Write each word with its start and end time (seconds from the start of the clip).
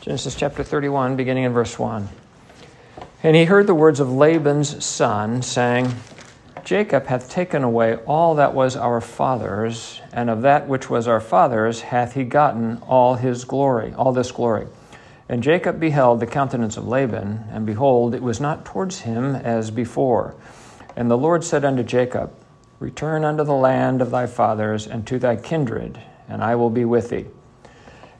Genesis 0.00 0.34
chapter 0.34 0.64
31, 0.64 1.16
beginning 1.16 1.44
in 1.44 1.52
verse 1.52 1.78
1. 1.78 2.08
And 3.22 3.36
he 3.36 3.44
heard 3.44 3.66
the 3.66 3.74
words 3.74 4.00
of 4.00 4.10
Laban's 4.10 4.82
son, 4.82 5.42
saying, 5.42 5.92
Jacob 6.64 7.04
hath 7.04 7.28
taken 7.28 7.62
away 7.62 7.96
all 8.06 8.34
that 8.36 8.54
was 8.54 8.76
our 8.76 9.02
father's, 9.02 10.00
and 10.10 10.30
of 10.30 10.40
that 10.40 10.66
which 10.66 10.88
was 10.88 11.06
our 11.06 11.20
father's 11.20 11.82
hath 11.82 12.14
he 12.14 12.24
gotten 12.24 12.78
all 12.78 13.16
his 13.16 13.44
glory, 13.44 13.92
all 13.92 14.10
this 14.10 14.32
glory. 14.32 14.68
And 15.28 15.42
Jacob 15.42 15.78
beheld 15.78 16.20
the 16.20 16.26
countenance 16.26 16.78
of 16.78 16.88
Laban, 16.88 17.44
and 17.50 17.66
behold, 17.66 18.14
it 18.14 18.22
was 18.22 18.40
not 18.40 18.64
towards 18.64 19.00
him 19.00 19.36
as 19.36 19.70
before. 19.70 20.34
And 20.96 21.10
the 21.10 21.18
Lord 21.18 21.44
said 21.44 21.62
unto 21.62 21.82
Jacob, 21.82 22.32
Return 22.78 23.22
unto 23.22 23.44
the 23.44 23.52
land 23.52 24.00
of 24.00 24.10
thy 24.10 24.26
fathers 24.26 24.86
and 24.86 25.06
to 25.08 25.18
thy 25.18 25.36
kindred, 25.36 26.00
and 26.26 26.42
I 26.42 26.54
will 26.54 26.70
be 26.70 26.86
with 26.86 27.10
thee. 27.10 27.26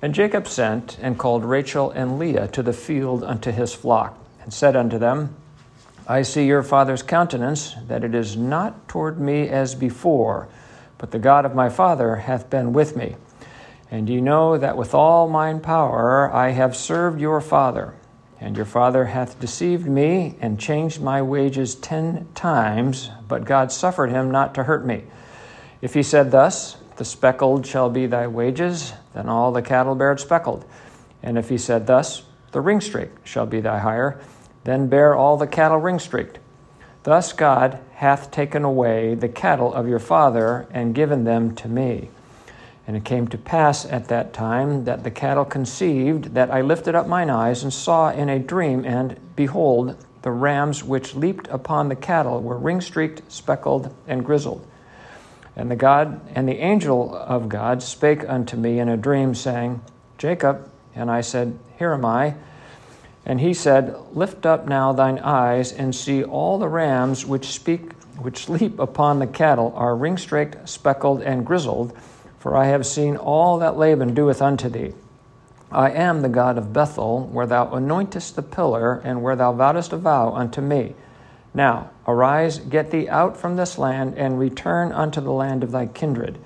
And 0.02 0.14
Jacob 0.14 0.48
sent 0.48 0.98
and 1.00 1.18
called 1.18 1.44
Rachel 1.44 1.90
and 1.90 2.18
Leah 2.18 2.48
to 2.48 2.62
the 2.62 2.72
field 2.72 3.22
unto 3.22 3.50
his 3.50 3.74
flock, 3.74 4.18
and 4.42 4.52
said 4.52 4.74
unto 4.74 4.98
them, 4.98 5.36
I 6.08 6.22
see 6.22 6.46
your 6.46 6.62
father's 6.62 7.02
countenance, 7.02 7.74
that 7.86 8.02
it 8.02 8.14
is 8.14 8.36
not 8.36 8.88
toward 8.88 9.20
me 9.20 9.48
as 9.48 9.74
before, 9.74 10.48
but 10.98 11.10
the 11.10 11.18
God 11.18 11.44
of 11.44 11.54
my 11.54 11.68
father 11.68 12.16
hath 12.16 12.50
been 12.50 12.72
with 12.72 12.96
me. 12.96 13.16
And 13.90 14.08
ye 14.08 14.20
know 14.20 14.56
that 14.56 14.76
with 14.76 14.94
all 14.94 15.28
mine 15.28 15.60
power 15.60 16.32
I 16.32 16.50
have 16.50 16.74
served 16.74 17.20
your 17.20 17.40
father. 17.40 17.94
And 18.40 18.56
your 18.56 18.64
father 18.64 19.04
hath 19.04 19.38
deceived 19.38 19.86
me 19.86 20.36
and 20.40 20.58
changed 20.58 21.02
my 21.02 21.20
wages 21.20 21.74
ten 21.74 22.26
times, 22.34 23.10
but 23.28 23.44
God 23.44 23.70
suffered 23.70 24.10
him 24.10 24.30
not 24.30 24.54
to 24.54 24.64
hurt 24.64 24.86
me. 24.86 25.04
If 25.82 25.92
he 25.92 26.02
said 26.02 26.30
thus, 26.30 26.76
The 27.00 27.06
speckled 27.06 27.64
shall 27.64 27.88
be 27.88 28.04
thy 28.04 28.26
wages, 28.26 28.92
then 29.14 29.26
all 29.26 29.52
the 29.52 29.62
cattle 29.62 29.94
bear 29.94 30.14
speckled. 30.18 30.66
And 31.22 31.38
if 31.38 31.48
he 31.48 31.56
said 31.56 31.86
thus, 31.86 32.24
The 32.52 32.60
ringstreak 32.60 33.08
shall 33.24 33.46
be 33.46 33.62
thy 33.62 33.78
hire, 33.78 34.20
then 34.64 34.88
bear 34.88 35.14
all 35.14 35.38
the 35.38 35.46
cattle 35.46 35.80
ringstreaked. 35.80 36.36
Thus 37.04 37.32
God 37.32 37.78
hath 37.94 38.30
taken 38.30 38.64
away 38.64 39.14
the 39.14 39.30
cattle 39.30 39.72
of 39.72 39.88
your 39.88 39.98
father 39.98 40.66
and 40.72 40.94
given 40.94 41.24
them 41.24 41.54
to 41.54 41.68
me. 41.68 42.10
And 42.86 42.98
it 42.98 43.06
came 43.06 43.28
to 43.28 43.38
pass 43.38 43.86
at 43.86 44.08
that 44.08 44.34
time 44.34 44.84
that 44.84 45.02
the 45.02 45.10
cattle 45.10 45.46
conceived, 45.46 46.34
that 46.34 46.50
I 46.50 46.60
lifted 46.60 46.94
up 46.94 47.06
mine 47.06 47.30
eyes 47.30 47.62
and 47.62 47.72
saw 47.72 48.10
in 48.10 48.28
a 48.28 48.38
dream, 48.38 48.84
and 48.84 49.18
behold, 49.36 49.96
the 50.20 50.32
rams 50.32 50.84
which 50.84 51.14
leaped 51.14 51.48
upon 51.48 51.88
the 51.88 51.96
cattle 51.96 52.42
were 52.42 52.58
ringstreaked, 52.60 53.22
speckled, 53.28 53.90
and 54.06 54.22
grizzled. 54.22 54.66
And 55.60 55.70
the 55.70 55.76
God 55.76 56.22
and 56.34 56.48
the 56.48 56.56
angel 56.56 57.14
of 57.14 57.50
God 57.50 57.82
spake 57.82 58.26
unto 58.26 58.56
me 58.56 58.78
in 58.78 58.88
a 58.88 58.96
dream, 58.96 59.34
saying, 59.34 59.82
Jacob. 60.16 60.70
And 60.94 61.10
I 61.10 61.20
said, 61.20 61.58
Here 61.78 61.92
am 61.92 62.02
I. 62.02 62.34
And 63.26 63.42
he 63.42 63.52
said, 63.52 63.94
Lift 64.14 64.46
up 64.46 64.66
now 64.66 64.94
thine 64.94 65.18
eyes 65.18 65.70
and 65.70 65.94
see 65.94 66.24
all 66.24 66.58
the 66.58 66.66
rams 66.66 67.26
which 67.26 67.44
speak, 67.48 67.92
which 68.16 68.48
leap 68.48 68.78
upon 68.78 69.18
the 69.18 69.26
cattle 69.26 69.74
are 69.76 69.94
ringstraked, 69.94 70.66
speckled, 70.66 71.20
and 71.20 71.44
grizzled. 71.44 71.94
For 72.38 72.56
I 72.56 72.64
have 72.68 72.86
seen 72.86 73.18
all 73.18 73.58
that 73.58 73.76
Laban 73.76 74.14
doeth 74.14 74.40
unto 74.40 74.70
thee. 74.70 74.94
I 75.70 75.90
am 75.90 76.22
the 76.22 76.30
God 76.30 76.56
of 76.56 76.72
Bethel, 76.72 77.26
where 77.26 77.46
thou 77.46 77.66
anointest 77.66 78.34
the 78.34 78.42
pillar, 78.42 79.02
and 79.04 79.22
where 79.22 79.36
thou 79.36 79.52
vowedest 79.52 79.92
a 79.92 79.98
vow 79.98 80.32
unto 80.32 80.62
me. 80.62 80.94
Now 81.52 81.90
arise, 82.06 82.58
get 82.58 82.90
thee 82.90 83.08
out 83.08 83.36
from 83.36 83.56
this 83.56 83.76
land, 83.76 84.14
and 84.16 84.38
return 84.38 84.92
unto 84.92 85.20
the 85.20 85.32
land 85.32 85.64
of 85.64 85.72
thy 85.72 85.86
kindred. 85.86 86.38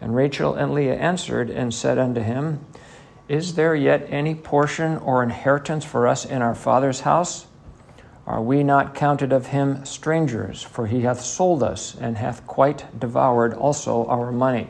And 0.00 0.14
Rachel 0.14 0.54
and 0.54 0.72
Leah 0.72 0.94
answered 0.94 1.50
and 1.50 1.74
said 1.74 1.98
unto 1.98 2.20
him, 2.20 2.64
Is 3.28 3.54
there 3.54 3.74
yet 3.74 4.06
any 4.08 4.34
portion 4.34 4.96
or 4.98 5.22
inheritance 5.22 5.84
for 5.84 6.06
us 6.06 6.24
in 6.24 6.42
our 6.42 6.54
father's 6.54 7.00
house? 7.00 7.46
Are 8.26 8.40
we 8.40 8.62
not 8.62 8.94
counted 8.94 9.32
of 9.32 9.46
him 9.46 9.84
strangers? 9.84 10.62
For 10.62 10.86
he 10.86 11.00
hath 11.00 11.20
sold 11.20 11.62
us, 11.62 11.96
and 12.00 12.16
hath 12.16 12.46
quite 12.46 12.98
devoured 12.98 13.52
also 13.52 14.06
our 14.06 14.30
money. 14.30 14.68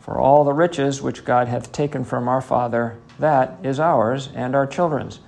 For 0.00 0.20
all 0.20 0.44
the 0.44 0.52
riches 0.52 1.00
which 1.00 1.24
God 1.24 1.48
hath 1.48 1.72
taken 1.72 2.04
from 2.04 2.28
our 2.28 2.42
father, 2.42 2.98
that 3.18 3.56
is 3.62 3.80
ours 3.80 4.28
and 4.34 4.54
our 4.54 4.66
children's. 4.66 5.20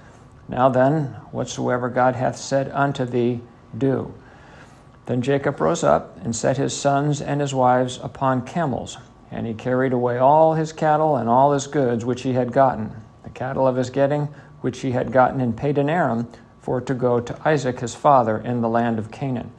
Now 0.49 0.69
then, 0.69 1.05
whatsoever 1.31 1.89
God 1.89 2.17
hath 2.17 2.37
said 2.37 2.71
unto 2.73 3.05
thee, 3.05 3.41
do. 3.79 4.15
Then 5.07 5.23
Jacob 5.23 5.61
rose 5.61 5.85
up 5.85 6.17
and 6.25 6.35
set 6.35 6.57
his 6.57 6.77
sons 6.77 7.21
and 7.21 7.41
his 7.41 7.55
wives 7.55 7.99
upon 8.03 8.47
camels, 8.47 8.97
and 9.31 9.47
he 9.47 9.55
carried 9.55 9.93
away 9.93 10.19
all 10.19 10.55
his 10.55 10.73
cattle 10.73 11.17
and 11.17 11.29
all 11.29 11.53
his 11.53 11.67
goods 11.67 12.05
which 12.05 12.23
he 12.23 12.33
had 12.33 12.53
gotten, 12.53 12.93
the 13.23 13.31
cattle 13.31 13.67
of 13.67 13.77
his 13.77 13.91
getting 13.91 14.29
which 14.61 14.81
he 14.81 14.93
had 14.93 15.13
gotten 15.13 15.41
in 15.41 15.53
Padan 15.53 15.91
Aram, 15.91 16.29
for 16.61 16.81
to 16.81 16.95
go 16.95 17.21
to 17.21 17.49
Isaac 17.49 17.81
his 17.81 17.95
father 17.95 18.39
in 18.39 18.63
the 18.63 18.69
land 18.69 18.99
of 18.99 19.11
Canaan. 19.11 19.53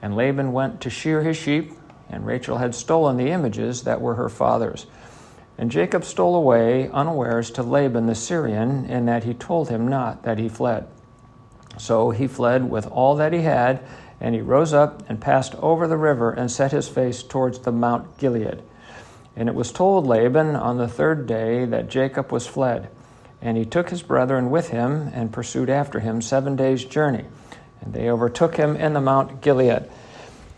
And 0.00 0.14
Laban 0.14 0.52
went 0.52 0.80
to 0.82 0.90
shear 0.90 1.22
his 1.22 1.36
sheep 1.36 1.72
and 2.10 2.26
Rachel 2.26 2.58
had 2.58 2.74
stolen 2.74 3.16
the 3.16 3.30
images 3.30 3.82
that 3.82 4.00
were 4.00 4.14
her 4.14 4.28
father's. 4.28 4.86
And 5.58 5.70
Jacob 5.70 6.04
stole 6.04 6.36
away 6.36 6.88
unawares 6.90 7.50
to 7.52 7.62
Laban 7.62 8.06
the 8.06 8.14
Syrian, 8.14 8.86
in 8.86 9.06
that 9.06 9.24
he 9.24 9.34
told 9.34 9.68
him 9.68 9.88
not 9.88 10.22
that 10.22 10.38
he 10.38 10.48
fled. 10.48 10.86
So 11.78 12.10
he 12.10 12.26
fled 12.26 12.68
with 12.68 12.86
all 12.86 13.16
that 13.16 13.32
he 13.32 13.42
had, 13.42 13.80
and 14.20 14.34
he 14.34 14.40
rose 14.40 14.72
up 14.72 15.02
and 15.08 15.20
passed 15.20 15.54
over 15.56 15.86
the 15.86 15.96
river 15.96 16.30
and 16.30 16.50
set 16.50 16.72
his 16.72 16.88
face 16.88 17.22
towards 17.22 17.60
the 17.60 17.72
Mount 17.72 18.18
Gilead. 18.18 18.62
And 19.36 19.48
it 19.48 19.54
was 19.54 19.70
told 19.70 20.06
Laban 20.06 20.56
on 20.56 20.78
the 20.78 20.88
third 20.88 21.26
day 21.26 21.64
that 21.64 21.88
Jacob 21.88 22.32
was 22.32 22.46
fled. 22.46 22.88
And 23.40 23.56
he 23.56 23.64
took 23.64 23.90
his 23.90 24.02
brethren 24.02 24.50
with 24.50 24.70
him 24.70 25.10
and 25.14 25.32
pursued 25.32 25.70
after 25.70 26.00
him 26.00 26.20
seven 26.20 26.56
days' 26.56 26.84
journey. 26.84 27.24
And 27.80 27.94
they 27.94 28.10
overtook 28.10 28.56
him 28.56 28.74
in 28.74 28.94
the 28.94 29.00
Mount 29.00 29.40
Gilead. 29.40 29.88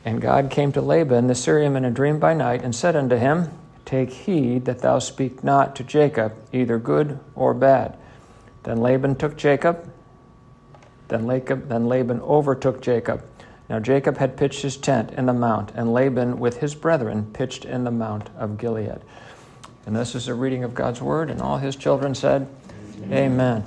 And 0.02 0.22
God 0.22 0.50
came 0.50 0.72
to 0.72 0.80
Laban 0.80 1.26
the 1.26 1.34
Syrian 1.34 1.76
in 1.76 1.84
a 1.84 1.90
dream 1.90 2.18
by 2.18 2.32
night 2.32 2.62
and 2.62 2.74
said 2.74 2.96
unto 2.96 3.16
him, 3.16 3.50
Take 3.84 4.10
heed 4.10 4.64
that 4.64 4.78
thou 4.78 4.98
speak 4.98 5.44
not 5.44 5.76
to 5.76 5.84
Jacob 5.84 6.34
either 6.52 6.78
good 6.78 7.18
or 7.34 7.52
bad. 7.52 7.98
Then 8.62 8.78
Laban 8.78 9.16
took 9.16 9.36
Jacob. 9.36 9.92
Then, 11.10 11.26
Laban, 11.26 12.20
overtook 12.22 12.80
Jacob. 12.80 13.24
Now 13.68 13.78
Jacob 13.78 14.16
had 14.16 14.36
pitched 14.36 14.62
his 14.62 14.76
tent 14.76 15.12
in 15.12 15.26
the 15.26 15.32
mount, 15.32 15.70
and 15.76 15.92
Laban 15.92 16.40
with 16.40 16.58
his 16.58 16.74
brethren 16.74 17.30
pitched 17.32 17.64
in 17.64 17.84
the 17.84 17.92
mount 17.92 18.28
of 18.36 18.58
Gilead. 18.58 19.00
And 19.86 19.94
this 19.94 20.16
is 20.16 20.26
a 20.26 20.34
reading 20.34 20.64
of 20.64 20.74
God's 20.74 21.00
word, 21.00 21.30
and 21.30 21.40
all 21.40 21.58
his 21.58 21.76
children 21.76 22.14
said, 22.16 22.48
Amen. 23.04 23.32
Amen. 23.32 23.64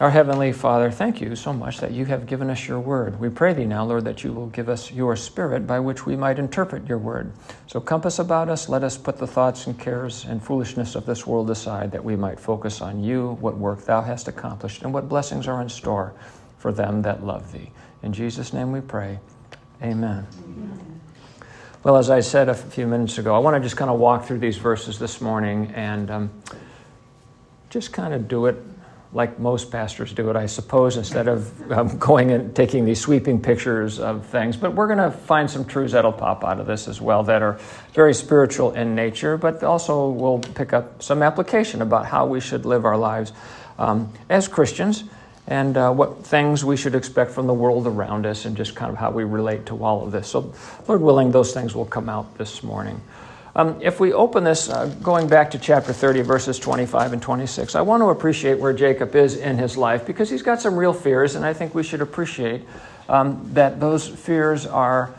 Our 0.00 0.10
Heavenly 0.10 0.52
Father, 0.52 0.90
thank 0.90 1.20
you 1.20 1.36
so 1.36 1.52
much 1.52 1.78
that 1.78 1.92
you 1.92 2.04
have 2.06 2.26
given 2.26 2.50
us 2.50 2.66
your 2.66 2.80
word. 2.80 3.20
We 3.20 3.28
pray 3.28 3.52
thee 3.52 3.64
now, 3.64 3.84
Lord, 3.84 4.04
that 4.04 4.24
you 4.24 4.32
will 4.32 4.48
give 4.48 4.68
us 4.68 4.90
your 4.90 5.16
spirit 5.16 5.66
by 5.66 5.78
which 5.80 6.04
we 6.04 6.16
might 6.16 6.38
interpret 6.38 6.88
your 6.88 6.98
word. 6.98 7.32
So 7.68 7.80
compass 7.80 8.18
about 8.18 8.48
us, 8.48 8.68
let 8.68 8.82
us 8.82 8.98
put 8.98 9.18
the 9.18 9.26
thoughts 9.26 9.66
and 9.66 9.78
cares 9.78 10.24
and 10.24 10.42
foolishness 10.42 10.94
of 10.94 11.06
this 11.06 11.26
world 11.26 11.50
aside, 11.50 11.92
that 11.92 12.04
we 12.04 12.16
might 12.16 12.40
focus 12.40 12.82
on 12.82 13.02
you, 13.02 13.38
what 13.40 13.56
work 13.56 13.84
thou 13.84 14.02
hast 14.02 14.28
accomplished, 14.28 14.82
and 14.82 14.92
what 14.92 15.08
blessings 15.08 15.46
are 15.46 15.62
in 15.62 15.68
store 15.68 16.14
for 16.62 16.72
them 16.72 17.02
that 17.02 17.26
love 17.26 17.50
thee. 17.50 17.72
In 18.04 18.12
Jesus' 18.12 18.52
name 18.52 18.70
we 18.70 18.80
pray. 18.80 19.18
Amen. 19.82 20.24
Well, 21.82 21.96
as 21.96 22.08
I 22.08 22.20
said 22.20 22.48
a 22.48 22.54
few 22.54 22.86
minutes 22.86 23.18
ago, 23.18 23.34
I 23.34 23.40
want 23.40 23.56
to 23.56 23.60
just 23.60 23.76
kind 23.76 23.90
of 23.90 23.98
walk 23.98 24.26
through 24.26 24.38
these 24.38 24.58
verses 24.58 24.96
this 24.96 25.20
morning 25.20 25.72
and 25.74 26.08
um, 26.08 26.30
just 27.68 27.92
kind 27.92 28.14
of 28.14 28.28
do 28.28 28.46
it 28.46 28.56
like 29.12 29.40
most 29.40 29.72
pastors 29.72 30.12
do 30.12 30.30
it, 30.30 30.36
I 30.36 30.46
suppose, 30.46 30.96
instead 30.96 31.26
of 31.26 31.72
um, 31.72 31.98
going 31.98 32.30
and 32.30 32.54
taking 32.54 32.84
these 32.84 33.00
sweeping 33.00 33.42
pictures 33.42 33.98
of 33.98 34.24
things. 34.26 34.56
But 34.56 34.74
we're 34.74 34.86
going 34.86 34.98
to 34.98 35.10
find 35.10 35.50
some 35.50 35.64
truths 35.64 35.94
that'll 35.94 36.12
pop 36.12 36.44
out 36.44 36.60
of 36.60 36.68
this 36.68 36.86
as 36.86 37.00
well 37.00 37.24
that 37.24 37.42
are 37.42 37.58
very 37.92 38.14
spiritual 38.14 38.70
in 38.72 38.94
nature, 38.94 39.36
but 39.36 39.64
also 39.64 40.10
we'll 40.10 40.38
pick 40.38 40.72
up 40.72 41.02
some 41.02 41.24
application 41.24 41.82
about 41.82 42.06
how 42.06 42.24
we 42.24 42.38
should 42.38 42.64
live 42.64 42.84
our 42.84 42.96
lives 42.96 43.32
um, 43.80 44.12
as 44.30 44.46
Christians 44.46 45.02
and 45.52 45.76
uh, 45.76 45.92
what 45.92 46.24
things 46.24 46.64
we 46.64 46.78
should 46.78 46.94
expect 46.94 47.30
from 47.30 47.46
the 47.46 47.52
world 47.52 47.86
around 47.86 48.24
us 48.24 48.46
and 48.46 48.56
just 48.56 48.74
kind 48.74 48.90
of 48.90 48.96
how 48.96 49.10
we 49.10 49.22
relate 49.22 49.66
to 49.66 49.84
all 49.84 50.02
of 50.02 50.10
this. 50.10 50.28
So, 50.28 50.54
Lord 50.88 51.02
willing, 51.02 51.30
those 51.30 51.52
things 51.52 51.74
will 51.74 51.84
come 51.84 52.08
out 52.08 52.38
this 52.38 52.62
morning. 52.62 52.98
Um, 53.54 53.78
if 53.82 54.00
we 54.00 54.14
open 54.14 54.44
this, 54.44 54.70
uh, 54.70 54.86
going 55.02 55.28
back 55.28 55.50
to 55.50 55.58
chapter 55.58 55.92
30, 55.92 56.22
verses 56.22 56.58
25 56.58 57.12
and 57.12 57.20
26, 57.20 57.74
I 57.74 57.82
want 57.82 58.00
to 58.00 58.06
appreciate 58.06 58.58
where 58.60 58.72
Jacob 58.72 59.14
is 59.14 59.36
in 59.36 59.58
his 59.58 59.76
life 59.76 60.06
because 60.06 60.30
he's 60.30 60.40
got 60.40 60.58
some 60.58 60.74
real 60.74 60.94
fears, 60.94 61.34
and 61.34 61.44
I 61.44 61.52
think 61.52 61.74
we 61.74 61.82
should 61.82 62.00
appreciate 62.00 62.62
um, 63.10 63.50
that 63.52 63.78
those 63.78 64.08
fears 64.08 64.64
are, 64.64 65.14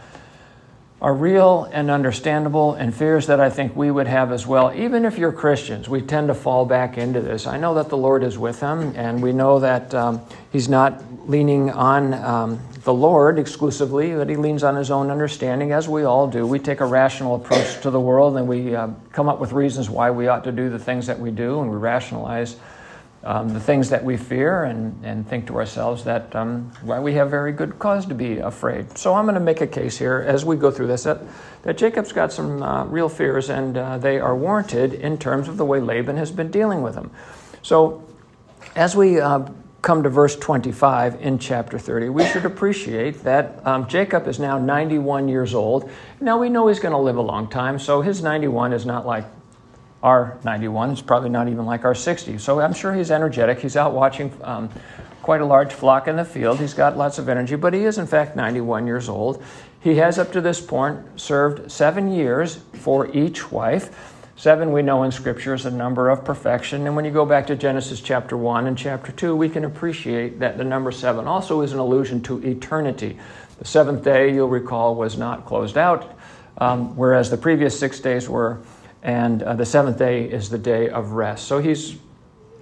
are 1.04 1.14
real 1.14 1.70
and 1.74 1.92
understandable, 1.92 2.76
and 2.76 2.96
fears 2.96 3.28
that 3.28 3.42
I 3.42 3.50
think 3.50 3.76
we 3.76 3.92
would 3.92 4.08
have 4.08 4.32
as 4.32 4.48
well. 4.48 4.74
Even 4.74 5.04
if 5.04 5.18
you're 5.18 5.34
Christians, 5.34 5.90
we 5.90 6.02
tend 6.02 6.30
to 6.30 6.34
fall 6.34 6.66
back 6.66 6.98
into 6.98 7.20
this. 7.20 7.46
I 7.46 7.58
know 7.58 7.74
that 7.74 7.90
the 7.90 7.98
Lord 7.98 8.24
is 8.24 8.38
with 8.38 8.62
him, 8.62 8.94
and 8.96 9.22
we 9.22 9.34
know 9.34 9.60
that 9.60 9.94
um, 9.94 10.22
he's 10.54 10.70
not 10.70 11.04
leaning 11.30 11.70
on 11.70 12.14
um, 12.14 12.60
the 12.86 12.94
Lord 12.94 13.38
exclusively, 13.38 14.16
but 14.16 14.30
he 14.30 14.38
leans 14.38 14.64
on 14.64 14.78
his 14.78 14.90
own 14.92 15.12
understanding, 15.12 15.74
as 15.74 15.90
we 15.90 16.06
all 16.06 16.26
do. 16.26 16.48
We 16.48 16.58
take 16.58 16.80
a 16.80 16.86
rational 16.86 17.36
approach 17.36 17.82
to 17.82 17.90
the 17.90 18.00
world 18.00 18.38
and 18.38 18.48
we 18.48 18.74
uh, 18.74 18.88
come 19.12 19.28
up 19.28 19.42
with 19.42 19.52
reasons 19.52 19.90
why 19.90 20.10
we 20.10 20.30
ought 20.30 20.46
to 20.46 20.54
do 20.54 20.70
the 20.70 20.80
things 20.80 21.08
that 21.08 21.20
we 21.20 21.32
do, 21.32 21.60
and 21.60 21.70
we 21.70 21.76
rationalize 21.76 22.56
um, 23.24 23.50
the 23.50 23.60
things 23.60 23.90
that 23.90 24.04
we 24.04 24.18
fear 24.18 24.66
and, 24.66 25.04
and 25.04 25.28
think 25.28 25.48
to 25.48 25.56
ourselves 25.56 26.04
that 26.04 26.36
um, 26.36 26.72
why 26.82 27.00
we 27.00 27.14
have 27.14 27.30
very 27.30 27.54
good 27.54 27.80
cause 27.80 28.06
to 28.08 28.14
be 28.14 28.40
afraid. 28.40 28.98
So 28.98 29.14
I'm 29.14 29.26
going 29.26 29.36
to 29.36 29.42
make 29.42 29.62
a 29.62 29.68
case 29.68 29.98
here 29.98 30.24
as 30.28 30.44
we 30.44 30.58
go 30.58 30.70
through 30.72 30.88
this 30.88 31.04
that, 31.04 31.22
that 31.64 31.78
Jacob's 31.78 32.12
got 32.12 32.34
some 32.34 32.62
uh, 32.62 32.86
real 32.86 33.08
fears 33.08 33.50
and 33.50 33.78
uh, 33.78 33.98
they 33.98 34.20
are 34.20 34.36
warranted 34.36 34.94
in 34.94 35.18
terms 35.18 35.48
of 35.48 35.58
the 35.58 35.66
way 35.66 35.80
Laban 35.80 36.18
has 36.18 36.32
been 36.32 36.52
dealing 36.52 36.82
with 36.82 36.96
them. 36.96 37.12
So 37.62 38.06
as 38.76 38.96
we 38.96 39.22
uh, 39.22 39.48
come 39.82 40.04
to 40.04 40.10
verse 40.10 40.36
25 40.36 41.22
in 41.22 41.40
chapter 41.40 41.80
30, 41.80 42.10
we 42.10 42.26
should 42.26 42.46
appreciate 42.46 43.24
that 43.24 43.66
um, 43.66 43.88
Jacob 43.88 44.28
is 44.28 44.40
now 44.40 44.58
91 44.58 45.30
years 45.30 45.54
old. 45.54 45.90
Now 46.20 46.38
we 46.38 46.50
know 46.50 46.68
he's 46.68 46.80
going 46.80 46.94
to 46.94 46.98
live 46.98 47.18
a 47.18 47.22
long 47.22 47.50
time, 47.50 47.80
so 47.80 48.02
his 48.02 48.22
91 48.22 48.74
is 48.74 48.86
not 48.86 49.06
like 49.06 49.26
our 50.04 50.38
91. 50.44 50.92
It's 50.92 51.02
probably 51.02 51.30
not 51.30 51.48
even 51.48 51.66
like 51.66 51.86
our 51.86 51.96
60. 51.96 52.38
So 52.38 52.60
I'm 52.60 52.74
sure 52.74 52.94
he's 52.94 53.10
energetic. 53.10 53.60
He's 53.60 53.78
out 53.78 53.94
watching 53.94 54.32
um, 54.44 54.70
quite 55.22 55.40
a 55.40 55.46
large 55.46 55.74
flock 55.74 56.10
in 56.10 56.18
the 56.18 56.26
field. 56.26 56.60
He's 56.60 56.74
got 56.74 56.98
lots 56.98 57.18
of 57.18 57.30
energy, 57.30 57.56
but 57.56 57.74
he 57.74 57.86
is, 57.86 57.98
in 57.98 58.06
fact, 58.06 58.36
91 58.36 58.86
years 58.86 59.08
old. 59.08 59.42
He 59.80 59.96
has, 59.96 60.20
up 60.20 60.34
to 60.34 60.42
this 60.42 60.60
point, 60.60 61.00
served 61.20 61.72
seven 61.72 62.12
years 62.12 62.60
for 62.74 63.10
each 63.16 63.50
wife. 63.50 64.12
Seven, 64.36 64.74
we 64.74 64.82
know 64.82 65.04
in 65.04 65.12
Scripture, 65.12 65.54
is 65.54 65.66
a 65.66 65.72
number 65.72 66.10
of 66.10 66.26
perfection. 66.26 66.86
And 66.86 66.96
when 66.98 67.06
you 67.06 67.12
go 67.12 67.26
back 67.26 67.48
to 67.48 67.56
Genesis 67.56 68.02
chapter 68.02 68.36
1 68.36 68.68
and 68.68 68.78
chapter 68.78 69.14
2, 69.14 69.36
we 69.36 69.48
can 69.48 69.64
appreciate 69.64 70.40
that 70.40 70.58
the 70.58 70.64
number 70.66 70.92
seven 70.92 71.28
also 71.28 71.62
is 71.62 71.72
an 71.72 71.80
allusion 71.80 72.22
to 72.24 72.44
eternity. 72.46 73.18
The 73.60 73.66
seventh 73.66 74.04
day, 74.04 74.34
you'll 74.34 74.50
recall, 74.50 74.96
was 74.96 75.18
not 75.18 75.46
closed 75.46 75.78
out, 75.78 76.18
um, 76.58 76.96
whereas 76.98 77.30
the 77.30 77.38
previous 77.38 77.80
six 77.80 78.00
days 78.02 78.28
were 78.28 78.60
and 79.04 79.44
uh, 79.44 79.54
the 79.54 79.66
seventh 79.66 79.98
day 79.98 80.24
is 80.24 80.50
the 80.50 80.58
day 80.58 80.90
of 80.90 81.12
rest. 81.12 81.46
So 81.46 81.60
he's 81.60 81.98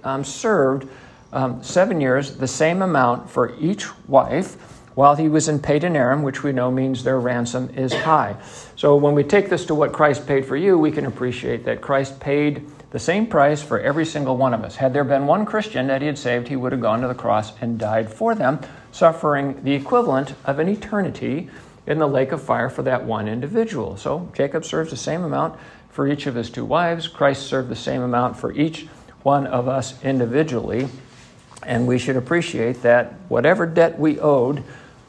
um, 0.04 0.24
served 0.24 0.88
um, 1.32 1.62
seven 1.62 2.00
years, 2.00 2.36
the 2.36 2.48
same 2.48 2.82
amount 2.82 3.30
for 3.30 3.56
each 3.58 3.86
wife, 4.08 4.56
while 4.94 5.14
he 5.14 5.28
was 5.28 5.48
in 5.48 5.64
Aram, 5.64 6.22
which 6.22 6.42
we 6.42 6.52
know 6.52 6.70
means 6.70 7.02
their 7.02 7.18
ransom 7.18 7.70
is 7.74 7.94
high. 7.94 8.36
So 8.76 8.96
when 8.96 9.14
we 9.14 9.24
take 9.24 9.48
this 9.48 9.64
to 9.66 9.74
what 9.74 9.92
Christ 9.92 10.26
paid 10.26 10.44
for 10.44 10.56
you, 10.56 10.78
we 10.78 10.90
can 10.90 11.06
appreciate 11.06 11.64
that 11.64 11.80
Christ 11.80 12.20
paid 12.20 12.66
the 12.90 12.98
same 12.98 13.26
price 13.26 13.62
for 13.62 13.80
every 13.80 14.04
single 14.04 14.36
one 14.36 14.52
of 14.52 14.62
us. 14.64 14.76
Had 14.76 14.92
there 14.92 15.04
been 15.04 15.26
one 15.26 15.46
Christian 15.46 15.86
that 15.86 16.02
he 16.02 16.06
had 16.06 16.18
saved, 16.18 16.48
he 16.48 16.56
would 16.56 16.72
have 16.72 16.82
gone 16.82 17.00
to 17.00 17.08
the 17.08 17.14
cross 17.14 17.54
and 17.62 17.78
died 17.78 18.12
for 18.12 18.34
them, 18.34 18.60
suffering 18.90 19.64
the 19.64 19.72
equivalent 19.72 20.34
of 20.44 20.58
an 20.58 20.68
eternity 20.68 21.48
in 21.86 21.98
the 21.98 22.06
lake 22.06 22.32
of 22.32 22.42
fire 22.42 22.68
for 22.68 22.82
that 22.82 23.02
one 23.04 23.28
individual. 23.28 23.96
So 23.96 24.30
Jacob 24.34 24.64
serves 24.64 24.90
the 24.90 24.96
same 24.96 25.24
amount 25.24 25.58
for 25.92 26.08
each 26.08 26.26
of 26.26 26.34
his 26.34 26.50
two 26.50 26.64
wives. 26.64 27.06
Christ 27.06 27.46
served 27.46 27.68
the 27.68 27.76
same 27.76 28.02
amount 28.02 28.36
for 28.36 28.52
each 28.52 28.88
one 29.22 29.46
of 29.46 29.68
us 29.68 30.02
individually. 30.02 30.88
And 31.62 31.86
we 31.86 31.98
should 31.98 32.16
appreciate 32.16 32.82
that 32.82 33.12
whatever 33.28 33.66
debt 33.66 33.98
we 33.98 34.18
owed 34.18 34.64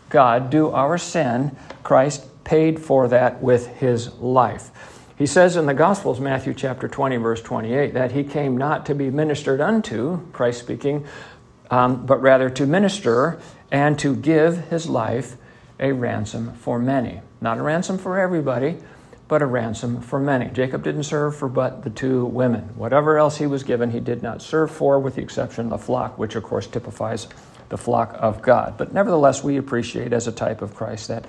God 0.09 0.51
due 0.51 0.69
our 0.69 0.99
sin, 0.99 1.55
Christ 1.81 2.27
paid 2.43 2.79
for 2.79 3.07
that 3.07 3.41
with 3.41 3.67
his 3.77 4.13
life. 4.15 4.69
He 5.17 5.25
says 5.25 5.55
in 5.55 5.65
the 5.65 5.73
Gospels, 5.73 6.19
Matthew 6.19 6.53
chapter 6.53 6.87
20, 6.87 7.17
verse 7.17 7.41
28, 7.41 7.93
that 7.93 8.11
he 8.11 8.23
came 8.23 8.57
not 8.57 8.85
to 8.87 8.95
be 8.95 9.09
ministered 9.09 9.61
unto, 9.61 10.19
Christ 10.31 10.59
speaking, 10.59 11.05
um, 11.71 12.05
but 12.05 12.21
rather 12.21 12.49
to 12.49 12.65
minister 12.65 13.39
and 13.71 13.97
to 13.99 14.15
give 14.15 14.69
his 14.69 14.87
life 14.87 15.37
a 15.79 15.91
ransom 15.91 16.53
for 16.53 16.77
many. 16.77 17.21
Not 17.41 17.57
a 17.57 17.61
ransom 17.61 17.97
for 17.97 18.19
everybody, 18.19 18.77
but 19.33 19.41
a 19.41 19.47
ransom 19.47 19.99
for 19.99 20.19
many. 20.19 20.45
Jacob 20.51 20.83
didn't 20.83 21.01
serve 21.01 21.35
for 21.35 21.49
but 21.49 21.83
the 21.83 21.89
two 21.89 22.23
women. 22.25 22.61
Whatever 22.75 23.17
else 23.17 23.35
he 23.35 23.47
was 23.47 23.63
given, 23.63 23.89
he 23.89 23.99
did 23.99 24.21
not 24.21 24.43
serve 24.43 24.69
for, 24.69 24.99
with 24.99 25.15
the 25.15 25.23
exception 25.23 25.65
of 25.65 25.71
the 25.71 25.77
flock, 25.79 26.19
which 26.19 26.35
of 26.35 26.43
course 26.43 26.67
typifies 26.67 27.27
the 27.69 27.77
flock 27.79 28.15
of 28.19 28.43
God. 28.43 28.77
But 28.77 28.93
nevertheless, 28.93 29.43
we 29.43 29.57
appreciate 29.57 30.13
as 30.13 30.27
a 30.27 30.31
type 30.31 30.61
of 30.61 30.75
Christ 30.75 31.07
that 31.07 31.25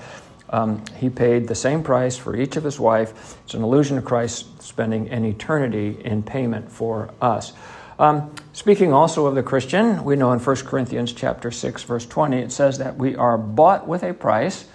um, 0.50 0.84
he 0.98 1.08
paid 1.08 1.48
the 1.48 1.54
same 1.54 1.82
price 1.82 2.14
for 2.14 2.36
each 2.36 2.56
of 2.56 2.64
his 2.64 2.78
wife. 2.78 3.38
It's 3.44 3.54
an 3.54 3.62
allusion 3.62 3.96
to 3.96 4.02
Christ 4.02 4.62
spending 4.62 5.08
an 5.08 5.24
eternity 5.24 5.96
in 6.04 6.22
payment 6.22 6.70
for 6.70 7.08
us. 7.22 7.54
Um, 7.98 8.34
speaking 8.52 8.92
also 8.92 9.24
of 9.24 9.34
the 9.34 9.42
Christian, 9.42 10.04
we 10.04 10.14
know 10.14 10.30
in 10.32 10.40
1 10.40 10.56
Corinthians 10.56 11.14
chapter 11.14 11.50
6, 11.50 11.84
verse 11.84 12.04
20, 12.04 12.36
it 12.36 12.52
says 12.52 12.76
that 12.76 12.98
we 12.98 13.16
are 13.16 13.38
bought 13.38 13.88
with 13.88 14.02
a 14.02 14.12
price. 14.12 14.66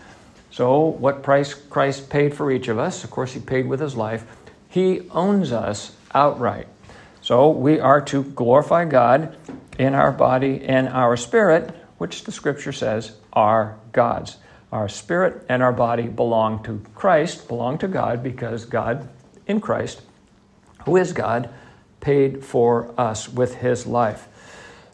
So, 0.52 0.84
what 0.86 1.24
price 1.24 1.54
Christ 1.54 2.10
paid 2.10 2.34
for 2.34 2.52
each 2.52 2.68
of 2.68 2.80
us, 2.80 3.04
of 3.04 3.12
course, 3.12 3.34
He 3.34 3.40
paid 3.40 3.68
with 3.68 3.80
His 3.80 3.96
life, 3.96 4.26
He 4.68 5.08
owns 5.12 5.52
us 5.52 5.96
outright. 6.14 6.68
So, 7.22 7.50
we 7.50 7.80
are 7.80 8.02
to 8.02 8.24
glorify 8.24 8.86
God 8.86 9.38
in 9.78 9.94
our 9.94 10.12
body 10.12 10.62
and 10.66 10.88
our 10.90 11.16
spirit, 11.18 11.76
which 11.98 12.24
the 12.24 12.32
Scripture 12.32 12.72
says 12.72 13.14
are 13.34 13.78
God's. 13.92 14.38
Our 14.72 14.90
spirit 14.90 15.46
and 15.50 15.64
our 15.64 15.74
body 15.74 16.08
belong 16.08 16.64
to 16.64 16.82
Christ, 16.96 17.48
belong 17.48 17.78
to 17.80 17.88
God, 17.88 18.24
because 18.24 18.66
God 18.66 19.08
in 19.48 19.62
Christ, 19.62 20.02
who 20.86 20.98
is 20.98 21.14
God, 21.14 21.50
paid 22.02 22.44
for 22.44 22.94
us 22.98 23.30
with 23.30 23.56
His 23.56 23.86
life. 23.86 24.28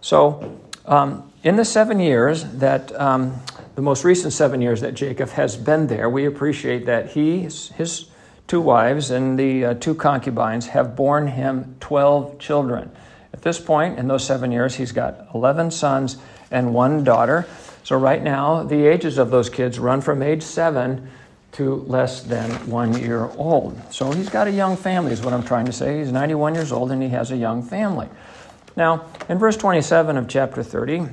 So, 0.02 0.60
um, 0.86 1.32
in 1.44 1.56
the 1.56 1.66
seven 1.66 2.00
years 2.00 2.44
that 2.44 2.98
um, 3.00 3.42
the 3.76 3.82
most 3.82 4.06
recent 4.06 4.32
seven 4.32 4.62
years 4.62 4.82
that 4.82 4.94
Jacob 4.94 5.30
has 5.32 5.58
been 5.58 5.88
there, 5.88 6.10
we 6.10 6.26
appreciate 6.26 6.86
that 6.86 7.12
he, 7.12 7.42
his 7.42 8.06
two 8.48 8.62
wives, 8.62 9.12
and 9.12 9.38
the 9.38 9.66
uh, 9.66 9.74
two 9.76 9.94
concubines 9.94 10.68
have 10.68 10.96
borne 10.96 11.28
him 11.28 11.76
12 11.82 12.40
children. 12.40 12.90
At 13.34 13.42
this 13.42 13.60
point, 13.60 14.00
in 14.00 14.08
those 14.08 14.26
seven 14.26 14.52
years, 14.52 14.76
he's 14.76 14.94
got 14.94 15.28
11 15.34 15.72
sons 15.72 16.18
and 16.52 16.74
one 16.74 17.04
daughter. 17.04 17.46
So, 17.84 17.98
right 17.98 18.24
now, 18.24 18.64
the 18.64 18.88
ages 18.88 19.18
of 19.18 19.30
those 19.30 19.50
kids 19.50 19.78
run 19.78 20.00
from 20.00 20.24
age 20.24 20.42
seven 20.42 21.10
to 21.54 21.76
less 21.76 22.24
than 22.24 22.50
one 22.70 22.98
year 22.98 23.30
old. 23.36 23.80
So, 23.94 24.12
he's 24.12 24.30
got 24.30 24.48
a 24.48 24.52
young 24.52 24.78
family, 24.78 25.12
is 25.12 25.22
what 25.22 25.34
I'm 25.34 25.44
trying 25.44 25.66
to 25.66 25.74
say. 25.74 26.00
He's 26.00 26.12
91 26.12 26.56
years 26.56 26.72
old 26.72 26.92
and 26.92 27.04
he 27.04 27.10
has 27.10 27.32
a 27.32 27.38
young 27.38 27.62
family. 27.62 28.08
Now, 28.78 29.06
in 29.28 29.38
verse 29.38 29.58
27 29.58 30.18
of 30.18 30.28
chapter 30.28 30.64
30, 30.64 31.08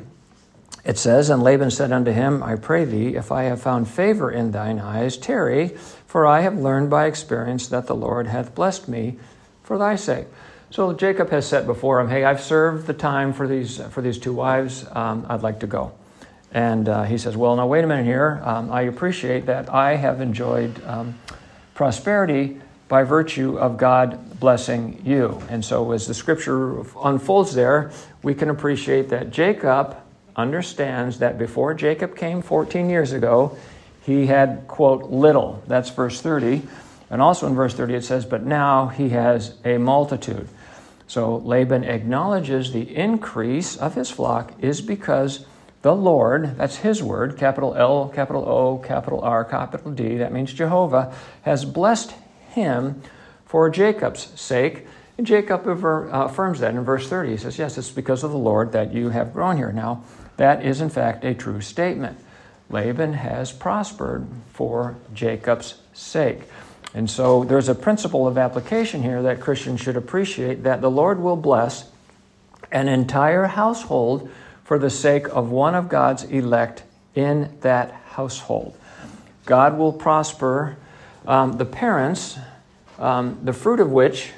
it 0.85 0.99
says, 0.99 1.31
And 1.31 1.43
Laban 1.43 1.71
said 1.71 1.93
unto 1.93 2.11
him, 2.11 2.43
I 2.43 2.57
pray 2.57 2.85
thee, 2.85 3.15
if 3.15 3.31
I 3.31 3.45
have 3.45 3.63
found 3.63 3.89
favor 3.89 4.31
in 4.31 4.51
thine 4.51 4.79
eyes, 4.79 5.17
tarry, 5.17 5.69
for 6.07 6.27
I 6.27 6.41
have 6.41 6.59
learned 6.59 6.91
by 6.91 7.07
experience 7.07 7.69
that 7.69 7.87
the 7.87 7.95
Lord 7.95 8.27
hath 8.27 8.55
blessed 8.55 8.89
me 8.89 9.19
for 9.63 9.79
thy 9.79 9.97
sake. 9.97 10.27
So 10.71 10.93
Jacob 10.93 11.31
has 11.31 11.47
said 11.47 11.67
before 11.67 12.01
him, 12.01 12.09
Hey, 12.09 12.25
I've 12.25 12.41
served 12.41 12.87
the 12.87 12.95
time 12.95 13.33
for 13.33 13.47
these, 13.47 13.79
for 13.91 14.01
these 14.01 14.19
two 14.19 14.33
wives. 14.33 14.85
Um, 14.93 15.27
I'd 15.29 15.43
like 15.43 15.61
to 15.61 15.67
go. 15.67 15.93
And 16.51 16.89
uh, 16.89 17.05
he 17.05 17.17
says, 17.17 17.37
Well, 17.37 17.55
now 17.57 17.67
wait 17.67 17.85
a 17.85 17.87
minute 17.87 18.05
here. 18.05 18.41
Um, 18.45 18.73
I 18.73 18.83
appreciate 18.83 19.47
that 19.47 19.71
I 19.71 19.97
have 19.97 20.21
enjoyed 20.21 20.83
um, 20.85 21.19
prosperity 21.75 22.61
by 22.89 23.05
virtue 23.05 23.59
of 23.59 23.77
God 23.79 24.41
blessing 24.41 25.01
you. 25.05 25.41
And 25.49 25.65
so, 25.65 25.93
as 25.93 26.07
the 26.07 26.15
scripture 26.15 26.81
unfolds 27.03 27.55
there, 27.55 27.93
we 28.23 28.35
can 28.35 28.51
appreciate 28.51 29.09
that 29.11 29.31
Jacob 29.31 29.97
understands 30.37 31.19
that 31.19 31.39
before 31.39 31.75
Jacob 31.75 32.17
came 32.17 32.43
14 32.43 32.89
years 32.89 33.13
ago, 33.13 33.57
he 34.03 34.27
had, 34.27 34.67
quote, 34.67 35.11
little. 35.11 35.63
That's 35.67 35.91
verse 35.91 36.21
30. 36.21 36.63
And 37.11 37.21
also 37.21 37.47
in 37.47 37.55
verse 37.55 37.75
30 37.75 37.95
it 37.95 38.05
says, 38.05 38.25
But 38.25 38.43
now 38.43 38.89
he 38.89 39.11
has 39.11 39.55
a 39.65 39.79
multitude. 39.79 40.49
So 41.07 41.37
Laban 41.37 41.85
acknowledges 41.85 42.73
the 42.73 42.97
increase 42.97 43.77
of 43.77 43.95
his 43.95 44.11
flock 44.11 44.53
is 44.61 44.81
because 44.81 45.45
the 45.83 45.95
Lord, 45.95 46.57
that's 46.57 46.77
his 46.77 47.03
word, 47.03 47.37
capital 47.37 47.75
L, 47.75 48.09
capital 48.09 48.49
O, 48.49 48.79
capital 48.79 49.21
R, 49.21 49.45
capital 49.45 49.91
D, 49.91 50.17
that 50.19 50.33
means 50.33 50.53
Jehovah, 50.53 51.15
has 51.43 51.65
blessed 51.65 52.15
him 52.51 53.03
for 53.45 53.69
Jacob's 53.69 54.41
sake. 54.41 54.87
And 55.19 55.27
Jacob 55.27 55.67
uh, 55.67 56.09
affirms 56.25 56.61
that 56.61 56.75
in 56.75 56.83
verse 56.85 57.09
30. 57.09 57.33
He 57.33 57.37
says, 57.37 57.59
Yes, 57.59 57.77
it's 57.77 57.91
because 57.91 58.25
of 58.25 58.31
the 58.31 58.39
Lord 58.39 58.73
that 58.73 58.95
you 58.95 59.11
have 59.11 59.33
grown 59.33 59.57
here. 59.57 59.73
Now, 59.73 60.05
that 60.43 60.65
is, 60.65 60.81
in 60.81 60.91
fact, 60.91 61.25
a 61.25 61.35
true 61.35 61.61
statement. 61.61 62.19
Laban 62.69 63.13
has 63.13 63.53
prospered 63.53 64.27
for 64.53 64.97
Jacob's 65.15 65.77
sake. 65.93 66.41
And 66.95 67.09
so 67.09 67.45
there's 67.45 67.69
a 67.69 67.77
principle 67.77 68.27
of 68.27 68.37
application 68.37 69.05
here 69.05 69.23
that 69.23 69.39
Christians 69.39 69.81
should 69.81 69.97
appreciate 69.97 70.65
that 70.65 70.81
the 70.81 70.91
Lord 70.91 71.21
will 71.21 71.37
bless 71.37 71.89
an 72.73 72.89
entire 72.89 73.45
household 73.45 74.29
for 74.65 74.81
the 74.81 74.91
sake 74.91 75.29
of 75.29 75.53
one 75.53 75.77
of 75.77 75.89
God's 75.89 76.25
elect 76.25 76.83
in 77.15 77.57
that 77.61 77.93
household. 77.93 78.77
God 79.47 79.79
will 79.79 79.93
prosper 79.93 80.77
um, 81.25 81.53
the 81.53 81.65
parents, 81.65 82.37
um, 82.99 83.39
the 83.45 83.53
fruit 83.53 83.79
of 83.79 83.93
which 83.93 84.31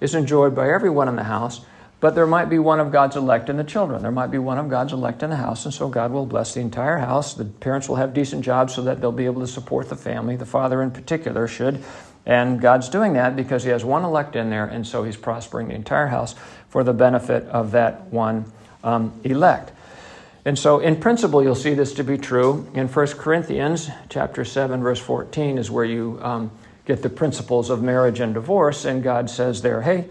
is 0.00 0.14
enjoyed 0.14 0.54
by 0.54 0.70
everyone 0.70 1.06
in 1.06 1.16
the 1.16 1.24
house, 1.24 1.60
but 2.00 2.14
there 2.14 2.26
might 2.26 2.48
be 2.48 2.58
one 2.58 2.80
of 2.80 2.90
God's 2.90 3.16
elect 3.16 3.50
in 3.50 3.58
the 3.58 3.64
children. 3.64 4.02
There 4.02 4.10
might 4.10 4.30
be 4.30 4.38
one 4.38 4.58
of 4.58 4.68
God's 4.68 4.92
elect 4.92 5.22
in 5.22 5.30
the 5.30 5.36
house, 5.36 5.66
and 5.66 5.72
so 5.72 5.88
God 5.88 6.10
will 6.10 6.26
bless 6.26 6.54
the 6.54 6.60
entire 6.60 6.98
house. 6.98 7.34
The 7.34 7.44
parents 7.44 7.88
will 7.88 7.96
have 7.96 8.14
decent 8.14 8.42
jobs 8.42 8.74
so 8.74 8.82
that 8.82 9.00
they'll 9.00 9.12
be 9.12 9.26
able 9.26 9.42
to 9.42 9.46
support 9.46 9.90
the 9.90 9.96
family. 9.96 10.36
The 10.36 10.46
father, 10.46 10.82
in 10.82 10.90
particular, 10.90 11.46
should. 11.46 11.84
And 12.24 12.60
God's 12.60 12.88
doing 12.88 13.12
that 13.14 13.36
because 13.36 13.64
He 13.64 13.70
has 13.70 13.84
one 13.84 14.04
elect 14.04 14.34
in 14.34 14.48
there, 14.48 14.64
and 14.64 14.86
so 14.86 15.04
He's 15.04 15.16
prospering 15.16 15.68
the 15.68 15.74
entire 15.74 16.06
house 16.06 16.34
for 16.68 16.82
the 16.82 16.94
benefit 16.94 17.44
of 17.44 17.72
that 17.72 18.06
one 18.06 18.50
um, 18.82 19.12
elect. 19.24 19.72
And 20.44 20.58
so, 20.58 20.78
in 20.78 20.96
principle, 20.96 21.42
you'll 21.42 21.54
see 21.54 21.74
this 21.74 21.92
to 21.94 22.04
be 22.04 22.16
true. 22.16 22.66
In 22.72 22.88
1 22.88 23.06
Corinthians 23.08 23.90
chapter 24.08 24.42
7, 24.42 24.80
verse 24.80 24.98
14 24.98 25.58
is 25.58 25.70
where 25.70 25.84
you 25.84 26.18
um, 26.22 26.50
get 26.86 27.02
the 27.02 27.10
principles 27.10 27.68
of 27.68 27.82
marriage 27.82 28.20
and 28.20 28.32
divorce. 28.32 28.86
And 28.86 29.02
God 29.02 29.28
says 29.28 29.60
there, 29.60 29.82
hey, 29.82 30.06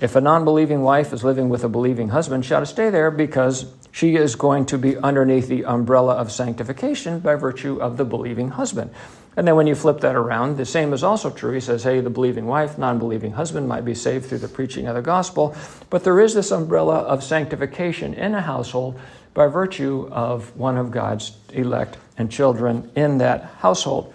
if 0.00 0.16
a 0.16 0.20
non 0.20 0.44
believing 0.44 0.82
wife 0.82 1.12
is 1.12 1.22
living 1.22 1.48
with 1.48 1.62
a 1.64 1.68
believing 1.68 2.08
husband, 2.08 2.44
she 2.44 2.54
ought 2.54 2.60
to 2.60 2.66
stay 2.66 2.90
there 2.90 3.10
because 3.10 3.72
she 3.92 4.16
is 4.16 4.34
going 4.34 4.66
to 4.66 4.78
be 4.78 4.96
underneath 4.96 5.48
the 5.48 5.64
umbrella 5.64 6.14
of 6.14 6.32
sanctification 6.32 7.20
by 7.20 7.34
virtue 7.34 7.80
of 7.80 7.96
the 7.96 8.04
believing 8.04 8.50
husband. 8.50 8.90
And 9.36 9.46
then 9.46 9.56
when 9.56 9.66
you 9.66 9.74
flip 9.74 10.00
that 10.00 10.16
around, 10.16 10.56
the 10.56 10.66
same 10.66 10.92
is 10.92 11.04
also 11.04 11.30
true. 11.30 11.52
He 11.52 11.60
says, 11.60 11.84
hey, 11.84 12.00
the 12.00 12.10
believing 12.10 12.46
wife, 12.46 12.78
non 12.78 12.98
believing 12.98 13.32
husband 13.32 13.68
might 13.68 13.84
be 13.84 13.94
saved 13.94 14.26
through 14.26 14.38
the 14.38 14.48
preaching 14.48 14.86
of 14.86 14.94
the 14.94 15.02
gospel, 15.02 15.54
but 15.88 16.02
there 16.04 16.20
is 16.20 16.34
this 16.34 16.50
umbrella 16.50 17.00
of 17.00 17.22
sanctification 17.22 18.14
in 18.14 18.34
a 18.34 18.40
household 18.40 18.98
by 19.34 19.46
virtue 19.46 20.08
of 20.10 20.56
one 20.56 20.76
of 20.76 20.90
God's 20.90 21.36
elect 21.52 21.96
and 22.18 22.30
children 22.30 22.90
in 22.96 23.18
that 23.18 23.44
household. 23.58 24.12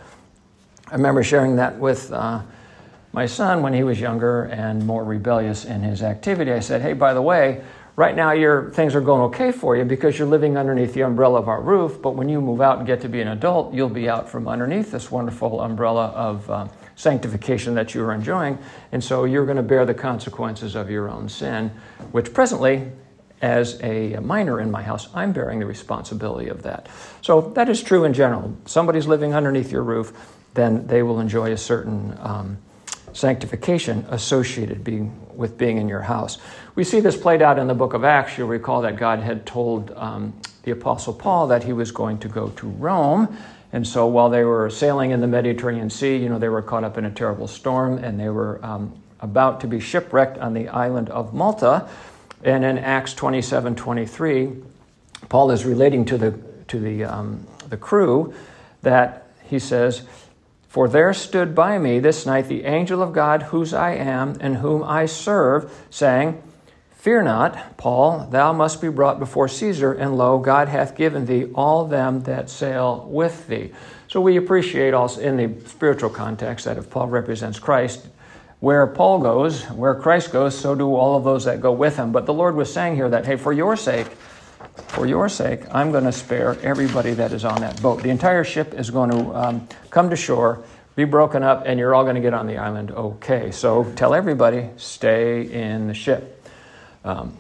I 0.88 0.96
remember 0.96 1.24
sharing 1.24 1.56
that 1.56 1.78
with 1.80 2.12
uh, 2.12 2.42
my 3.16 3.26
son 3.26 3.62
when 3.62 3.74
he 3.74 3.82
was 3.82 3.98
younger 3.98 4.44
and 4.44 4.86
more 4.86 5.06
rebellious 5.06 5.64
in 5.64 5.82
his 5.82 6.04
activity. 6.04 6.52
I 6.52 6.60
said, 6.60 6.82
Hey, 6.82 6.92
by 6.92 7.14
the 7.14 7.22
way, 7.22 7.64
right 7.96 8.14
now 8.14 8.34
your 8.34 8.72
things 8.72 8.94
are 8.94 9.00
going 9.00 9.22
okay 9.22 9.54
for 9.54 9.78
you 9.78 9.86
because 9.86 10.20
you're 10.20 10.28
living 10.28 10.58
underneath 10.58 10.94
the 10.94 11.00
umbrella 11.00 11.40
of 11.40 11.48
our 11.48 11.62
roof, 11.62 12.02
but 12.02 12.16
when 12.16 12.28
you 12.28 12.42
move 12.42 12.60
out 12.60 12.78
and 12.78 12.86
get 12.86 13.00
to 13.02 13.08
be 13.08 13.22
an 13.22 13.30
adult, 13.30 13.74
you'll 13.74 13.88
be 13.88 14.10
out 14.10 14.28
from 14.30 14.50
underneath 14.50 14.92
this 14.92 15.10
wonderful 15.10 15.62
umbrella 15.62 16.08
of 16.08 16.52
uh, 16.52 16.68
sanctification 16.98 17.74
that 17.74 17.96
you 17.96 18.04
are 18.04 18.12
enjoying. 18.12 18.60
And 18.92 19.02
so 19.02 19.24
you're 19.24 19.46
going 19.46 19.56
to 19.56 19.64
bear 19.64 19.86
the 19.86 19.94
consequences 19.94 20.76
of 20.76 20.90
your 20.90 21.10
own 21.10 21.30
sin, 21.30 21.72
which 22.12 22.34
presently 22.34 22.92
as 23.42 23.82
a 23.82 24.18
minor 24.18 24.60
in 24.60 24.70
my 24.70 24.82
house, 24.82 25.08
I'm 25.14 25.32
bearing 25.32 25.60
the 25.60 25.66
responsibility 25.66 26.50
of 26.50 26.64
that. 26.64 26.90
So 27.22 27.40
that 27.56 27.70
is 27.70 27.82
true 27.82 28.04
in 28.04 28.14
general. 28.14 28.58
Somebody's 28.66 29.08
living 29.08 29.34
underneath 29.34 29.72
your 29.72 29.84
roof, 29.84 30.12
then 30.54 30.86
they 30.88 31.02
will 31.02 31.22
enjoy 31.22 31.54
a 31.54 31.58
certain 31.58 32.18
um, 32.20 32.58
sanctification 33.16 34.06
associated 34.10 34.84
being, 34.84 35.18
with 35.36 35.58
being 35.58 35.78
in 35.78 35.88
your 35.88 36.02
house. 36.02 36.38
We 36.76 36.84
see 36.84 37.00
this 37.00 37.16
played 37.16 37.42
out 37.42 37.58
in 37.58 37.68
the 37.68 37.74
book 37.74 37.94
of 37.94 38.04
Acts. 38.04 38.38
You'll 38.38 38.50
recall 38.50 38.82
that 38.82 38.98
God 38.98 39.20
had 39.20 39.46
told 39.46 39.92
um, 39.92 40.34
the 40.64 40.72
Apostle 40.72 41.14
Paul 41.14 41.48
that 41.48 41.64
he 41.64 41.72
was 41.72 41.92
going 41.92 42.20
to 42.20 42.28
go 42.28 42.50
to 42.50 42.68
Rome. 42.68 43.38
And 43.72 43.88
so 43.88 44.06
while 44.06 44.30
they 44.30 44.44
were 44.44 44.70
sailing 44.70 45.12
in 45.12 45.22
the 45.22 45.28
Mediterranean 45.28 45.90
Sea, 45.90 46.18
you 46.18 46.28
know, 46.28 46.38
they 46.38 46.50
were 46.50 46.62
caught 46.62 46.84
up 46.84 46.98
in 46.98 47.06
a 47.06 47.12
terrible 47.12 47.48
storm 47.48 47.98
and 47.98 48.20
they 48.20 48.30
were 48.30 48.64
um, 48.64 48.94
about 49.22 49.62
to 49.62 49.68
be 49.68 49.80
shipwrecked 49.80 50.38
on 50.38 50.54
the 50.54 50.68
island 50.68 51.10
of 51.10 51.34
Malta. 51.34 51.88
And 52.44 52.66
in 52.66 52.78
Acts 52.78 53.14
27 53.14 53.76
23, 53.76 54.52
Paul 55.30 55.52
is 55.52 55.64
relating 55.64 56.04
to 56.06 56.18
the, 56.18 56.38
to 56.68 56.80
the, 56.80 57.06
um, 57.06 57.48
the 57.70 57.78
crew 57.78 58.34
that 58.82 59.30
he 59.44 59.58
says, 59.58 60.04
For 60.76 60.90
there 60.90 61.14
stood 61.14 61.56
by 61.56 61.78
me 61.78 62.00
this 62.00 62.26
night 62.26 62.50
the 62.50 62.66
angel 62.66 63.02
of 63.02 63.14
God, 63.14 63.44
whose 63.44 63.74
I 63.74 63.94
am 63.94 64.36
and 64.42 64.58
whom 64.58 64.84
I 64.84 65.06
serve, 65.06 65.72
saying, 65.90 66.44
Fear 66.92 67.24
not, 67.24 67.78
Paul, 67.78 68.28
thou 68.30 68.52
must 68.52 68.82
be 68.82 68.90
brought 68.90 69.18
before 69.18 69.48
Caesar, 69.48 69.94
and 69.94 70.18
lo, 70.18 70.38
God 70.38 70.68
hath 70.68 70.98
given 70.98 71.28
thee 71.28 71.46
all 71.56 71.86
them 71.86 72.24
that 72.24 72.50
sail 72.50 73.08
with 73.10 73.48
thee. 73.48 73.72
So 74.10 74.20
we 74.20 74.36
appreciate 74.36 74.94
also 74.94 75.22
in 75.22 75.38
the 75.38 75.70
spiritual 75.70 76.10
context 76.10 76.66
that 76.66 76.78
if 76.78 76.90
Paul 76.90 77.08
represents 77.08 77.58
Christ, 77.58 78.10
where 78.60 78.86
Paul 78.86 79.20
goes, 79.20 79.64
where 79.70 79.96
Christ 79.96 80.34
goes, 80.34 80.58
so 80.60 80.76
do 80.76 80.94
all 80.94 81.16
of 81.16 81.24
those 81.24 81.46
that 81.46 81.62
go 81.62 81.72
with 81.72 81.96
him. 81.96 82.12
But 82.12 82.26
the 82.26 82.34
Lord 82.34 82.54
was 82.54 82.74
saying 82.74 82.96
here 82.98 83.08
that, 83.08 83.26
hey, 83.26 83.38
for 83.38 83.54
your 83.54 83.78
sake, 83.78 84.08
for 84.96 85.06
your 85.06 85.28
sake, 85.28 85.60
I'm 85.72 85.92
going 85.92 86.06
to 86.06 86.12
spare 86.14 86.58
everybody 86.62 87.12
that 87.16 87.34
is 87.34 87.44
on 87.44 87.60
that 87.60 87.82
boat. 87.82 88.02
The 88.02 88.10
entire 88.10 88.46
ship 88.46 88.74
is 88.74 88.90
going 88.90 89.10
to 89.10 89.36
um, 89.36 89.68
come 89.90 90.10
to 90.10 90.16
shore, 90.16 90.64
be 90.96 91.04
broken 91.04 91.44
up, 91.44 91.64
and 91.66 91.78
you're 91.78 91.94
all 91.94 92.04
going 92.04 92.16
to 92.16 92.22
get 92.22 92.34
on 92.34 92.48
the 92.48 92.56
island 92.56 92.92
okay. 92.92 93.52
So 93.52 93.84
tell 93.98 94.14
everybody, 94.14 94.70
stay 94.78 95.52
in 95.52 95.88
the 95.88 95.94
ship. 95.94 96.48
Um, 97.04 97.36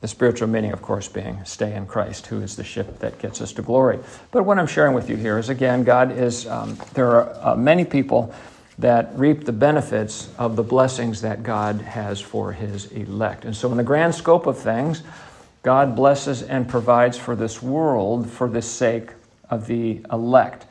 the 0.00 0.08
spiritual 0.08 0.48
meaning, 0.48 0.72
of 0.72 0.80
course, 0.80 1.06
being 1.06 1.44
stay 1.44 1.74
in 1.74 1.84
Christ, 1.84 2.28
who 2.28 2.40
is 2.40 2.56
the 2.56 2.64
ship 2.64 3.00
that 3.00 3.18
gets 3.18 3.42
us 3.42 3.52
to 3.52 3.62
glory. 3.62 3.98
But 4.30 4.44
what 4.44 4.58
I'm 4.58 4.66
sharing 4.66 4.94
with 4.94 5.10
you 5.10 5.16
here 5.16 5.38
is 5.38 5.50
again, 5.50 5.84
God 5.84 6.10
is, 6.10 6.46
um, 6.46 6.78
there 6.94 7.10
are 7.10 7.50
uh, 7.50 7.56
many 7.56 7.84
people 7.84 8.34
that 8.78 9.10
reap 9.14 9.44
the 9.44 9.52
benefits 9.52 10.30
of 10.38 10.56
the 10.56 10.62
blessings 10.62 11.20
that 11.20 11.42
God 11.42 11.82
has 11.82 12.22
for 12.22 12.52
his 12.52 12.86
elect. 12.86 13.44
And 13.44 13.54
so, 13.54 13.70
in 13.70 13.76
the 13.76 13.84
grand 13.84 14.14
scope 14.14 14.46
of 14.46 14.56
things, 14.56 15.02
God 15.62 15.94
blesses 15.94 16.42
and 16.42 16.68
provides 16.68 17.18
for 17.18 17.36
this 17.36 17.62
world 17.62 18.30
for 18.30 18.48
the 18.48 18.62
sake 18.62 19.10
of 19.50 19.66
the 19.66 20.00
elect. 20.10 20.66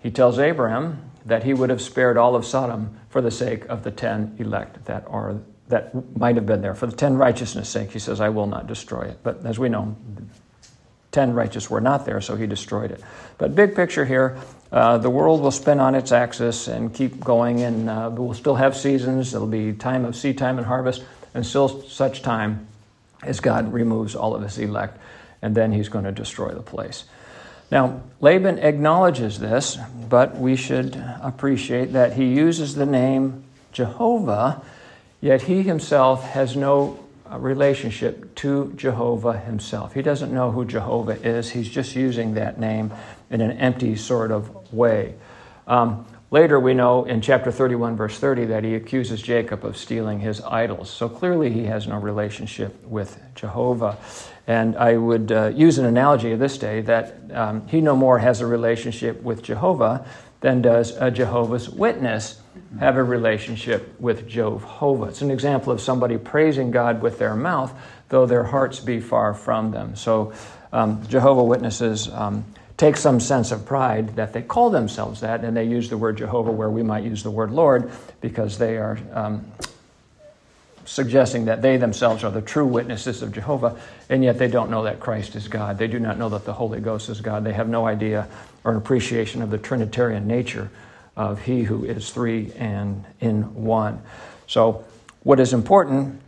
He 0.00 0.10
tells 0.10 0.38
Abraham 0.38 1.10
that 1.26 1.44
he 1.44 1.54
would 1.54 1.70
have 1.70 1.80
spared 1.80 2.16
all 2.16 2.34
of 2.34 2.44
Sodom 2.44 2.98
for 3.08 3.20
the 3.20 3.30
sake 3.30 3.64
of 3.66 3.82
the 3.82 3.90
ten 3.90 4.34
elect 4.38 4.84
that 4.84 5.04
are 5.08 5.36
that 5.68 6.16
might 6.18 6.36
have 6.36 6.44
been 6.44 6.60
there. 6.60 6.74
For 6.74 6.86
the 6.86 6.96
ten 6.96 7.16
righteousness' 7.16 7.68
sake, 7.68 7.92
he 7.92 7.98
says, 7.98 8.20
I 8.20 8.28
will 8.28 8.46
not 8.46 8.66
destroy 8.66 9.02
it. 9.02 9.18
But 9.22 9.46
as 9.46 9.58
we 9.58 9.68
know, 9.68 9.96
ten 11.12 11.32
righteous 11.32 11.70
were 11.70 11.80
not 11.80 12.04
there, 12.04 12.20
so 12.20 12.36
he 12.36 12.46
destroyed 12.46 12.90
it. 12.90 13.00
But 13.38 13.54
big 13.54 13.74
picture 13.74 14.04
here, 14.04 14.36
uh, 14.70 14.98
the 14.98 15.08
world 15.08 15.40
will 15.40 15.50
spin 15.50 15.80
on 15.80 15.94
its 15.94 16.12
axis 16.12 16.68
and 16.68 16.92
keep 16.92 17.20
going, 17.20 17.62
and 17.62 17.88
uh, 17.88 18.10
we'll 18.12 18.34
still 18.34 18.56
have 18.56 18.76
seasons. 18.76 19.34
It'll 19.34 19.46
be 19.46 19.72
time 19.72 20.04
of 20.04 20.14
seed 20.14 20.36
time 20.36 20.58
and 20.58 20.66
harvest, 20.66 21.04
until 21.32 21.82
such 21.82 22.22
time 22.22 22.66
as 23.22 23.40
God 23.40 23.72
removes 23.72 24.14
all 24.14 24.34
of 24.34 24.42
his 24.42 24.58
elect, 24.58 24.98
and 25.40 25.54
then 25.54 25.72
he's 25.72 25.88
going 25.88 26.04
to 26.04 26.12
destroy 26.12 26.50
the 26.50 26.62
place. 26.62 27.04
Now, 27.70 28.02
Laban 28.20 28.58
acknowledges 28.58 29.38
this, 29.38 29.78
but 30.08 30.36
we 30.36 30.56
should 30.56 30.96
appreciate 31.22 31.92
that 31.94 32.12
he 32.12 32.26
uses 32.26 32.74
the 32.74 32.84
name 32.84 33.44
Jehovah, 33.72 34.62
yet 35.20 35.42
he 35.42 35.62
himself 35.62 36.22
has 36.22 36.54
no 36.54 36.98
relationship 37.30 38.34
to 38.34 38.72
Jehovah 38.76 39.38
himself. 39.38 39.94
He 39.94 40.02
doesn't 40.02 40.32
know 40.32 40.50
who 40.50 40.66
Jehovah 40.66 41.18
is, 41.26 41.50
he's 41.50 41.70
just 41.70 41.96
using 41.96 42.34
that 42.34 42.60
name 42.60 42.92
in 43.30 43.40
an 43.40 43.52
empty 43.52 43.96
sort 43.96 44.30
of 44.30 44.72
way. 44.72 45.14
Um, 45.66 46.04
later, 46.32 46.58
we 46.58 46.74
know 46.74 47.04
in 47.04 47.20
chapter 47.20 47.52
31, 47.52 47.94
verse 47.96 48.18
30, 48.18 48.46
that 48.46 48.64
he 48.64 48.74
accuses 48.74 49.22
Jacob 49.22 49.64
of 49.64 49.76
stealing 49.76 50.18
his 50.18 50.40
idols. 50.40 50.90
So 50.90 51.08
clearly, 51.08 51.52
he 51.52 51.66
has 51.66 51.86
no 51.86 51.98
relationship 51.98 52.82
with 52.84 53.20
Jehovah. 53.36 53.98
And 54.48 54.76
I 54.76 54.96
would 54.96 55.30
uh, 55.30 55.52
use 55.54 55.78
an 55.78 55.86
analogy 55.86 56.32
of 56.32 56.40
this 56.40 56.58
day 56.58 56.80
that 56.80 57.14
um, 57.32 57.68
he 57.68 57.80
no 57.80 57.94
more 57.94 58.18
has 58.18 58.40
a 58.40 58.46
relationship 58.46 59.22
with 59.22 59.42
Jehovah 59.44 60.04
than 60.40 60.60
does 60.60 60.90
a 60.96 61.10
Jehovah's 61.10 61.70
Witness 61.70 62.40
have 62.80 62.96
a 62.96 63.04
relationship 63.04 63.98
with 64.00 64.26
Jehovah. 64.26 65.04
It's 65.04 65.22
an 65.22 65.30
example 65.30 65.72
of 65.72 65.80
somebody 65.80 66.18
praising 66.18 66.72
God 66.72 67.00
with 67.00 67.18
their 67.18 67.36
mouth, 67.36 67.72
though 68.08 68.26
their 68.26 68.42
hearts 68.42 68.80
be 68.80 69.00
far 69.00 69.34
from 69.34 69.70
them. 69.70 69.94
So, 69.94 70.32
um, 70.72 71.06
Jehovah 71.06 71.44
Witnesses 71.44 72.08
um, 72.08 72.44
take 72.82 72.96
some 72.96 73.20
sense 73.20 73.52
of 73.52 73.64
pride 73.64 74.16
that 74.16 74.32
they 74.32 74.42
call 74.42 74.68
themselves 74.68 75.20
that, 75.20 75.44
and 75.44 75.56
they 75.56 75.62
use 75.62 75.88
the 75.88 75.96
word 75.96 76.16
Jehovah 76.16 76.50
where 76.50 76.68
we 76.68 76.82
might 76.82 77.04
use 77.04 77.22
the 77.22 77.30
word 77.30 77.52
Lord, 77.52 77.92
because 78.20 78.58
they 78.58 78.76
are 78.76 78.98
um, 79.12 79.46
suggesting 80.84 81.44
that 81.44 81.62
they 81.62 81.76
themselves 81.76 82.24
are 82.24 82.32
the 82.32 82.42
true 82.42 82.66
witnesses 82.66 83.22
of 83.22 83.30
Jehovah, 83.30 83.80
and 84.08 84.24
yet 84.24 84.36
they 84.36 84.48
don't 84.48 84.68
know 84.68 84.82
that 84.82 84.98
Christ 84.98 85.36
is 85.36 85.46
God. 85.46 85.78
They 85.78 85.86
do 85.86 86.00
not 86.00 86.18
know 86.18 86.28
that 86.30 86.44
the 86.44 86.54
Holy 86.54 86.80
Ghost 86.80 87.08
is 87.08 87.20
God. 87.20 87.44
They 87.44 87.52
have 87.52 87.68
no 87.68 87.86
idea 87.86 88.26
or 88.64 88.72
an 88.72 88.78
appreciation 88.78 89.42
of 89.42 89.50
the 89.50 89.58
Trinitarian 89.58 90.26
nature 90.26 90.68
of 91.16 91.40
He 91.42 91.62
who 91.62 91.84
is 91.84 92.10
three 92.10 92.50
and 92.56 93.04
in 93.20 93.62
one. 93.62 94.02
So, 94.48 94.84
what 95.22 95.38
is 95.38 95.52
important 95.52 96.20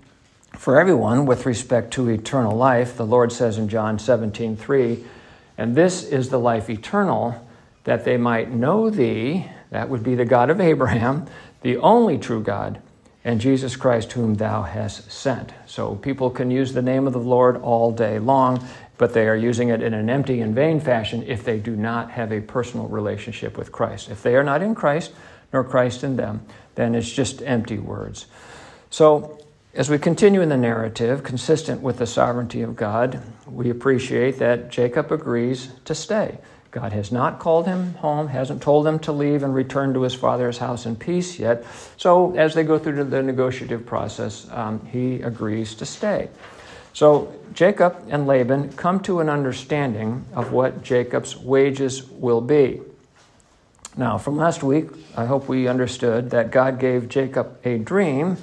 for 0.56 0.78
everyone 0.78 1.26
with 1.26 1.46
respect 1.46 1.94
to 1.94 2.08
eternal 2.11 2.56
life, 2.56 2.96
the 2.96 3.04
Lord 3.04 3.32
says 3.32 3.58
in 3.58 3.68
John 3.68 3.99
17, 3.99 4.56
3, 4.56 5.04
and 5.56 5.75
this 5.75 6.04
is 6.04 6.28
the 6.28 6.38
life 6.38 6.68
eternal, 6.68 7.46
that 7.84 8.04
they 8.04 8.16
might 8.16 8.50
know 8.50 8.90
thee, 8.90 9.46
that 9.70 9.88
would 9.88 10.02
be 10.02 10.14
the 10.14 10.25
God 10.25 10.50
of 10.50 10.61
Abraham, 10.61 11.26
the 11.62 11.76
only 11.78 12.18
true 12.18 12.42
God, 12.42 12.80
and 13.25 13.40
Jesus 13.40 13.76
Christ, 13.76 14.12
whom 14.12 14.34
thou 14.34 14.62
hast 14.62 15.11
sent. 15.11 15.52
So 15.66 15.94
people 15.96 16.30
can 16.30 16.50
use 16.50 16.73
the 16.73 16.82
name 16.82 17.06
of 17.06 17.12
the 17.12 17.18
Lord 17.18 17.56
all 17.56 17.90
day 17.90 18.18
long, 18.18 18.66
but 18.99 19.14
they 19.14 19.28
are 19.28 19.37
using 19.37 19.68
it 19.68 19.82
in 19.82 19.94
an 19.94 20.11
empty 20.11 20.40
and 20.40 20.54
vain 20.54 20.80
fashion 20.80 21.25
if 21.26 21.44
they 21.44 21.58
do 21.58 21.75
not 21.75 22.11
have 22.11 22.32
a 22.32 22.40
personal 22.40 22.87
relationship 22.87 23.56
with 23.56 23.73
Christ. 23.73 24.11
If 24.11 24.23
they 24.23 24.37
are 24.37 24.44
not 24.44 24.62
in 24.62 24.75
Christ, 24.75 25.12
nor 25.52 25.64
Christ 25.64 26.04
in 26.04 26.16
them, 26.16 26.42
then 26.75 26.94
it's 26.94 27.11
just 27.11 27.42
empty 27.42 27.78
words. 27.78 28.26
So, 28.90 29.44
as 29.75 29.90
we 29.90 29.99
continue 29.99 30.40
in 30.40 30.49
the 30.49 30.57
narrative, 30.57 31.25
consistent 31.25 31.81
with 31.81 31.99
the 31.99 32.07
sovereignty 32.07 32.62
of 32.62 32.76
God, 32.76 33.21
we 33.47 33.71
appreciate 33.71 34.38
that 34.38 34.71
Jacob 34.71 35.11
agrees 35.11 35.71
to 35.85 35.95
stay. 35.97 36.38
God 36.71 36.93
has 36.93 37.11
not 37.11 37.40
called 37.40 37.66
him 37.66 37.95
home, 37.95 38.28
hasn't 38.28 38.62
told 38.62 38.87
him 38.87 39.00
to 39.00 39.12
leave 39.12 39.43
and 39.43 39.54
return 39.54 39.93
to 39.95 40.02
his 40.02 40.14
father's 40.14 40.59
house 40.59 40.87
in 40.87 40.95
peace 40.95 41.38
yet. 41.38 41.64
So, 41.97 42.37
as 42.37 42.54
they 42.54 42.62
go 42.62 42.78
through 42.78 43.02
the 43.04 43.23
negotiative 43.23 43.85
process, 43.85 44.49
um, 44.50 44.85
he 44.87 45.23
agrees 45.23 45.75
to 45.76 45.87
stay. 45.87 46.28
So, 46.93 47.33
Jacob 47.52 48.04
and 48.09 48.26
Laban 48.26 48.73
come 48.73 49.00
to 49.00 49.21
an 49.21 49.28
understanding 49.28 50.25
of 50.35 50.52
what 50.52 50.83
Jacob's 50.83 51.37
wages 51.37 52.04
will 52.04 52.40
be. 52.40 52.81
Now, 53.97 54.19
from 54.19 54.37
last 54.37 54.62
week, 54.62 54.87
I 55.16 55.26
hope 55.26 55.49
we 55.49 55.69
understood 55.69 56.31
that 56.31 56.50
God 56.50 56.81
gave 56.81 57.09
Jacob 57.09 57.59
a 57.64 57.78
dream 57.78 58.37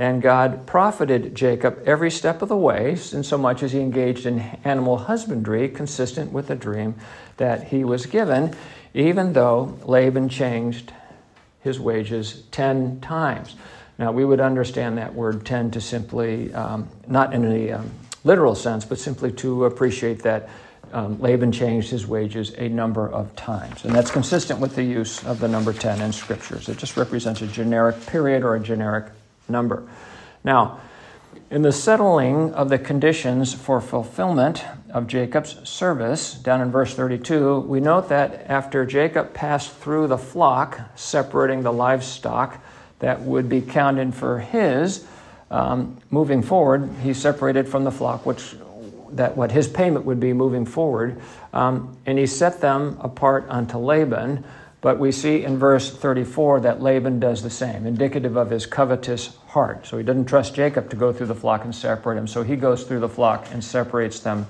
and 0.00 0.22
God 0.22 0.66
profited 0.66 1.34
Jacob 1.34 1.82
every 1.84 2.10
step 2.10 2.40
of 2.40 2.48
the 2.48 2.56
way, 2.56 2.92
in 3.12 3.22
so 3.22 3.36
much 3.36 3.62
as 3.62 3.72
he 3.72 3.80
engaged 3.80 4.24
in 4.24 4.38
animal 4.64 4.96
husbandry 4.96 5.68
consistent 5.68 6.32
with 6.32 6.46
the 6.46 6.56
dream 6.56 6.94
that 7.36 7.64
he 7.64 7.84
was 7.84 8.06
given, 8.06 8.56
even 8.94 9.34
though 9.34 9.78
Laban 9.84 10.30
changed 10.30 10.94
his 11.60 11.78
wages 11.78 12.44
10 12.50 13.02
times. 13.02 13.56
Now, 13.98 14.10
we 14.10 14.24
would 14.24 14.40
understand 14.40 14.96
that 14.96 15.14
word 15.14 15.44
10 15.44 15.72
to 15.72 15.82
simply, 15.82 16.50
um, 16.54 16.88
not 17.06 17.34
in 17.34 17.44
a 17.44 17.72
um, 17.72 17.90
literal 18.24 18.54
sense, 18.54 18.86
but 18.86 18.98
simply 18.98 19.30
to 19.32 19.66
appreciate 19.66 20.22
that 20.22 20.48
um, 20.94 21.20
Laban 21.20 21.52
changed 21.52 21.90
his 21.90 22.06
wages 22.06 22.54
a 22.56 22.70
number 22.70 23.06
of 23.06 23.36
times. 23.36 23.84
And 23.84 23.94
that's 23.94 24.10
consistent 24.10 24.60
with 24.60 24.76
the 24.76 24.82
use 24.82 25.22
of 25.26 25.40
the 25.40 25.48
number 25.48 25.74
10 25.74 26.00
in 26.00 26.10
scriptures. 26.14 26.70
It 26.70 26.78
just 26.78 26.96
represents 26.96 27.42
a 27.42 27.46
generic 27.46 28.06
period 28.06 28.44
or 28.44 28.54
a 28.54 28.60
generic 28.60 29.04
number. 29.50 29.88
Now, 30.44 30.80
in 31.50 31.62
the 31.62 31.72
settling 31.72 32.54
of 32.54 32.68
the 32.68 32.78
conditions 32.78 33.52
for 33.52 33.80
fulfillment 33.80 34.64
of 34.90 35.08
Jacob's 35.08 35.68
service, 35.68 36.34
down 36.34 36.60
in 36.60 36.70
verse 36.70 36.94
32, 36.94 37.60
we 37.60 37.80
note 37.80 38.08
that 38.08 38.48
after 38.48 38.86
Jacob 38.86 39.34
passed 39.34 39.74
through 39.74 40.06
the 40.06 40.18
flock, 40.18 40.80
separating 40.94 41.62
the 41.62 41.72
livestock 41.72 42.62
that 43.00 43.20
would 43.22 43.48
be 43.48 43.60
counted 43.60 44.14
for 44.14 44.38
his, 44.38 45.06
um, 45.50 45.96
moving 46.10 46.42
forward, 46.42 46.88
he 47.02 47.12
separated 47.12 47.68
from 47.68 47.82
the 47.82 47.90
flock, 47.90 48.24
which 48.24 48.54
that 49.12 49.36
what 49.36 49.50
his 49.50 49.66
payment 49.66 50.04
would 50.04 50.20
be 50.20 50.32
moving 50.32 50.64
forward, 50.64 51.20
um, 51.52 51.96
and 52.06 52.18
he 52.18 52.26
set 52.26 52.60
them 52.60 52.96
apart 53.00 53.44
unto 53.48 53.76
Laban, 53.76 54.44
but 54.80 54.98
we 54.98 55.12
see 55.12 55.44
in 55.44 55.58
verse 55.58 55.90
34 55.90 56.60
that 56.60 56.80
Laban 56.80 57.20
does 57.20 57.42
the 57.42 57.50
same, 57.50 57.86
indicative 57.86 58.36
of 58.36 58.50
his 58.50 58.64
covetous 58.64 59.36
heart. 59.48 59.86
So 59.86 59.98
he 59.98 60.04
doesn't 60.04 60.24
trust 60.24 60.54
Jacob 60.54 60.88
to 60.90 60.96
go 60.96 61.12
through 61.12 61.26
the 61.26 61.34
flock 61.34 61.64
and 61.64 61.74
separate 61.74 62.16
him. 62.16 62.26
So 62.26 62.42
he 62.42 62.56
goes 62.56 62.84
through 62.84 63.00
the 63.00 63.08
flock 63.08 63.46
and 63.52 63.62
separates 63.62 64.20
them 64.20 64.46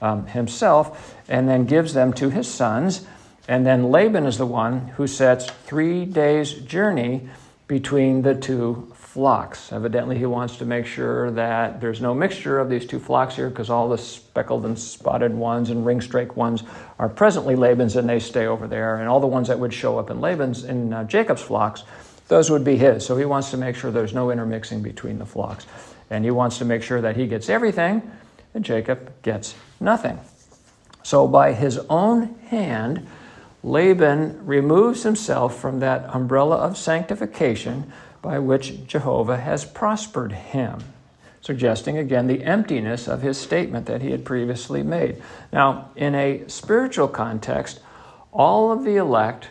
um, 0.00 0.26
himself 0.26 1.16
and 1.28 1.48
then 1.48 1.64
gives 1.64 1.94
them 1.94 2.12
to 2.14 2.30
his 2.30 2.46
sons. 2.46 3.06
And 3.48 3.66
then 3.66 3.90
Laban 3.90 4.24
is 4.24 4.38
the 4.38 4.46
one 4.46 4.88
who 4.88 5.08
sets 5.08 5.50
three 5.50 6.04
days' 6.04 6.52
journey 6.52 7.28
between 7.66 8.22
the 8.22 8.34
two 8.34 8.91
flocks. 9.12 9.70
Evidently, 9.72 10.16
he 10.16 10.24
wants 10.24 10.56
to 10.56 10.64
make 10.64 10.86
sure 10.86 11.30
that 11.32 11.82
there's 11.82 12.00
no 12.00 12.14
mixture 12.14 12.58
of 12.58 12.70
these 12.70 12.86
two 12.86 12.98
flocks 12.98 13.36
here 13.36 13.50
because 13.50 13.68
all 13.68 13.86
the 13.86 13.98
speckled 13.98 14.64
and 14.64 14.78
spotted 14.78 15.34
ones 15.34 15.68
and 15.68 15.84
ringstraked 15.84 16.34
ones 16.34 16.62
are 16.98 17.10
presently 17.10 17.54
Laban's 17.54 17.96
and 17.96 18.08
they 18.08 18.18
stay 18.18 18.46
over 18.46 18.66
there. 18.66 18.96
And 18.96 19.10
all 19.10 19.20
the 19.20 19.26
ones 19.26 19.48
that 19.48 19.58
would 19.58 19.74
show 19.74 19.98
up 19.98 20.08
in 20.08 20.22
Laban's, 20.22 20.64
in 20.64 20.94
uh, 20.94 21.04
Jacob's 21.04 21.42
flocks, 21.42 21.82
those 22.28 22.50
would 22.50 22.64
be 22.64 22.78
his. 22.78 23.04
So 23.04 23.18
he 23.18 23.26
wants 23.26 23.50
to 23.50 23.58
make 23.58 23.76
sure 23.76 23.90
there's 23.90 24.14
no 24.14 24.30
intermixing 24.30 24.82
between 24.82 25.18
the 25.18 25.26
flocks. 25.26 25.66
And 26.08 26.24
he 26.24 26.30
wants 26.30 26.56
to 26.58 26.64
make 26.64 26.82
sure 26.82 27.02
that 27.02 27.14
he 27.14 27.26
gets 27.26 27.50
everything 27.50 28.10
and 28.54 28.64
Jacob 28.64 29.12
gets 29.20 29.54
nothing. 29.78 30.18
So 31.02 31.28
by 31.28 31.52
his 31.52 31.78
own 31.90 32.34
hand, 32.46 33.06
Laban 33.62 34.46
removes 34.46 35.02
himself 35.02 35.60
from 35.60 35.80
that 35.80 36.08
umbrella 36.14 36.56
of 36.56 36.78
sanctification 36.78 37.92
by 38.22 38.38
which 38.38 38.86
Jehovah 38.86 39.36
has 39.36 39.64
prospered 39.64 40.32
him, 40.32 40.78
suggesting 41.40 41.98
again 41.98 42.28
the 42.28 42.44
emptiness 42.44 43.08
of 43.08 43.20
his 43.20 43.36
statement 43.36 43.86
that 43.86 44.00
he 44.00 44.12
had 44.12 44.24
previously 44.24 44.82
made. 44.82 45.20
Now, 45.52 45.90
in 45.96 46.14
a 46.14 46.48
spiritual 46.48 47.08
context, 47.08 47.80
all 48.32 48.72
of 48.72 48.84
the 48.84 48.96
elect 48.96 49.48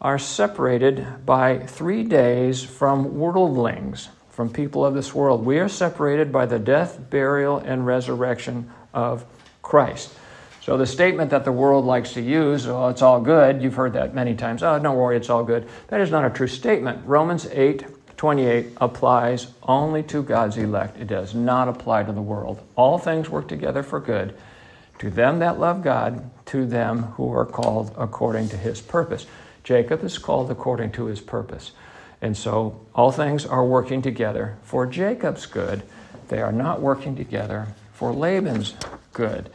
are 0.00 0.18
separated 0.18 1.26
by 1.26 1.58
three 1.58 2.04
days 2.04 2.62
from 2.62 3.18
worldlings, 3.18 4.08
from 4.30 4.50
people 4.50 4.86
of 4.86 4.94
this 4.94 5.14
world. 5.14 5.44
We 5.44 5.58
are 5.58 5.68
separated 5.68 6.32
by 6.32 6.46
the 6.46 6.58
death, 6.58 6.98
burial, 7.10 7.58
and 7.58 7.86
resurrection 7.86 8.70
of 8.94 9.24
Christ. 9.62 10.14
So 10.60 10.76
the 10.76 10.86
statement 10.86 11.30
that 11.30 11.44
the 11.44 11.52
world 11.52 11.84
likes 11.84 12.12
to 12.12 12.20
use, 12.20 12.68
oh, 12.68 12.88
it's 12.88 13.02
all 13.02 13.20
good, 13.20 13.62
you've 13.62 13.74
heard 13.74 13.94
that 13.94 14.14
many 14.14 14.36
times. 14.36 14.62
Oh, 14.62 14.78
don't 14.78 14.96
worry, 14.96 15.16
it's 15.16 15.28
all 15.28 15.42
good. 15.42 15.68
That 15.88 16.00
is 16.00 16.10
not 16.10 16.24
a 16.24 16.30
true 16.30 16.46
statement. 16.46 17.04
Romans 17.04 17.46
8 17.46 18.01
28 18.22 18.74
applies 18.76 19.48
only 19.64 20.00
to 20.00 20.22
God's 20.22 20.56
elect. 20.56 20.96
It 20.96 21.08
does 21.08 21.34
not 21.34 21.66
apply 21.66 22.04
to 22.04 22.12
the 22.12 22.22
world. 22.22 22.62
All 22.76 22.96
things 22.96 23.28
work 23.28 23.48
together 23.48 23.82
for 23.82 23.98
good 23.98 24.38
to 25.00 25.10
them 25.10 25.40
that 25.40 25.58
love 25.58 25.82
God, 25.82 26.30
to 26.46 26.64
them 26.64 27.02
who 27.16 27.32
are 27.32 27.44
called 27.44 27.92
according 27.98 28.48
to 28.50 28.56
his 28.56 28.80
purpose. 28.80 29.26
Jacob 29.64 30.04
is 30.04 30.18
called 30.18 30.52
according 30.52 30.92
to 30.92 31.06
his 31.06 31.20
purpose. 31.20 31.72
And 32.20 32.36
so 32.36 32.86
all 32.94 33.10
things 33.10 33.44
are 33.44 33.66
working 33.66 34.02
together 34.02 34.56
for 34.62 34.86
Jacob's 34.86 35.46
good. 35.46 35.82
They 36.28 36.40
are 36.40 36.52
not 36.52 36.80
working 36.80 37.16
together 37.16 37.74
for 37.92 38.12
Laban's 38.12 38.74
good. 39.12 39.50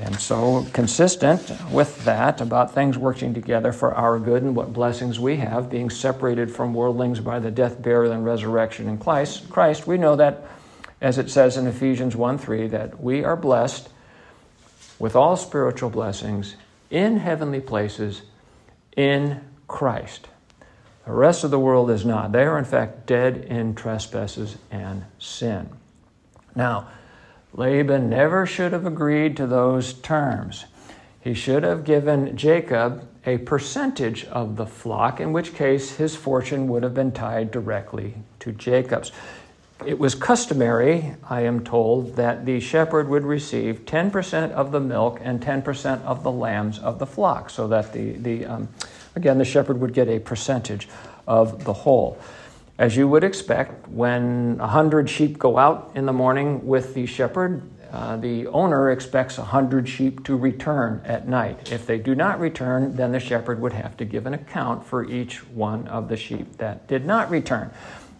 And 0.00 0.18
so, 0.20 0.64
consistent 0.72 1.52
with 1.72 2.04
that, 2.04 2.40
about 2.40 2.72
things 2.72 2.96
working 2.96 3.34
together 3.34 3.72
for 3.72 3.92
our 3.94 4.20
good 4.20 4.44
and 4.44 4.54
what 4.54 4.72
blessings 4.72 5.18
we 5.18 5.38
have, 5.38 5.68
being 5.68 5.90
separated 5.90 6.54
from 6.54 6.72
worldlings 6.72 7.18
by 7.18 7.40
the 7.40 7.50
death, 7.50 7.82
burial, 7.82 8.12
and 8.12 8.24
resurrection 8.24 8.88
in 8.88 8.98
Christ, 8.98 9.86
we 9.88 9.98
know 9.98 10.14
that, 10.14 10.44
as 11.00 11.18
it 11.18 11.30
says 11.30 11.56
in 11.56 11.66
Ephesians 11.66 12.14
1 12.14 12.38
3, 12.38 12.68
that 12.68 13.02
we 13.02 13.24
are 13.24 13.36
blessed 13.36 13.88
with 15.00 15.16
all 15.16 15.36
spiritual 15.36 15.90
blessings 15.90 16.54
in 16.90 17.18
heavenly 17.18 17.60
places 17.60 18.22
in 18.96 19.40
Christ. 19.66 20.28
The 21.06 21.12
rest 21.12 21.42
of 21.42 21.50
the 21.50 21.58
world 21.58 21.90
is 21.90 22.04
not. 22.04 22.32
They 22.32 22.44
are, 22.44 22.58
in 22.58 22.64
fact, 22.64 23.06
dead 23.06 23.38
in 23.38 23.74
trespasses 23.74 24.58
and 24.70 25.04
sin. 25.18 25.70
Now, 26.54 26.88
Laban 27.54 28.10
never 28.10 28.46
should 28.46 28.72
have 28.72 28.86
agreed 28.86 29.36
to 29.36 29.46
those 29.46 29.94
terms. 29.94 30.66
He 31.20 31.34
should 31.34 31.62
have 31.62 31.84
given 31.84 32.36
Jacob 32.36 33.08
a 33.26 33.38
percentage 33.38 34.24
of 34.26 34.56
the 34.56 34.66
flock, 34.66 35.20
in 35.20 35.32
which 35.32 35.54
case 35.54 35.96
his 35.96 36.16
fortune 36.16 36.68
would 36.68 36.82
have 36.82 36.94
been 36.94 37.12
tied 37.12 37.50
directly 37.50 38.14
to 38.40 38.52
Jacob's. 38.52 39.12
It 39.84 39.98
was 39.98 40.14
customary, 40.14 41.14
I 41.28 41.42
am 41.42 41.64
told, 41.64 42.16
that 42.16 42.46
the 42.46 42.58
shepherd 42.60 43.08
would 43.08 43.24
receive 43.24 43.84
10% 43.84 44.50
of 44.52 44.72
the 44.72 44.80
milk 44.80 45.20
and 45.22 45.40
10% 45.40 46.02
of 46.02 46.22
the 46.22 46.32
lambs 46.32 46.78
of 46.78 46.98
the 46.98 47.06
flock, 47.06 47.50
so 47.50 47.68
that 47.68 47.92
the, 47.92 48.12
the 48.12 48.46
um, 48.46 48.68
again, 49.14 49.38
the 49.38 49.44
shepherd 49.44 49.80
would 49.80 49.92
get 49.92 50.08
a 50.08 50.18
percentage 50.18 50.88
of 51.26 51.64
the 51.64 51.72
whole. 51.72 52.18
As 52.78 52.96
you 52.96 53.08
would 53.08 53.24
expect, 53.24 53.88
when 53.88 54.58
a 54.60 54.68
hundred 54.68 55.10
sheep 55.10 55.36
go 55.36 55.58
out 55.58 55.90
in 55.96 56.06
the 56.06 56.12
morning 56.12 56.64
with 56.64 56.94
the 56.94 57.06
shepherd, 57.06 57.68
uh, 57.90 58.16
the 58.18 58.46
owner 58.46 58.92
expects 58.92 59.36
a 59.36 59.42
hundred 59.42 59.88
sheep 59.88 60.22
to 60.24 60.36
return 60.36 61.00
at 61.04 61.26
night. 61.26 61.72
If 61.72 61.86
they 61.86 61.98
do 61.98 62.14
not 62.14 62.38
return, 62.38 62.94
then 62.94 63.10
the 63.10 63.18
shepherd 63.18 63.60
would 63.60 63.72
have 63.72 63.96
to 63.96 64.04
give 64.04 64.26
an 64.26 64.34
account 64.34 64.86
for 64.86 65.04
each 65.04 65.38
one 65.48 65.88
of 65.88 66.08
the 66.08 66.16
sheep 66.16 66.58
that 66.58 66.86
did 66.86 67.04
not 67.04 67.28
return. 67.30 67.72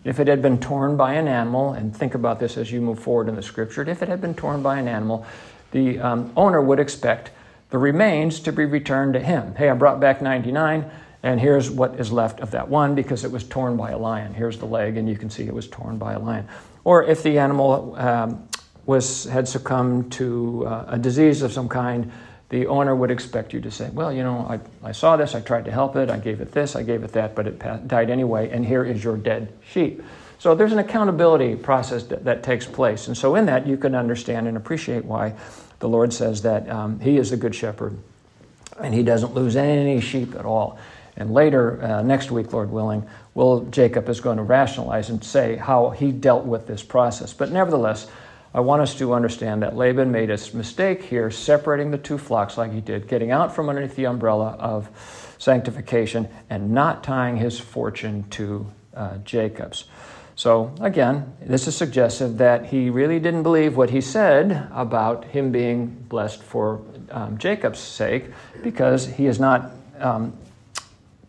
If 0.02 0.18
it 0.18 0.26
had 0.26 0.42
been 0.42 0.58
torn 0.58 0.96
by 0.96 1.12
an 1.12 1.28
animal, 1.28 1.74
and 1.74 1.96
think 1.96 2.16
about 2.16 2.40
this 2.40 2.56
as 2.56 2.72
you 2.72 2.80
move 2.80 2.98
forward 2.98 3.28
in 3.28 3.36
the 3.36 3.42
scripture, 3.42 3.88
if 3.88 4.02
it 4.02 4.08
had 4.08 4.20
been 4.20 4.34
torn 4.34 4.60
by 4.60 4.80
an 4.80 4.88
animal, 4.88 5.24
the 5.70 6.00
um, 6.00 6.32
owner 6.36 6.60
would 6.60 6.80
expect 6.80 7.30
the 7.70 7.78
remains 7.78 8.40
to 8.40 8.52
be 8.52 8.64
returned 8.64 9.12
to 9.12 9.20
him. 9.20 9.54
Hey, 9.54 9.68
I 9.68 9.74
brought 9.74 10.00
back 10.00 10.20
99. 10.20 10.90
And 11.22 11.40
here's 11.40 11.70
what 11.70 11.98
is 11.98 12.12
left 12.12 12.40
of 12.40 12.52
that 12.52 12.68
one 12.68 12.94
because 12.94 13.24
it 13.24 13.32
was 13.32 13.44
torn 13.44 13.76
by 13.76 13.90
a 13.90 13.98
lion. 13.98 14.34
Here's 14.34 14.58
the 14.58 14.66
leg, 14.66 14.96
and 14.96 15.08
you 15.08 15.16
can 15.16 15.30
see 15.30 15.44
it 15.44 15.54
was 15.54 15.66
torn 15.68 15.98
by 15.98 16.12
a 16.12 16.18
lion. 16.18 16.46
Or 16.84 17.02
if 17.02 17.22
the 17.22 17.38
animal 17.38 17.96
um, 17.96 18.48
was, 18.86 19.24
had 19.24 19.48
succumbed 19.48 20.12
to 20.12 20.66
uh, 20.66 20.84
a 20.88 20.98
disease 20.98 21.42
of 21.42 21.52
some 21.52 21.68
kind, 21.68 22.12
the 22.50 22.66
owner 22.66 22.94
would 22.94 23.10
expect 23.10 23.52
you 23.52 23.60
to 23.60 23.70
say, 23.70 23.90
Well, 23.90 24.12
you 24.12 24.22
know, 24.22 24.46
I, 24.48 24.88
I 24.88 24.92
saw 24.92 25.16
this, 25.16 25.34
I 25.34 25.40
tried 25.40 25.64
to 25.66 25.70
help 25.70 25.96
it, 25.96 26.08
I 26.08 26.18
gave 26.18 26.40
it 26.40 26.52
this, 26.52 26.76
I 26.76 26.82
gave 26.82 27.02
it 27.02 27.12
that, 27.12 27.34
but 27.34 27.46
it 27.46 27.58
died 27.88 28.10
anyway, 28.10 28.48
and 28.50 28.64
here 28.64 28.84
is 28.84 29.02
your 29.02 29.16
dead 29.16 29.52
sheep. 29.68 30.02
So 30.38 30.54
there's 30.54 30.72
an 30.72 30.78
accountability 30.78 31.56
process 31.56 32.04
that, 32.04 32.24
that 32.24 32.42
takes 32.42 32.64
place. 32.64 33.08
And 33.08 33.16
so 33.16 33.34
in 33.34 33.46
that, 33.46 33.66
you 33.66 33.76
can 33.76 33.94
understand 33.94 34.46
and 34.46 34.56
appreciate 34.56 35.04
why 35.04 35.34
the 35.80 35.88
Lord 35.88 36.12
says 36.12 36.42
that 36.42 36.68
um, 36.70 37.00
He 37.00 37.18
is 37.18 37.30
the 37.30 37.36
good 37.36 37.54
shepherd 37.54 37.98
and 38.80 38.94
He 38.94 39.02
doesn't 39.02 39.34
lose 39.34 39.56
any 39.56 40.00
sheep 40.00 40.34
at 40.36 40.44
all. 40.44 40.78
And 41.18 41.34
later, 41.34 41.82
uh, 41.82 42.02
next 42.02 42.30
week, 42.30 42.52
Lord 42.52 42.70
willing, 42.70 43.06
will 43.34 43.64
Jacob 43.64 44.08
is 44.08 44.20
going 44.20 44.36
to 44.36 44.44
rationalize 44.44 45.10
and 45.10 45.22
say 45.22 45.56
how 45.56 45.90
he 45.90 46.12
dealt 46.12 46.44
with 46.44 46.66
this 46.66 46.82
process. 46.82 47.32
But 47.32 47.50
nevertheless, 47.50 48.06
I 48.54 48.60
want 48.60 48.82
us 48.82 48.94
to 48.96 49.12
understand 49.12 49.62
that 49.62 49.76
Laban 49.76 50.10
made 50.10 50.30
a 50.30 50.38
mistake 50.54 51.02
here, 51.02 51.30
separating 51.30 51.90
the 51.90 51.98
two 51.98 52.18
flocks 52.18 52.56
like 52.56 52.72
he 52.72 52.80
did, 52.80 53.08
getting 53.08 53.32
out 53.32 53.54
from 53.54 53.68
underneath 53.68 53.96
the 53.96 54.06
umbrella 54.06 54.56
of 54.58 55.34
sanctification 55.38 56.28
and 56.48 56.70
not 56.70 57.04
tying 57.04 57.36
his 57.36 57.58
fortune 57.58 58.24
to 58.30 58.66
uh, 58.94 59.18
Jacob's. 59.18 59.84
So, 60.34 60.72
again, 60.80 61.36
this 61.40 61.66
is 61.66 61.76
suggestive 61.76 62.38
that 62.38 62.66
he 62.66 62.90
really 62.90 63.18
didn't 63.18 63.42
believe 63.42 63.76
what 63.76 63.90
he 63.90 64.00
said 64.00 64.68
about 64.72 65.24
him 65.24 65.50
being 65.50 65.86
blessed 65.86 66.44
for 66.44 66.80
um, 67.10 67.38
Jacob's 67.38 67.80
sake 67.80 68.26
because 68.62 69.04
he 69.04 69.26
is 69.26 69.40
not 69.40 69.72
um, 69.98 70.32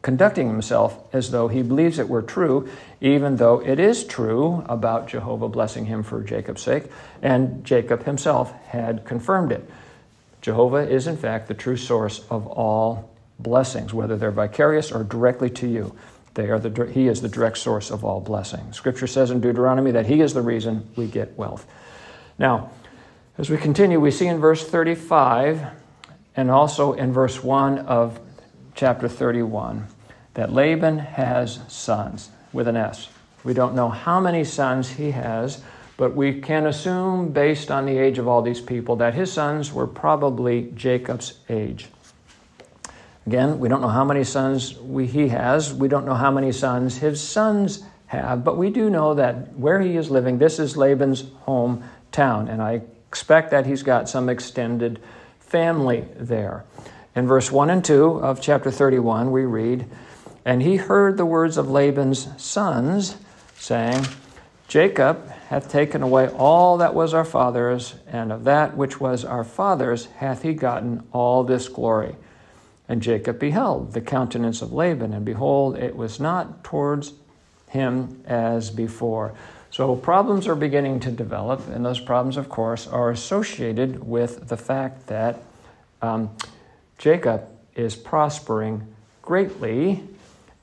conducting 0.02 0.48
himself 0.48 0.98
as 1.14 1.32
though 1.32 1.48
he 1.48 1.62
believes 1.62 2.00
it 2.00 2.08
were 2.08 2.22
true, 2.22 2.70
even 3.02 3.36
though 3.36 3.62
it 3.62 3.80
is 3.80 4.04
true 4.04 4.64
about 4.68 5.08
Jehovah 5.08 5.50
blessing 5.50 5.86
him 5.86 6.04
for 6.04 6.22
Jacob's 6.22 6.62
sake, 6.62 6.86
and 7.22 7.64
Jacob 7.66 8.04
himself 8.04 8.54
had 8.68 9.06
confirmed 9.06 9.52
it. 9.52 9.70
Jehovah 10.42 10.90
is, 10.90 11.08
in 11.08 11.18
fact, 11.18 11.48
the 11.48 11.54
true 11.54 11.76
source 11.76 12.26
of 12.30 12.48
all 12.48 13.10
blessings, 13.40 13.94
whether 13.94 14.16
they're 14.16 14.32
vicarious 14.32 14.92
or 14.92 15.04
directly 15.04 15.50
to 15.50 15.68
you. 15.68 15.96
They 16.36 16.50
are 16.50 16.60
the, 16.60 16.86
he 16.86 17.08
is 17.08 17.22
the 17.22 17.28
direct 17.28 17.58
source 17.58 17.92
of 17.92 18.06
all 18.06 18.22
blessing. 18.22 18.72
Scripture 18.72 19.08
says 19.08 19.32
in 19.32 19.42
Deuteronomy 19.42 19.92
that 19.92 20.06
He 20.06 20.22
is 20.22 20.34
the 20.34 20.42
reason 20.42 20.88
we 20.96 21.08
get 21.08 21.38
wealth. 21.38 21.66
Now, 22.38 22.72
as 23.38 23.50
we 23.50 23.58
continue, 23.58 24.00
we 24.00 24.12
see 24.12 24.28
in 24.28 24.40
verse 24.40 24.66
35 24.66 25.66
and 26.36 26.52
also 26.52 26.94
in 26.94 27.12
verse 27.12 27.44
1 27.44 27.80
of 27.80 28.20
chapter 28.80 29.10
31 29.10 29.86
that 30.36 30.54
Laban 30.54 31.00
has 31.00 31.60
sons 31.68 32.30
with 32.54 32.66
an 32.66 32.78
S. 32.78 33.10
We 33.44 33.54
don't 33.54 33.76
know 33.76 33.90
how 33.90 34.22
many 34.22 34.46
sons 34.46 34.92
he 34.92 35.12
has, 35.12 35.62
but 35.98 36.16
we 36.16 36.40
can 36.40 36.66
assume, 36.66 37.34
based 37.34 37.72
on 37.72 37.86
the 37.86 37.98
age 37.98 38.20
of 38.20 38.26
all 38.30 38.42
these 38.42 38.62
people, 38.62 38.96
that 38.96 39.14
his 39.14 39.34
sons 39.34 39.74
were 39.74 39.86
probably 39.86 40.72
Jacob's 40.76 41.40
age. 41.50 41.90
Again, 43.28 43.60
we 43.60 43.68
don't 43.68 43.82
know 43.82 43.90
how 43.90 44.06
many 44.06 44.24
sons 44.24 44.80
we, 44.80 45.06
he 45.06 45.28
has. 45.28 45.74
We 45.74 45.90
don't 45.90 46.06
know 46.06 46.14
how 46.14 46.32
many 46.32 46.54
sons 46.54 47.00
his 47.00 47.22
sons 47.22 47.84
have, 48.06 48.46
but 48.46 48.56
we 48.56 48.70
do 48.70 48.90
know 48.90 49.14
that 49.14 49.58
where 49.58 49.82
he 49.82 49.98
is 49.98 50.10
living, 50.10 50.38
this 50.38 50.58
is 50.58 50.78
Laban's 50.78 51.24
hometown, 51.46 52.50
and 52.50 52.62
I 52.62 52.84
expect 53.10 53.52
that 53.52 53.66
he's 53.66 53.84
got 53.84 54.08
some 54.08 54.30
extended 54.30 55.02
family 55.42 56.06
there. 56.16 56.64
In 57.20 57.28
verse 57.28 57.52
1 57.52 57.70
and 57.70 57.84
2 57.84 58.22
of 58.24 58.40
chapter 58.40 58.72
31, 58.72 59.30
we 59.30 59.44
read, 59.44 59.86
And 60.46 60.62
he 60.62 60.78
heard 60.78 61.18
the 61.18 61.26
words 61.26 61.58
of 61.58 61.70
Laban's 61.70 62.30
sons, 62.42 63.18
saying, 63.58 64.06
Jacob 64.70 65.28
hath 65.50 65.70
taken 65.70 66.02
away 66.02 66.30
all 66.30 66.78
that 66.78 66.94
was 66.94 67.14
our 67.14 67.26
father's, 67.26 67.96
and 68.08 68.32
of 68.32 68.46
that 68.46 68.78
which 68.78 69.02
was 69.02 69.26
our 69.26 69.44
father's 69.44 70.06
hath 70.06 70.44
he 70.44 70.54
gotten 70.54 71.04
all 71.12 71.44
this 71.44 71.68
glory. 71.68 72.16
And 72.88 73.02
Jacob 73.02 73.38
beheld 73.38 73.92
the 73.92 74.00
countenance 74.00 74.62
of 74.62 74.72
Laban, 74.72 75.12
and 75.12 75.26
behold, 75.26 75.76
it 75.76 75.98
was 75.98 76.22
not 76.22 76.64
towards 76.64 77.12
him 77.68 78.24
as 78.28 78.70
before. 78.70 79.34
So 79.72 79.94
problems 79.98 80.48
are 80.48 80.56
beginning 80.56 81.02
to 81.02 81.12
develop, 81.12 81.68
and 81.68 81.86
those 81.86 82.00
problems, 82.00 82.38
of 82.38 82.48
course, 82.48 82.88
are 82.88 83.12
associated 83.12 84.08
with 84.08 84.48
the 84.48 84.56
fact 84.56 85.08
that 85.08 85.42
um, 86.02 86.30
Jacob 87.00 87.48
is 87.76 87.96
prospering 87.96 88.86
greatly, 89.22 90.04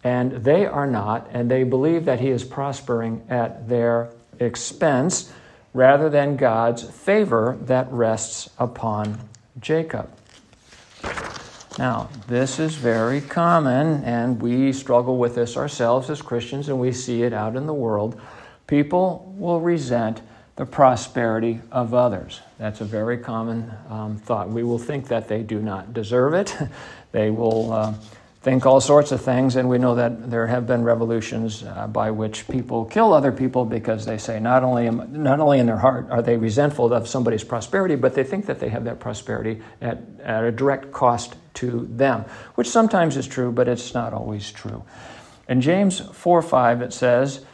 and 0.04 0.32
they 0.44 0.66
are 0.66 0.86
not, 0.86 1.26
and 1.32 1.50
they 1.50 1.64
believe 1.64 2.04
that 2.04 2.20
he 2.20 2.28
is 2.28 2.44
prospering 2.44 3.24
at 3.28 3.68
their 3.68 4.10
expense 4.38 5.32
rather 5.72 6.08
than 6.10 6.36
God's 6.36 6.82
favor 6.82 7.58
that 7.62 7.90
rests 7.90 8.50
upon 8.58 9.18
Jacob. 9.60 10.10
Now, 11.78 12.10
this 12.28 12.58
is 12.58 12.74
very 12.74 13.20
common, 13.20 14.04
and 14.04 14.40
we 14.40 14.72
struggle 14.72 15.18
with 15.18 15.34
this 15.34 15.56
ourselves 15.56 16.08
as 16.10 16.22
Christians, 16.22 16.68
and 16.68 16.78
we 16.78 16.92
see 16.92 17.22
it 17.22 17.32
out 17.32 17.56
in 17.56 17.66
the 17.66 17.74
world. 17.74 18.20
People 18.66 19.34
will 19.36 19.60
resent 19.60 20.20
the 20.56 20.66
prosperity 20.66 21.60
of 21.70 21.92
others. 21.92 22.40
That's 22.58 22.80
a 22.80 22.84
very 22.84 23.18
common 23.18 23.70
um, 23.90 24.16
thought. 24.16 24.48
We 24.48 24.64
will 24.64 24.78
think 24.78 25.08
that 25.08 25.28
they 25.28 25.42
do 25.42 25.60
not 25.60 25.92
deserve 25.92 26.32
it. 26.32 26.56
they 27.12 27.30
will 27.30 27.72
uh, 27.72 27.94
think 28.40 28.64
all 28.64 28.80
sorts 28.80 29.12
of 29.12 29.20
things, 29.20 29.56
and 29.56 29.68
we 29.68 29.76
know 29.76 29.96
that 29.96 30.30
there 30.30 30.46
have 30.46 30.66
been 30.66 30.82
revolutions 30.82 31.62
uh, 31.62 31.86
by 31.88 32.10
which 32.10 32.48
people 32.48 32.86
kill 32.86 33.12
other 33.12 33.32
people 33.32 33.66
because 33.66 34.06
they 34.06 34.16
say 34.16 34.40
not 34.40 34.62
only, 34.62 34.88
not 34.88 35.40
only 35.40 35.58
in 35.58 35.66
their 35.66 35.76
heart 35.76 36.06
are 36.10 36.22
they 36.22 36.36
resentful 36.36 36.92
of 36.94 37.06
somebody's 37.06 37.44
prosperity, 37.44 37.96
but 37.96 38.14
they 38.14 38.24
think 38.24 38.46
that 38.46 38.58
they 38.58 38.68
have 38.70 38.84
that 38.84 38.98
prosperity 38.98 39.60
at, 39.82 39.98
at 40.22 40.44
a 40.44 40.52
direct 40.52 40.90
cost 40.90 41.36
to 41.54 41.86
them, 41.90 42.24
which 42.54 42.68
sometimes 42.68 43.16
is 43.16 43.26
true, 43.26 43.52
but 43.52 43.68
it's 43.68 43.92
not 43.92 44.14
always 44.14 44.50
true. 44.52 44.84
In 45.48 45.60
James 45.60 46.00
4 46.00 46.40
5, 46.40 46.82
it 46.82 46.92
says, 46.92 47.44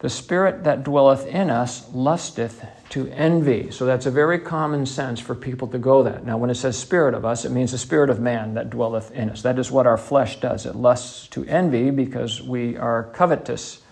The 0.00 0.10
spirit 0.10 0.62
that 0.64 0.84
dwelleth 0.84 1.26
in 1.26 1.50
us 1.50 1.92
lusteth 1.92 2.64
to 2.90 3.08
envy. 3.08 3.70
So 3.72 3.84
that's 3.84 4.06
a 4.06 4.10
very 4.10 4.38
common 4.38 4.86
sense 4.86 5.18
for 5.18 5.34
people 5.34 5.66
to 5.68 5.78
go 5.78 6.04
that. 6.04 6.24
Now, 6.24 6.38
when 6.38 6.50
it 6.50 6.54
says 6.54 6.78
spirit 6.78 7.14
of 7.14 7.24
us, 7.24 7.44
it 7.44 7.50
means 7.50 7.72
the 7.72 7.78
spirit 7.78 8.08
of 8.08 8.20
man 8.20 8.54
that 8.54 8.70
dwelleth 8.70 9.10
in 9.10 9.28
us. 9.28 9.42
That 9.42 9.58
is 9.58 9.70
what 9.70 9.86
our 9.86 9.98
flesh 9.98 10.40
does. 10.40 10.66
It 10.66 10.76
lusts 10.76 11.26
to 11.28 11.44
envy 11.46 11.90
because 11.90 12.40
we 12.40 12.76
are 12.76 13.10
covetous. 13.12 13.82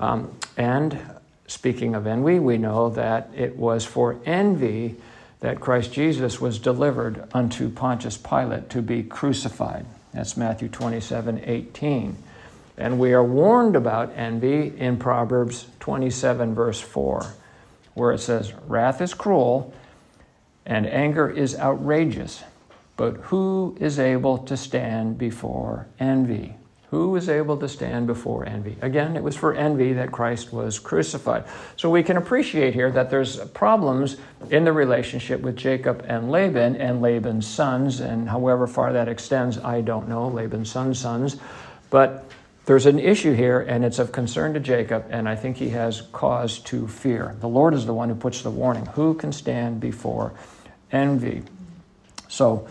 Um, 0.00 0.36
and 0.56 0.98
speaking 1.46 1.94
of 1.94 2.08
envy, 2.08 2.40
we 2.40 2.58
know 2.58 2.90
that 2.90 3.30
it 3.34 3.56
was 3.56 3.84
for 3.84 4.20
envy 4.26 4.96
that 5.38 5.60
Christ 5.60 5.92
Jesus 5.92 6.40
was 6.40 6.58
delivered 6.58 7.28
unto 7.32 7.70
Pontius 7.70 8.16
Pilate 8.16 8.68
to 8.70 8.82
be 8.82 9.04
crucified. 9.04 9.86
That's 10.12 10.36
Matthew 10.36 10.68
27 10.68 11.42
18. 11.44 12.16
And 12.76 12.98
we 12.98 13.12
are 13.12 13.24
warned 13.24 13.76
about 13.76 14.12
envy 14.16 14.72
in 14.78 14.96
Proverbs 14.96 15.66
27, 15.80 16.54
verse 16.54 16.80
4 16.80 17.34
where 17.94 18.12
it 18.12 18.18
says, 18.18 18.52
Wrath 18.66 19.00
is 19.00 19.14
cruel 19.14 19.74
and 20.66 20.86
anger 20.86 21.28
is 21.28 21.58
outrageous, 21.58 22.42
but 22.96 23.16
who 23.16 23.76
is 23.80 23.98
able 23.98 24.38
to 24.38 24.56
stand 24.56 25.18
before 25.18 25.86
envy? 25.98 26.54
Who 26.90 27.14
is 27.14 27.28
able 27.28 27.56
to 27.58 27.68
stand 27.68 28.08
before 28.08 28.44
envy? 28.46 28.76
Again, 28.80 29.16
it 29.16 29.22
was 29.22 29.36
for 29.36 29.54
envy 29.54 29.92
that 29.92 30.10
Christ 30.10 30.52
was 30.52 30.78
crucified. 30.78 31.44
So 31.76 31.88
we 31.88 32.02
can 32.02 32.16
appreciate 32.16 32.74
here 32.74 32.90
that 32.90 33.10
there's 33.10 33.36
problems 33.50 34.16
in 34.50 34.64
the 34.64 34.72
relationship 34.72 35.40
with 35.40 35.56
Jacob 35.56 36.04
and 36.08 36.32
Laban 36.32 36.76
and 36.76 37.00
Laban's 37.00 37.46
sons, 37.46 38.00
and 38.00 38.28
however 38.28 38.66
far 38.66 38.92
that 38.92 39.08
extends, 39.08 39.56
I 39.58 39.82
don't 39.82 40.08
know, 40.08 40.26
Laban's 40.26 40.70
son's 40.70 40.98
sons. 40.98 41.36
But 41.90 42.28
there's 42.70 42.86
an 42.86 43.00
issue 43.00 43.34
here, 43.34 43.58
and 43.58 43.84
it's 43.84 43.98
of 43.98 44.12
concern 44.12 44.54
to 44.54 44.60
Jacob, 44.60 45.04
and 45.10 45.28
I 45.28 45.34
think 45.34 45.56
he 45.56 45.70
has 45.70 46.02
cause 46.12 46.60
to 46.60 46.86
fear. 46.86 47.34
The 47.40 47.48
Lord 47.48 47.74
is 47.74 47.84
the 47.84 47.92
one 47.92 48.08
who 48.08 48.14
puts 48.14 48.42
the 48.42 48.50
warning. 48.52 48.86
Who 48.86 49.14
can 49.14 49.32
stand 49.32 49.80
before 49.80 50.34
envy? 50.92 51.42
So, 52.28 52.68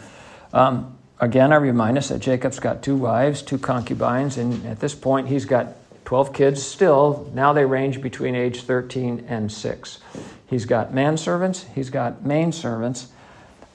um, 0.54 0.98
again, 1.20 1.52
I 1.52 1.58
remind 1.58 1.98
us 1.98 2.08
that 2.08 2.20
Jacob's 2.20 2.62
got 2.62 2.82
two 2.82 2.96
wives, 2.96 3.42
two 3.42 3.58
concubines, 3.58 4.38
and 4.38 4.66
at 4.66 4.80
this 4.80 4.96
point, 4.96 5.28
he's 5.28 5.44
got 5.44 5.76
12 6.06 6.32
kids 6.32 6.64
still. 6.64 7.30
Now 7.34 7.52
they 7.52 7.66
range 7.66 8.02
between 8.02 8.36
age 8.36 8.64
13 8.64 9.26
and 9.28 9.52
6. 9.52 10.00
He's 10.48 10.64
got 10.64 10.94
manservants, 10.94 11.66
he's 11.76 11.90
got 11.90 12.24
maidservants, 12.24 13.08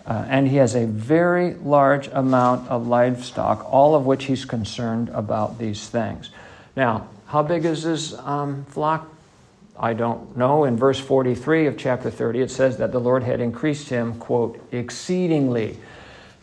uh, 0.06 0.26
and 0.28 0.48
he 0.48 0.56
has 0.56 0.74
a 0.74 0.86
very 0.86 1.54
large 1.54 2.08
amount 2.08 2.68
of 2.68 2.86
livestock, 2.86 3.64
all 3.72 3.94
of 3.94 4.04
which 4.04 4.24
he's 4.24 4.44
concerned 4.44 5.08
about 5.10 5.58
these 5.58 5.88
things. 5.88 6.30
Now, 6.76 7.08
how 7.26 7.42
big 7.42 7.64
is 7.64 7.82
his 7.82 8.14
um, 8.14 8.64
flock? 8.66 9.08
I 9.78 9.92
don't 9.92 10.36
know. 10.36 10.64
In 10.64 10.76
verse 10.76 11.00
43 11.00 11.66
of 11.66 11.76
chapter 11.76 12.10
30, 12.10 12.42
it 12.42 12.50
says 12.50 12.76
that 12.76 12.92
the 12.92 13.00
Lord 13.00 13.22
had 13.22 13.40
increased 13.40 13.88
him, 13.88 14.14
quote, 14.18 14.60
exceedingly. 14.70 15.78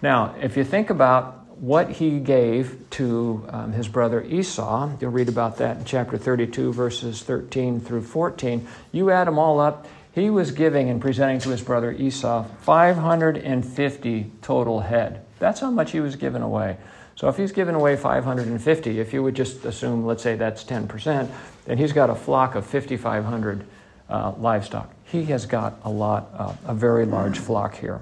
Now, 0.01 0.35
if 0.41 0.57
you 0.57 0.63
think 0.63 0.89
about 0.89 1.37
what 1.61 1.91
he 1.91 2.19
gave 2.19 2.89
to 2.89 3.45
um, 3.49 3.71
his 3.71 3.87
brother 3.87 4.23
Esau, 4.23 4.89
you'll 4.99 5.11
read 5.11 5.29
about 5.29 5.57
that 5.57 5.77
in 5.77 5.85
chapter 5.85 6.17
32, 6.17 6.73
verses 6.73 7.21
13 7.21 7.79
through 7.79 8.01
14. 8.01 8.67
You 8.91 9.11
add 9.11 9.27
them 9.27 9.37
all 9.37 9.59
up, 9.59 9.87
he 10.13 10.29
was 10.29 10.51
giving 10.51 10.89
and 10.89 11.01
presenting 11.01 11.39
to 11.39 11.49
his 11.49 11.61
brother 11.61 11.91
Esau 11.91 12.43
550 12.61 14.31
total 14.41 14.79
head. 14.81 15.25
That's 15.39 15.59
how 15.59 15.71
much 15.71 15.91
he 15.91 15.99
was 15.99 16.15
giving 16.15 16.41
away. 16.41 16.77
So 17.15 17.29
if 17.29 17.37
he's 17.37 17.51
giving 17.51 17.75
away 17.75 17.95
550, 17.95 18.99
if 18.99 19.13
you 19.13 19.23
would 19.23 19.35
just 19.35 19.63
assume, 19.65 20.05
let's 20.05 20.23
say 20.23 20.35
that's 20.35 20.63
10%, 20.63 21.29
then 21.65 21.77
he's 21.77 21.93
got 21.93 22.09
a 22.09 22.15
flock 22.15 22.55
of 22.55 22.65
5,500 22.65 23.65
uh, 24.09 24.33
livestock. 24.37 24.93
He 25.05 25.25
has 25.25 25.45
got 25.45 25.79
a 25.83 25.89
lot, 25.89 26.29
uh, 26.37 26.53
a 26.65 26.73
very 26.73 27.05
large 27.05 27.39
flock 27.39 27.75
here. 27.75 28.01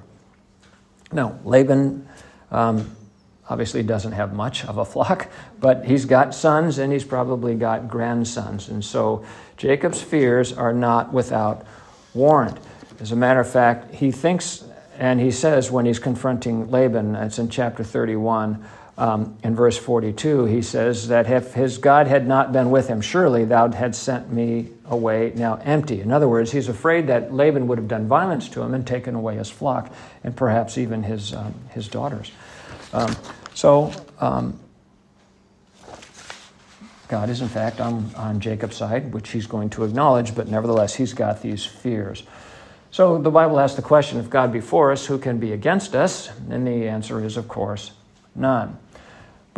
Now, 1.12 1.40
Laban 1.44 2.08
um, 2.52 2.96
obviously 3.50 3.84
doesn't 3.84 4.12
have 4.12 4.34
much 4.34 4.64
of 4.66 4.78
a 4.78 4.86
flock, 4.86 5.28
but 5.60 5.86
he's 5.86 6.06
got 6.06 6.34
sons 6.34 6.78
and 6.78 6.94
he's 6.94 7.04
probably 7.04 7.56
got 7.56 7.88
grandsons. 7.88 8.70
And 8.70 8.84
so 8.86 9.26
Jacob's 9.58 10.02
fears 10.02 10.54
are 10.54 10.74
not 10.74 11.12
without 11.12 11.66
warrant. 12.20 12.58
As 13.00 13.12
a 13.12 13.16
matter 13.16 13.40
of 13.40 13.50
fact, 13.50 13.96
he 13.96 14.12
thinks, 14.12 14.66
and 14.98 15.20
he 15.20 15.32
says 15.32 15.72
when 15.72 15.86
he's 15.86 16.00
confronting 16.00 16.70
Laban, 16.70 17.16
it's 17.16 17.40
in 17.40 17.50
chapter 17.50 17.84
31, 17.84 18.64
um, 19.00 19.38
in 19.46 19.56
verse 19.56 19.78
42, 19.78 20.44
he 20.44 20.62
says 20.62 21.08
that 21.08 21.32
if 21.32 21.54
his 21.54 21.78
God 21.78 22.08
had 22.08 22.28
not 22.28 22.52
been 22.52 22.70
with 22.70 22.90
him, 22.90 23.00
surely 23.00 23.46
thou 23.46 23.72
had 23.72 23.96
sent 23.96 24.30
me 24.30 24.68
away 24.90 25.32
now 25.38 25.56
empty. 25.64 26.02
In 26.02 26.12
other 26.12 26.28
words, 26.28 26.52
he's 26.52 26.68
afraid 26.68 27.08
that 27.08 27.34
Laban 27.34 27.68
would 27.68 27.78
have 27.78 27.88
done 27.88 28.10
violence 28.10 28.50
to 28.50 28.62
him 28.62 28.74
and 28.74 28.86
taken 28.86 29.16
away 29.16 29.38
his 29.38 29.50
flock 29.50 29.90
and 30.26 30.36
perhaps 30.36 30.78
even 30.78 31.04
his, 31.04 31.34
um, 31.34 31.56
his 31.70 31.88
daughters. 31.88 32.32
Um, 32.92 33.16
so, 33.54 33.94
um, 34.20 34.60
God 37.10 37.30
is 37.30 37.42
in 37.42 37.50
fact 37.50 37.82
on, 37.82 38.12
on 38.16 38.40
Jacob's 38.40 38.78
side, 38.78 39.14
which 39.14 39.32
he's 39.32 39.48
going 39.48 39.72
to 39.72 39.84
acknowledge, 39.84 40.36
but 40.36 40.48
nevertheless, 40.48 40.94
he's 40.94 41.12
got 41.12 41.42
these 41.42 41.66
fears. 41.66 42.24
So 42.92 43.18
the 43.18 43.32
Bible 43.32 43.60
asks 43.60 43.76
the 43.76 43.82
question 43.82 44.20
if 44.20 44.30
God 44.30 44.54
be 44.54 44.62
for 44.62 44.92
us, 44.92 45.08
who 45.08 45.18
can 45.18 45.40
be 45.40 45.52
against 45.52 45.96
us? 45.96 46.30
And 46.50 46.66
the 46.66 46.88
answer 46.88 47.24
is, 47.26 47.36
of 47.36 47.48
course, 47.48 47.92
none. 48.36 48.78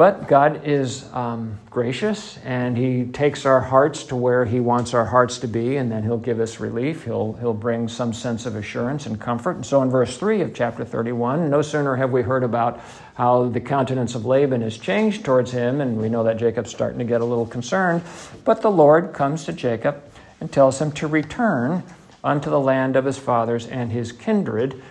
But 0.01 0.27
God 0.27 0.65
is 0.65 1.07
um, 1.13 1.59
gracious 1.69 2.39
and 2.43 2.75
He 2.75 3.05
takes 3.05 3.45
our 3.45 3.61
hearts 3.61 4.03
to 4.05 4.15
where 4.15 4.45
He 4.45 4.59
wants 4.59 4.95
our 4.95 5.05
hearts 5.05 5.37
to 5.37 5.47
be, 5.47 5.77
and 5.77 5.91
then 5.91 6.01
He'll 6.01 6.17
give 6.17 6.39
us 6.39 6.59
relief. 6.59 7.03
He'll, 7.03 7.33
he'll 7.33 7.53
bring 7.53 7.87
some 7.87 8.11
sense 8.11 8.47
of 8.47 8.55
assurance 8.55 9.05
and 9.05 9.21
comfort. 9.21 9.57
And 9.57 9.63
so 9.63 9.79
in 9.83 9.91
verse 9.91 10.17
3 10.17 10.41
of 10.41 10.55
chapter 10.55 10.83
31, 10.83 11.51
no 11.51 11.61
sooner 11.61 11.95
have 11.97 12.09
we 12.09 12.23
heard 12.23 12.43
about 12.43 12.79
how 13.13 13.49
the 13.49 13.59
countenance 13.59 14.15
of 14.15 14.25
Laban 14.25 14.63
is 14.63 14.75
changed 14.79 15.23
towards 15.23 15.51
him, 15.51 15.81
and 15.81 16.01
we 16.01 16.09
know 16.09 16.23
that 16.23 16.37
Jacob's 16.37 16.71
starting 16.71 16.97
to 16.97 17.05
get 17.05 17.21
a 17.21 17.25
little 17.25 17.45
concerned, 17.45 18.01
but 18.43 18.63
the 18.63 18.71
Lord 18.71 19.13
comes 19.13 19.45
to 19.45 19.53
Jacob 19.53 20.01
and 20.39 20.51
tells 20.51 20.81
him 20.81 20.91
to 20.93 21.05
return 21.05 21.83
unto 22.23 22.49
the 22.49 22.59
land 22.59 22.95
of 22.95 23.05
his 23.05 23.19
fathers 23.19 23.67
and 23.67 23.91
his 23.91 24.11
kindred, 24.11 24.81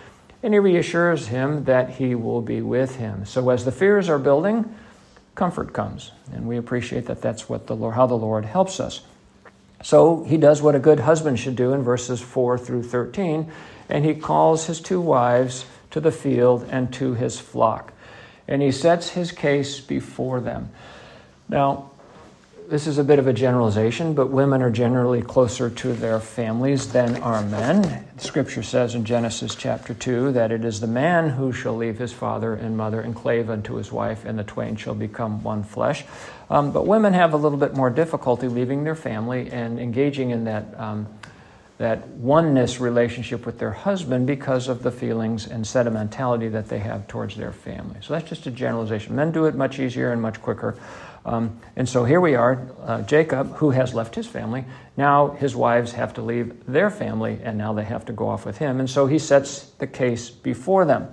and 0.41 0.53
he 0.53 0.59
reassures 0.61 1.27
him 1.27 1.65
that 1.65 1.89
he 1.89 2.15
will 2.15 2.41
be 2.41 2.61
with 2.61 2.95
him. 2.95 3.25
So 3.25 3.49
as 3.49 3.65
the 3.65 3.73
fears 3.73 4.07
are 4.07 4.17
building, 4.17 4.73
comfort 5.35 5.73
comes. 5.73 6.11
And 6.33 6.47
we 6.47 6.57
appreciate 6.57 7.05
that 7.05 7.21
that's 7.21 7.49
what 7.49 7.67
the 7.67 7.75
Lord, 7.75 7.95
how 7.95 8.07
the 8.07 8.15
Lord 8.15 8.45
helps 8.45 8.79
us. 8.79 9.01
So 9.83 10.23
he 10.23 10.37
does 10.37 10.61
what 10.61 10.75
a 10.75 10.79
good 10.79 10.99
husband 10.99 11.39
should 11.39 11.55
do 11.55 11.73
in 11.73 11.81
verses 11.81 12.21
4 12.21 12.57
through 12.57 12.83
13, 12.83 13.51
and 13.89 14.05
he 14.05 14.13
calls 14.13 14.67
his 14.67 14.79
two 14.79 15.01
wives 15.01 15.65
to 15.91 15.99
the 15.99 16.11
field 16.11 16.67
and 16.69 16.93
to 16.93 17.13
his 17.13 17.39
flock. 17.39 17.93
And 18.47 18.61
he 18.61 18.71
sets 18.71 19.09
his 19.09 19.31
case 19.31 19.79
before 19.79 20.39
them. 20.39 20.69
Now, 21.49 21.90
this 22.71 22.87
is 22.87 22.97
a 22.97 23.03
bit 23.03 23.19
of 23.19 23.27
a 23.27 23.33
generalization, 23.33 24.13
but 24.13 24.27
women 24.27 24.61
are 24.61 24.71
generally 24.71 25.21
closer 25.21 25.69
to 25.69 25.91
their 25.91 26.21
families 26.21 26.93
than 26.93 27.21
are 27.21 27.43
men. 27.43 28.07
Scripture 28.17 28.63
says 28.63 28.95
in 28.95 29.03
Genesis 29.03 29.55
chapter 29.55 29.93
2 29.93 30.31
that 30.31 30.53
it 30.53 30.63
is 30.63 30.79
the 30.79 30.87
man 30.87 31.31
who 31.31 31.51
shall 31.51 31.75
leave 31.75 31.99
his 31.99 32.13
father 32.13 32.53
and 32.53 32.77
mother 32.77 33.01
and 33.01 33.13
clave 33.13 33.49
unto 33.49 33.75
his 33.75 33.91
wife, 33.91 34.23
and 34.23 34.39
the 34.39 34.45
twain 34.45 34.77
shall 34.77 34.95
become 34.95 35.43
one 35.43 35.63
flesh. 35.63 36.05
Um, 36.49 36.71
but 36.71 36.87
women 36.87 37.11
have 37.11 37.33
a 37.33 37.37
little 37.37 37.57
bit 37.57 37.75
more 37.75 37.89
difficulty 37.89 38.47
leaving 38.47 38.85
their 38.85 38.95
family 38.95 39.51
and 39.51 39.77
engaging 39.77 40.29
in 40.29 40.45
that. 40.45 40.79
Um, 40.79 41.07
that 41.77 42.07
oneness 42.09 42.79
relationship 42.79 43.43
with 43.43 43.57
their 43.57 43.71
husband 43.71 44.27
because 44.27 44.67
of 44.67 44.83
the 44.83 44.91
feelings 44.91 45.47
and 45.47 45.65
sentimentality 45.65 46.47
that 46.47 46.69
they 46.69 46.77
have 46.77 47.07
towards 47.07 47.35
their 47.35 47.51
family. 47.51 47.97
So 48.01 48.13
that's 48.13 48.29
just 48.29 48.45
a 48.45 48.51
generalization. 48.51 49.15
Men 49.15 49.31
do 49.31 49.45
it 49.45 49.55
much 49.55 49.79
easier 49.79 50.11
and 50.11 50.21
much 50.21 50.39
quicker. 50.43 50.77
Um, 51.25 51.59
and 51.75 51.87
so 51.87 52.03
here 52.03 52.19
we 52.19 52.35
are, 52.35 52.67
uh, 52.83 53.01
Jacob, 53.03 53.55
who 53.57 53.71
has 53.71 53.93
left 53.93 54.15
his 54.15 54.27
family. 54.27 54.65
Now 54.97 55.29
his 55.31 55.55
wives 55.55 55.91
have 55.93 56.13
to 56.15 56.21
leave 56.21 56.65
their 56.65 56.89
family, 56.89 57.39
and 57.43 57.57
now 57.57 57.73
they 57.73 57.83
have 57.83 58.05
to 58.05 58.13
go 58.13 58.29
off 58.29 58.45
with 58.45 58.57
him. 58.57 58.79
And 58.79 58.89
so 58.89 59.05
he 59.05 59.19
sets 59.19 59.65
the 59.77 59.87
case 59.87 60.29
before 60.29 60.85
them. 60.85 61.07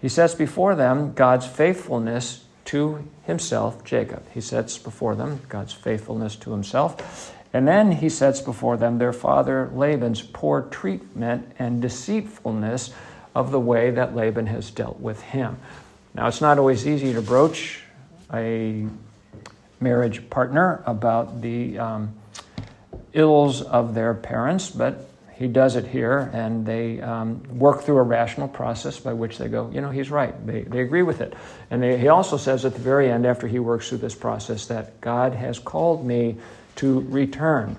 He 0.00 0.08
sets 0.08 0.34
before 0.34 0.74
them 0.74 1.12
God's 1.12 1.46
faithfulness 1.46 2.44
to 2.66 3.06
himself, 3.26 3.84
Jacob. 3.84 4.22
He 4.32 4.40
sets 4.40 4.78
before 4.78 5.14
them 5.14 5.40
God's 5.48 5.72
faithfulness 5.72 6.36
to 6.36 6.52
himself. 6.52 7.34
And 7.52 7.66
then 7.66 7.92
he 7.92 8.08
sets 8.08 8.40
before 8.40 8.76
them 8.76 8.98
their 8.98 9.12
father 9.12 9.70
Laban's 9.74 10.22
poor 10.22 10.62
treatment 10.62 11.52
and 11.58 11.82
deceitfulness 11.82 12.94
of 13.34 13.50
the 13.50 13.60
way 13.60 13.90
that 13.90 14.14
Laban 14.14 14.46
has 14.46 14.70
dealt 14.70 15.00
with 15.00 15.20
him. 15.20 15.58
Now, 16.14 16.28
it's 16.28 16.40
not 16.40 16.58
always 16.58 16.86
easy 16.86 17.12
to 17.12 17.22
broach 17.22 17.82
a 18.32 18.86
marriage 19.80 20.28
partner 20.30 20.82
about 20.86 21.40
the 21.40 21.78
um, 21.78 22.14
ills 23.12 23.62
of 23.62 23.94
their 23.94 24.14
parents, 24.14 24.70
but 24.70 25.06
he 25.40 25.48
does 25.48 25.74
it 25.74 25.86
here, 25.86 26.30
and 26.34 26.66
they 26.66 27.00
um, 27.00 27.42
work 27.58 27.80
through 27.80 27.96
a 27.96 28.02
rational 28.02 28.46
process 28.46 29.00
by 29.00 29.14
which 29.14 29.38
they 29.38 29.48
go, 29.48 29.70
you 29.72 29.80
know, 29.80 29.88
he's 29.88 30.10
right. 30.10 30.34
They, 30.46 30.64
they 30.64 30.80
agree 30.80 31.02
with 31.02 31.22
it. 31.22 31.32
And 31.70 31.82
they, 31.82 31.96
he 31.96 32.08
also 32.08 32.36
says 32.36 32.66
at 32.66 32.74
the 32.74 32.80
very 32.80 33.10
end, 33.10 33.24
after 33.24 33.48
he 33.48 33.58
works 33.58 33.88
through 33.88 33.98
this 33.98 34.14
process, 34.14 34.66
that 34.66 35.00
God 35.00 35.32
has 35.32 35.58
called 35.58 36.04
me 36.04 36.36
to 36.76 37.00
return. 37.08 37.76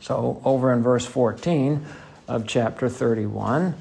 So, 0.00 0.40
over 0.46 0.72
in 0.72 0.82
verse 0.82 1.04
14 1.04 1.84
of 2.26 2.46
chapter 2.46 2.88
31, 2.88 3.74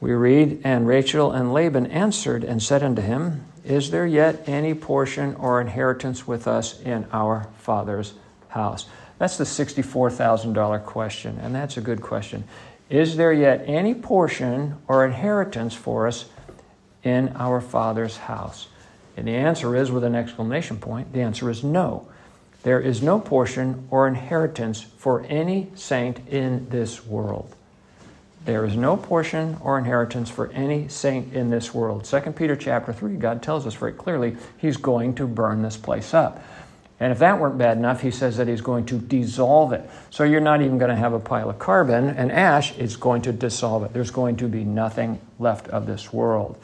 we 0.00 0.12
read, 0.12 0.62
And 0.64 0.86
Rachel 0.86 1.30
and 1.30 1.52
Laban 1.52 1.86
answered 1.88 2.42
and 2.42 2.62
said 2.62 2.82
unto 2.82 3.02
him, 3.02 3.44
is 3.64 3.90
there 3.90 4.06
yet 4.06 4.46
any 4.46 4.74
portion 4.74 5.34
or 5.36 5.60
inheritance 5.60 6.26
with 6.26 6.46
us 6.46 6.80
in 6.80 7.06
our 7.12 7.48
Father's 7.58 8.14
house? 8.48 8.86
That's 9.18 9.38
the 9.38 9.44
$64,000 9.44 10.84
question, 10.84 11.38
and 11.40 11.54
that's 11.54 11.76
a 11.76 11.80
good 11.80 12.02
question. 12.02 12.44
Is 12.90 13.16
there 13.16 13.32
yet 13.32 13.64
any 13.66 13.94
portion 13.94 14.76
or 14.86 15.04
inheritance 15.04 15.74
for 15.74 16.06
us 16.06 16.26
in 17.02 17.30
our 17.36 17.60
Father's 17.60 18.18
house? 18.18 18.68
And 19.16 19.26
the 19.26 19.36
answer 19.36 19.74
is, 19.76 19.90
with 19.90 20.04
an 20.04 20.14
exclamation 20.14 20.78
point, 20.78 21.12
the 21.12 21.22
answer 21.22 21.48
is 21.48 21.64
no. 21.64 22.08
There 22.64 22.80
is 22.80 23.02
no 23.02 23.20
portion 23.20 23.86
or 23.90 24.08
inheritance 24.08 24.82
for 24.82 25.24
any 25.28 25.70
saint 25.74 26.28
in 26.28 26.68
this 26.68 27.06
world. 27.06 27.54
There 28.44 28.66
is 28.66 28.76
no 28.76 28.96
portion 28.96 29.56
or 29.62 29.78
inheritance 29.78 30.28
for 30.28 30.50
any 30.52 30.88
saint 30.88 31.32
in 31.32 31.48
this 31.48 31.72
world. 31.72 32.04
2 32.04 32.20
Peter 32.32 32.56
chapter 32.56 32.92
3, 32.92 33.16
God 33.16 33.42
tells 33.42 33.66
us 33.66 33.74
very 33.74 33.92
clearly 33.92 34.36
he's 34.58 34.76
going 34.76 35.14
to 35.14 35.26
burn 35.26 35.62
this 35.62 35.78
place 35.78 36.12
up. 36.12 36.44
And 37.00 37.10
if 37.10 37.18
that 37.18 37.40
weren't 37.40 37.58
bad 37.58 37.76
enough, 37.76 38.02
he 38.02 38.10
says 38.10 38.36
that 38.36 38.46
he's 38.46 38.60
going 38.60 38.86
to 38.86 38.98
dissolve 38.98 39.72
it. 39.72 39.88
So 40.10 40.24
you're 40.24 40.40
not 40.40 40.62
even 40.62 40.78
going 40.78 40.90
to 40.90 40.96
have 40.96 41.12
a 41.12 41.18
pile 41.18 41.50
of 41.50 41.58
carbon 41.58 42.08
and 42.08 42.30
ash, 42.30 42.76
it's 42.78 42.96
going 42.96 43.22
to 43.22 43.32
dissolve 43.32 43.82
it. 43.84 43.92
There's 43.92 44.10
going 44.10 44.36
to 44.36 44.48
be 44.48 44.62
nothing 44.62 45.20
left 45.38 45.68
of 45.68 45.86
this 45.86 46.12
world. 46.12 46.58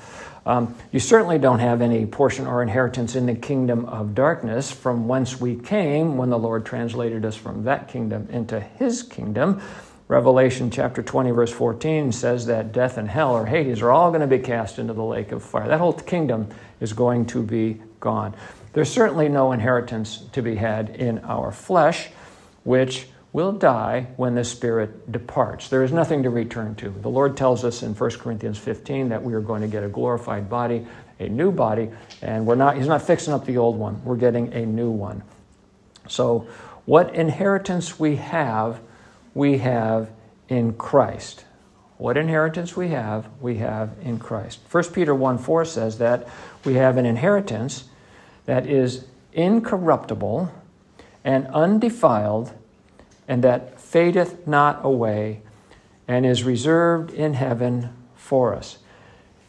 Um, 0.46 0.74
you 0.92 1.00
certainly 1.00 1.38
don't 1.38 1.58
have 1.58 1.82
any 1.82 2.06
portion 2.06 2.46
or 2.46 2.62
inheritance 2.62 3.14
in 3.14 3.26
the 3.26 3.34
kingdom 3.34 3.84
of 3.86 4.14
darkness 4.14 4.70
from 4.70 5.08
whence 5.08 5.40
we 5.40 5.56
came 5.56 6.16
when 6.16 6.30
the 6.30 6.38
Lord 6.38 6.64
translated 6.64 7.24
us 7.24 7.36
from 7.36 7.64
that 7.64 7.88
kingdom 7.88 8.28
into 8.30 8.60
his 8.60 9.02
kingdom. 9.02 9.60
Revelation 10.10 10.72
chapter 10.72 11.04
20, 11.04 11.30
verse 11.30 11.52
14 11.52 12.10
says 12.10 12.46
that 12.46 12.72
death 12.72 12.98
and 12.98 13.08
hell 13.08 13.36
or 13.36 13.46
Hades 13.46 13.80
are 13.80 13.92
all 13.92 14.10
going 14.10 14.22
to 14.22 14.26
be 14.26 14.40
cast 14.40 14.80
into 14.80 14.92
the 14.92 15.04
lake 15.04 15.30
of 15.30 15.40
fire. 15.40 15.68
That 15.68 15.78
whole 15.78 15.92
kingdom 15.92 16.48
is 16.80 16.92
going 16.92 17.26
to 17.26 17.44
be 17.44 17.80
gone. 18.00 18.34
There's 18.72 18.90
certainly 18.90 19.28
no 19.28 19.52
inheritance 19.52 20.24
to 20.32 20.42
be 20.42 20.56
had 20.56 20.96
in 20.96 21.20
our 21.20 21.52
flesh, 21.52 22.08
which 22.64 23.06
will 23.32 23.52
die 23.52 24.08
when 24.16 24.34
the 24.34 24.42
spirit 24.42 25.12
departs. 25.12 25.68
There 25.68 25.84
is 25.84 25.92
nothing 25.92 26.24
to 26.24 26.30
return 26.30 26.74
to. 26.76 26.90
The 26.90 27.08
Lord 27.08 27.36
tells 27.36 27.64
us 27.64 27.84
in 27.84 27.94
1 27.94 28.10
Corinthians 28.18 28.58
15 28.58 29.10
that 29.10 29.22
we 29.22 29.32
are 29.34 29.40
going 29.40 29.62
to 29.62 29.68
get 29.68 29.84
a 29.84 29.88
glorified 29.88 30.50
body, 30.50 30.88
a 31.20 31.28
new 31.28 31.52
body, 31.52 31.88
and 32.20 32.44
we're 32.46 32.56
not 32.56 32.76
he's 32.76 32.88
not 32.88 33.02
fixing 33.02 33.32
up 33.32 33.46
the 33.46 33.58
old 33.58 33.78
one. 33.78 34.04
We're 34.04 34.16
getting 34.16 34.52
a 34.54 34.66
new 34.66 34.90
one. 34.90 35.22
So, 36.08 36.48
what 36.84 37.14
inheritance 37.14 38.00
we 38.00 38.16
have 38.16 38.80
we 39.34 39.58
have 39.58 40.10
in 40.48 40.74
Christ. 40.74 41.44
What 41.98 42.16
inheritance 42.16 42.76
we 42.76 42.88
have, 42.88 43.28
we 43.40 43.58
have 43.58 43.90
in 44.02 44.18
Christ. 44.18 44.60
1 44.70 44.84
Peter 44.84 45.14
1 45.14 45.38
4 45.38 45.64
says 45.64 45.98
that 45.98 46.26
we 46.64 46.74
have 46.74 46.96
an 46.96 47.06
inheritance 47.06 47.84
that 48.46 48.66
is 48.66 49.04
incorruptible 49.32 50.50
and 51.24 51.46
undefiled, 51.48 52.52
and 53.28 53.44
that 53.44 53.78
fadeth 53.78 54.46
not 54.46 54.80
away, 54.82 55.42
and 56.08 56.24
is 56.24 56.42
reserved 56.42 57.12
in 57.12 57.34
heaven 57.34 57.90
for 58.16 58.54
us. 58.54 58.78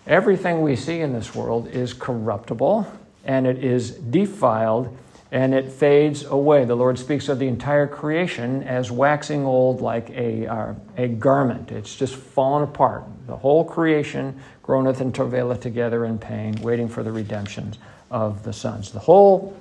Everything 0.06 0.62
we 0.62 0.76
see 0.76 1.00
in 1.00 1.14
this 1.14 1.34
world 1.34 1.68
is 1.68 1.94
corruptible, 1.94 2.86
and 3.24 3.48
it 3.48 3.64
is 3.64 3.92
defiled, 3.92 4.96
and 5.32 5.54
it 5.54 5.72
fades 5.72 6.26
away. 6.26 6.66
The 6.66 6.76
Lord 6.76 7.00
speaks 7.00 7.30
of 7.30 7.40
the 7.40 7.48
entire 7.48 7.88
creation 7.88 8.64
as 8.64 8.92
waxing 8.92 9.46
old 9.46 9.80
like 9.80 10.10
a, 10.10 10.46
uh, 10.46 10.74
a 10.98 11.08
garment. 11.08 11.72
It's 11.72 11.96
just 11.96 12.16
fallen 12.16 12.64
apart. 12.64 13.06
The 13.28 13.38
whole 13.38 13.64
creation 13.64 14.42
groaneth 14.62 15.00
and 15.00 15.16
travaileth 15.16 15.62
together 15.62 16.06
in 16.06 16.20
pain, 16.20 16.56
waiting 16.62 16.90
for 16.90 17.02
the 17.02 17.12
redemption 17.14 17.74
of 18.10 18.44
the 18.44 18.52
sons. 18.52 18.92
The 18.92 19.00
whole 19.00 19.58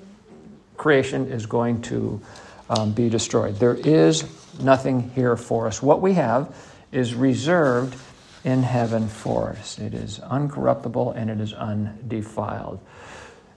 creation 0.77 1.31
is 1.31 1.47
going 1.47 1.83
to 1.83 2.21
um, 2.69 2.93
be 2.93 3.09
destroyed. 3.09 3.57
There 3.57 3.75
is 3.75 4.25
nothing 4.61 5.11
here 5.11 5.37
for 5.37 5.69
us. 5.69 5.81
What 5.81 6.01
we 6.01 6.15
have 6.15 6.55
is 6.91 7.15
reserved 7.15 7.97
in 8.43 8.63
heaven 8.63 9.07
for 9.07 9.51
us. 9.51 9.79
It 9.79 9.95
is 9.95 10.19
uncorruptible 10.19 11.15
and 11.17 11.31
it 11.31 11.41
is 11.41 11.53
undefiled. 11.53 12.81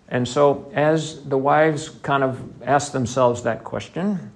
And 0.09 0.27
so, 0.27 0.71
as 0.73 1.23
the 1.23 1.37
wives 1.37 1.89
kind 1.89 2.23
of 2.23 2.41
ask 2.63 2.91
themselves 2.91 3.43
that 3.43 3.63
question, 3.63 4.31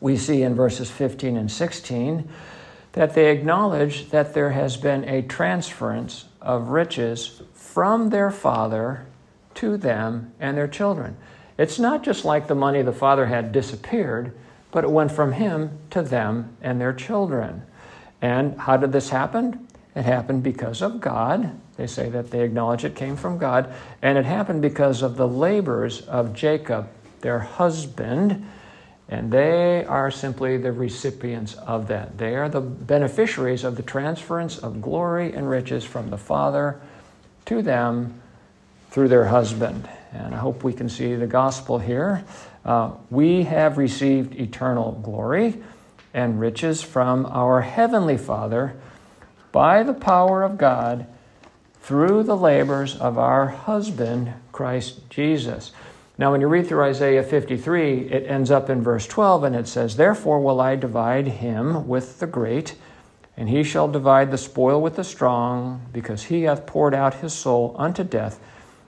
we 0.00 0.16
see 0.16 0.42
in 0.42 0.54
verses 0.54 0.90
15 0.90 1.36
and 1.36 1.50
16 1.50 2.28
that 2.92 3.14
they 3.14 3.30
acknowledge 3.30 4.10
that 4.10 4.34
there 4.34 4.50
has 4.50 4.76
been 4.76 5.08
a 5.08 5.22
transference 5.22 6.26
of 6.40 6.68
riches 6.68 7.42
from 7.54 8.10
their 8.10 8.30
father 8.30 9.06
to 9.54 9.76
them 9.76 10.32
and 10.38 10.56
their 10.56 10.68
children. 10.68 11.16
It's 11.56 11.78
not 11.78 12.02
just 12.02 12.24
like 12.24 12.48
the 12.48 12.54
money 12.54 12.82
the 12.82 12.92
father 12.92 13.26
had 13.26 13.52
disappeared, 13.52 14.36
but 14.70 14.84
it 14.84 14.90
went 14.90 15.12
from 15.12 15.32
him 15.32 15.78
to 15.90 16.02
them 16.02 16.56
and 16.60 16.80
their 16.80 16.92
children. 16.92 17.62
And 18.20 18.58
how 18.60 18.76
did 18.76 18.92
this 18.92 19.10
happen? 19.10 19.68
It 19.94 20.04
happened 20.04 20.42
because 20.42 20.82
of 20.82 21.00
God. 21.00 21.58
They 21.76 21.86
say 21.86 22.08
that 22.10 22.30
they 22.30 22.42
acknowledge 22.42 22.84
it 22.84 22.94
came 22.94 23.16
from 23.16 23.38
God. 23.38 23.72
And 24.00 24.16
it 24.16 24.24
happened 24.24 24.62
because 24.62 25.02
of 25.02 25.16
the 25.16 25.26
labors 25.26 26.02
of 26.02 26.32
Jacob, 26.32 26.88
their 27.20 27.40
husband. 27.40 28.48
And 29.08 29.32
they 29.32 29.84
are 29.84 30.10
simply 30.10 30.56
the 30.56 30.72
recipients 30.72 31.54
of 31.54 31.88
that. 31.88 32.16
They 32.16 32.36
are 32.36 32.48
the 32.48 32.60
beneficiaries 32.60 33.64
of 33.64 33.76
the 33.76 33.82
transference 33.82 34.58
of 34.58 34.80
glory 34.80 35.32
and 35.32 35.50
riches 35.50 35.84
from 35.84 36.10
the 36.10 36.18
Father 36.18 36.80
to 37.46 37.60
them 37.60 38.20
through 38.90 39.08
their 39.08 39.26
husband. 39.26 39.88
And 40.12 40.34
I 40.34 40.38
hope 40.38 40.62
we 40.62 40.72
can 40.72 40.88
see 40.88 41.16
the 41.16 41.26
gospel 41.26 41.78
here. 41.78 42.24
Uh, 42.64 42.92
we 43.10 43.42
have 43.42 43.76
received 43.76 44.36
eternal 44.36 44.92
glory 45.02 45.62
and 46.14 46.38
riches 46.38 46.82
from 46.82 47.26
our 47.26 47.60
Heavenly 47.60 48.16
Father 48.16 48.76
by 49.50 49.82
the 49.82 49.92
power 49.92 50.44
of 50.44 50.56
God 50.56 51.06
through 51.84 52.22
the 52.22 52.36
labors 52.36 52.96
of 52.96 53.18
our 53.18 53.46
husband, 53.46 54.32
Christ 54.52 55.10
Jesus. 55.10 55.70
Now, 56.16 56.32
when 56.32 56.40
you 56.40 56.46
read 56.46 56.66
through 56.66 56.82
Isaiah 56.82 57.22
53, 57.22 58.08
it 58.10 58.26
ends 58.26 58.50
up 58.50 58.70
in 58.70 58.80
verse 58.80 59.06
12 59.06 59.44
and 59.44 59.54
it 59.54 59.68
says, 59.68 59.96
Therefore 59.96 60.40
will 60.40 60.62
I 60.62 60.76
divide 60.76 61.26
him 61.26 61.86
with 61.86 62.20
the 62.20 62.26
great, 62.26 62.76
and 63.36 63.50
he 63.50 63.62
shall 63.62 63.86
divide 63.86 64.30
the 64.30 64.38
spoil 64.38 64.80
with 64.80 64.96
the 64.96 65.04
strong, 65.04 65.82
because 65.92 66.22
he 66.24 66.44
hath 66.44 66.64
poured 66.64 66.94
out 66.94 67.14
his 67.14 67.34
soul 67.34 67.76
unto 67.78 68.02
death. 68.02 68.40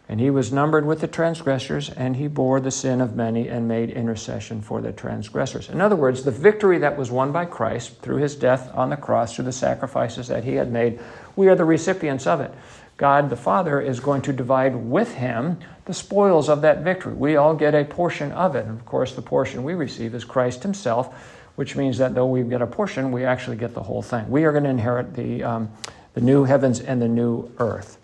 And 0.09 0.19
he 0.19 0.31
was 0.31 0.53
numbered 0.53 0.87
with 0.87 1.01
the 1.01 1.09
transgressors, 1.09 1.91
and 1.91 2.17
he 2.17 2.29
bore 2.29 2.61
the 2.61 2.71
sin 2.71 3.03
of 3.03 3.15
many 3.17 3.49
and 3.49 3.69
made 3.69 3.91
intercession 3.91 4.63
for 4.63 4.81
the 4.81 4.93
transgressors. 4.93 5.69
In 5.69 5.83
other 5.83 5.97
words, 5.97 6.23
the 6.23 6.31
victory 6.31 6.79
that 6.79 6.97
was 6.97 7.11
won 7.11 7.31
by 7.33 7.45
Christ 7.45 8.01
through 8.01 8.19
his 8.19 8.37
death 8.37 8.71
on 8.73 8.89
the 8.89 8.97
cross, 8.97 9.35
through 9.35 9.47
the 9.47 9.53
sacrifices 9.53 10.29
that 10.29 10.45
he 10.45 10.55
had 10.55 10.73
made, 10.73 11.01
we 11.35 11.49
are 11.49 11.57
the 11.57 11.65
recipients 11.65 12.27
of 12.27 12.41
it. 12.41 12.55
God 12.97 13.29
the 13.29 13.37
Father 13.37 13.81
is 13.81 14.01
going 14.01 14.23
to 14.23 14.33
divide 14.33 14.75
with 14.75 15.15
him 15.15 15.59
the 15.85 15.95
spoils 15.95 16.49
of 16.49 16.63
that 16.63 16.83
victory. 16.83 17.13
We 17.13 17.37
all 17.37 17.55
get 17.55 17.75
a 17.75 17.85
portion 17.85 18.33
of 18.33 18.57
it. 18.57 18.65
And 18.65 18.79
of 18.79 18.87
course, 18.87 19.13
the 19.13 19.23
portion 19.23 19.63
we 19.63 19.75
receive 19.75 20.15
is 20.15 20.25
Christ 20.25 20.63
himself, 20.63 21.15
which 21.57 21.77
means 21.77 21.99
that 21.99 22.15
though 22.15 22.27
we 22.27 22.43
get 22.43 22.63
a 22.63 22.67
portion, 22.67 23.13
we 23.13 23.25
actually 23.25 23.57
get 23.57 23.75
the 23.75 23.83
whole 23.83 24.03
thing. 24.03 24.29
We 24.31 24.45
are 24.45 24.53
going 24.53 24.65
to 24.65 24.71
inherit 24.71 25.15
the, 25.15 25.43
um, 25.43 25.71
the 26.15 26.21
new 26.21 26.45
heavens 26.45 26.81
and 26.81 27.01
the 27.01 27.09
new 27.09 27.53
earth. 27.59 27.99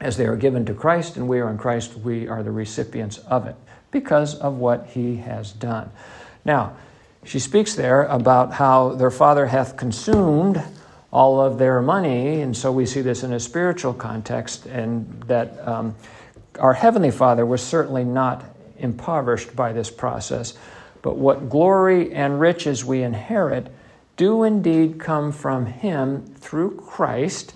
As 0.00 0.16
they 0.16 0.26
are 0.26 0.36
given 0.36 0.66
to 0.66 0.74
Christ 0.74 1.16
and 1.16 1.28
we 1.28 1.40
are 1.40 1.48
in 1.48 1.58
Christ, 1.58 1.96
we 1.96 2.28
are 2.28 2.42
the 2.42 2.50
recipients 2.50 3.18
of 3.18 3.46
it 3.46 3.56
because 3.90 4.34
of 4.34 4.56
what 4.56 4.86
he 4.88 5.16
has 5.16 5.52
done. 5.52 5.90
Now, 6.44 6.76
she 7.24 7.38
speaks 7.38 7.74
there 7.74 8.04
about 8.04 8.54
how 8.54 8.90
their 8.90 9.10
father 9.10 9.46
hath 9.46 9.76
consumed 9.76 10.62
all 11.12 11.40
of 11.40 11.58
their 11.58 11.82
money. 11.82 12.40
And 12.40 12.56
so 12.56 12.72
we 12.72 12.86
see 12.86 13.02
this 13.02 13.22
in 13.22 13.32
a 13.32 13.40
spiritual 13.40 13.92
context, 13.92 14.66
and 14.66 15.22
that 15.26 15.66
um, 15.66 15.94
our 16.58 16.72
Heavenly 16.72 17.10
Father 17.10 17.44
was 17.44 17.62
certainly 17.62 18.04
not 18.04 18.44
impoverished 18.78 19.54
by 19.54 19.72
this 19.72 19.90
process. 19.90 20.54
But 21.02 21.16
what 21.16 21.50
glory 21.50 22.12
and 22.12 22.40
riches 22.40 22.84
we 22.84 23.02
inherit 23.02 23.68
do 24.16 24.44
indeed 24.44 25.00
come 25.00 25.32
from 25.32 25.66
Him 25.66 26.24
through 26.36 26.76
Christ. 26.76 27.54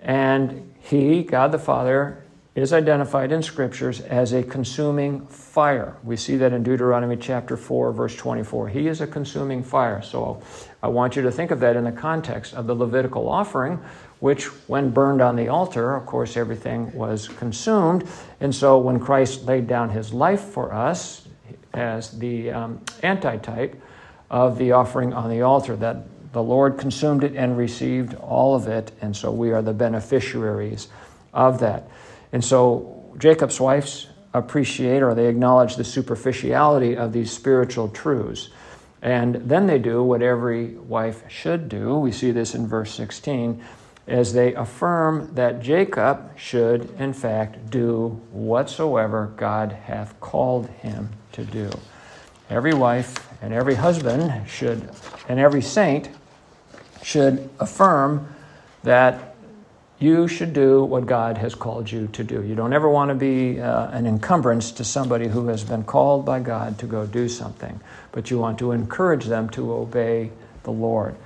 And 0.00 0.72
He, 0.80 1.22
God 1.22 1.52
the 1.52 1.58
Father, 1.58 2.22
is 2.54 2.72
identified 2.72 3.30
in 3.30 3.42
scriptures 3.42 4.00
as 4.00 4.32
a 4.32 4.42
consuming 4.42 5.26
fire. 5.26 5.96
We 6.02 6.16
see 6.16 6.36
that 6.38 6.52
in 6.52 6.62
Deuteronomy 6.62 7.16
chapter 7.16 7.56
4, 7.56 7.92
verse 7.92 8.16
24. 8.16 8.68
He 8.68 8.88
is 8.88 9.00
a 9.00 9.06
consuming 9.06 9.62
fire. 9.62 10.02
So 10.02 10.42
I 10.82 10.88
want 10.88 11.16
you 11.16 11.22
to 11.22 11.30
think 11.30 11.50
of 11.50 11.60
that 11.60 11.76
in 11.76 11.84
the 11.84 11.92
context 11.92 12.54
of 12.54 12.66
the 12.66 12.74
Levitical 12.74 13.28
offering, 13.28 13.80
which, 14.20 14.46
when 14.68 14.90
burned 14.90 15.20
on 15.20 15.36
the 15.36 15.48
altar, 15.48 15.94
of 15.94 16.06
course, 16.06 16.36
everything 16.36 16.92
was 16.92 17.28
consumed. 17.28 18.06
And 18.40 18.54
so 18.54 18.78
when 18.78 19.00
Christ 19.00 19.44
laid 19.44 19.66
down 19.66 19.90
his 19.90 20.12
life 20.12 20.40
for 20.40 20.72
us 20.72 21.26
as 21.74 22.18
the 22.18 22.50
um, 22.50 22.80
antitype 23.02 23.80
of 24.30 24.58
the 24.58 24.72
offering 24.72 25.12
on 25.12 25.30
the 25.30 25.42
altar, 25.42 25.76
that 25.76 26.32
the 26.32 26.42
Lord 26.42 26.78
consumed 26.78 27.24
it 27.24 27.34
and 27.34 27.56
received 27.56 28.14
all 28.14 28.54
of 28.54 28.68
it. 28.68 28.92
And 29.00 29.16
so 29.16 29.30
we 29.30 29.50
are 29.52 29.62
the 29.62 29.72
beneficiaries 29.72 30.88
of 31.32 31.60
that. 31.60 31.88
And 32.32 32.44
so 32.44 33.14
Jacob's 33.18 33.60
wives 33.60 34.08
appreciate 34.34 35.02
or 35.02 35.14
they 35.14 35.26
acknowledge 35.26 35.76
the 35.76 35.84
superficiality 35.84 36.96
of 36.96 37.12
these 37.12 37.32
spiritual 37.32 37.88
truths. 37.88 38.50
And 39.00 39.36
then 39.36 39.66
they 39.66 39.78
do 39.78 40.02
what 40.02 40.22
every 40.22 40.74
wife 40.76 41.22
should 41.28 41.68
do. 41.68 41.96
We 41.98 42.12
see 42.12 42.30
this 42.30 42.54
in 42.54 42.66
verse 42.66 42.92
16 42.94 43.62
as 44.08 44.32
they 44.32 44.54
affirm 44.54 45.34
that 45.34 45.60
Jacob 45.60 46.36
should, 46.38 46.90
in 46.98 47.12
fact, 47.12 47.70
do 47.70 48.20
whatsoever 48.32 49.32
God 49.36 49.72
hath 49.72 50.18
called 50.18 50.66
him 50.68 51.10
to 51.32 51.44
do. 51.44 51.70
Every 52.48 52.72
wife 52.72 53.28
and 53.42 53.52
every 53.52 53.74
husband 53.74 54.48
should, 54.48 54.88
and 55.28 55.38
every 55.38 55.60
saint 55.60 56.08
should 57.02 57.50
affirm 57.60 58.34
that 58.82 59.27
you 60.00 60.28
should 60.28 60.52
do 60.52 60.84
what 60.84 61.06
God 61.06 61.38
has 61.38 61.54
called 61.54 61.90
you 61.90 62.06
to 62.12 62.22
do. 62.22 62.42
You 62.42 62.54
don't 62.54 62.72
ever 62.72 62.88
want 62.88 63.08
to 63.08 63.14
be 63.16 63.60
uh, 63.60 63.90
an 63.90 64.06
encumbrance 64.06 64.70
to 64.72 64.84
somebody 64.84 65.26
who 65.26 65.48
has 65.48 65.64
been 65.64 65.82
called 65.82 66.24
by 66.24 66.38
God 66.40 66.78
to 66.78 66.86
go 66.86 67.04
do 67.04 67.28
something, 67.28 67.80
but 68.12 68.30
you 68.30 68.38
want 68.38 68.58
to 68.60 68.70
encourage 68.72 69.24
them 69.24 69.48
to 69.50 69.72
obey 69.72 70.30
the 70.62 70.70
Lord. 70.70 71.16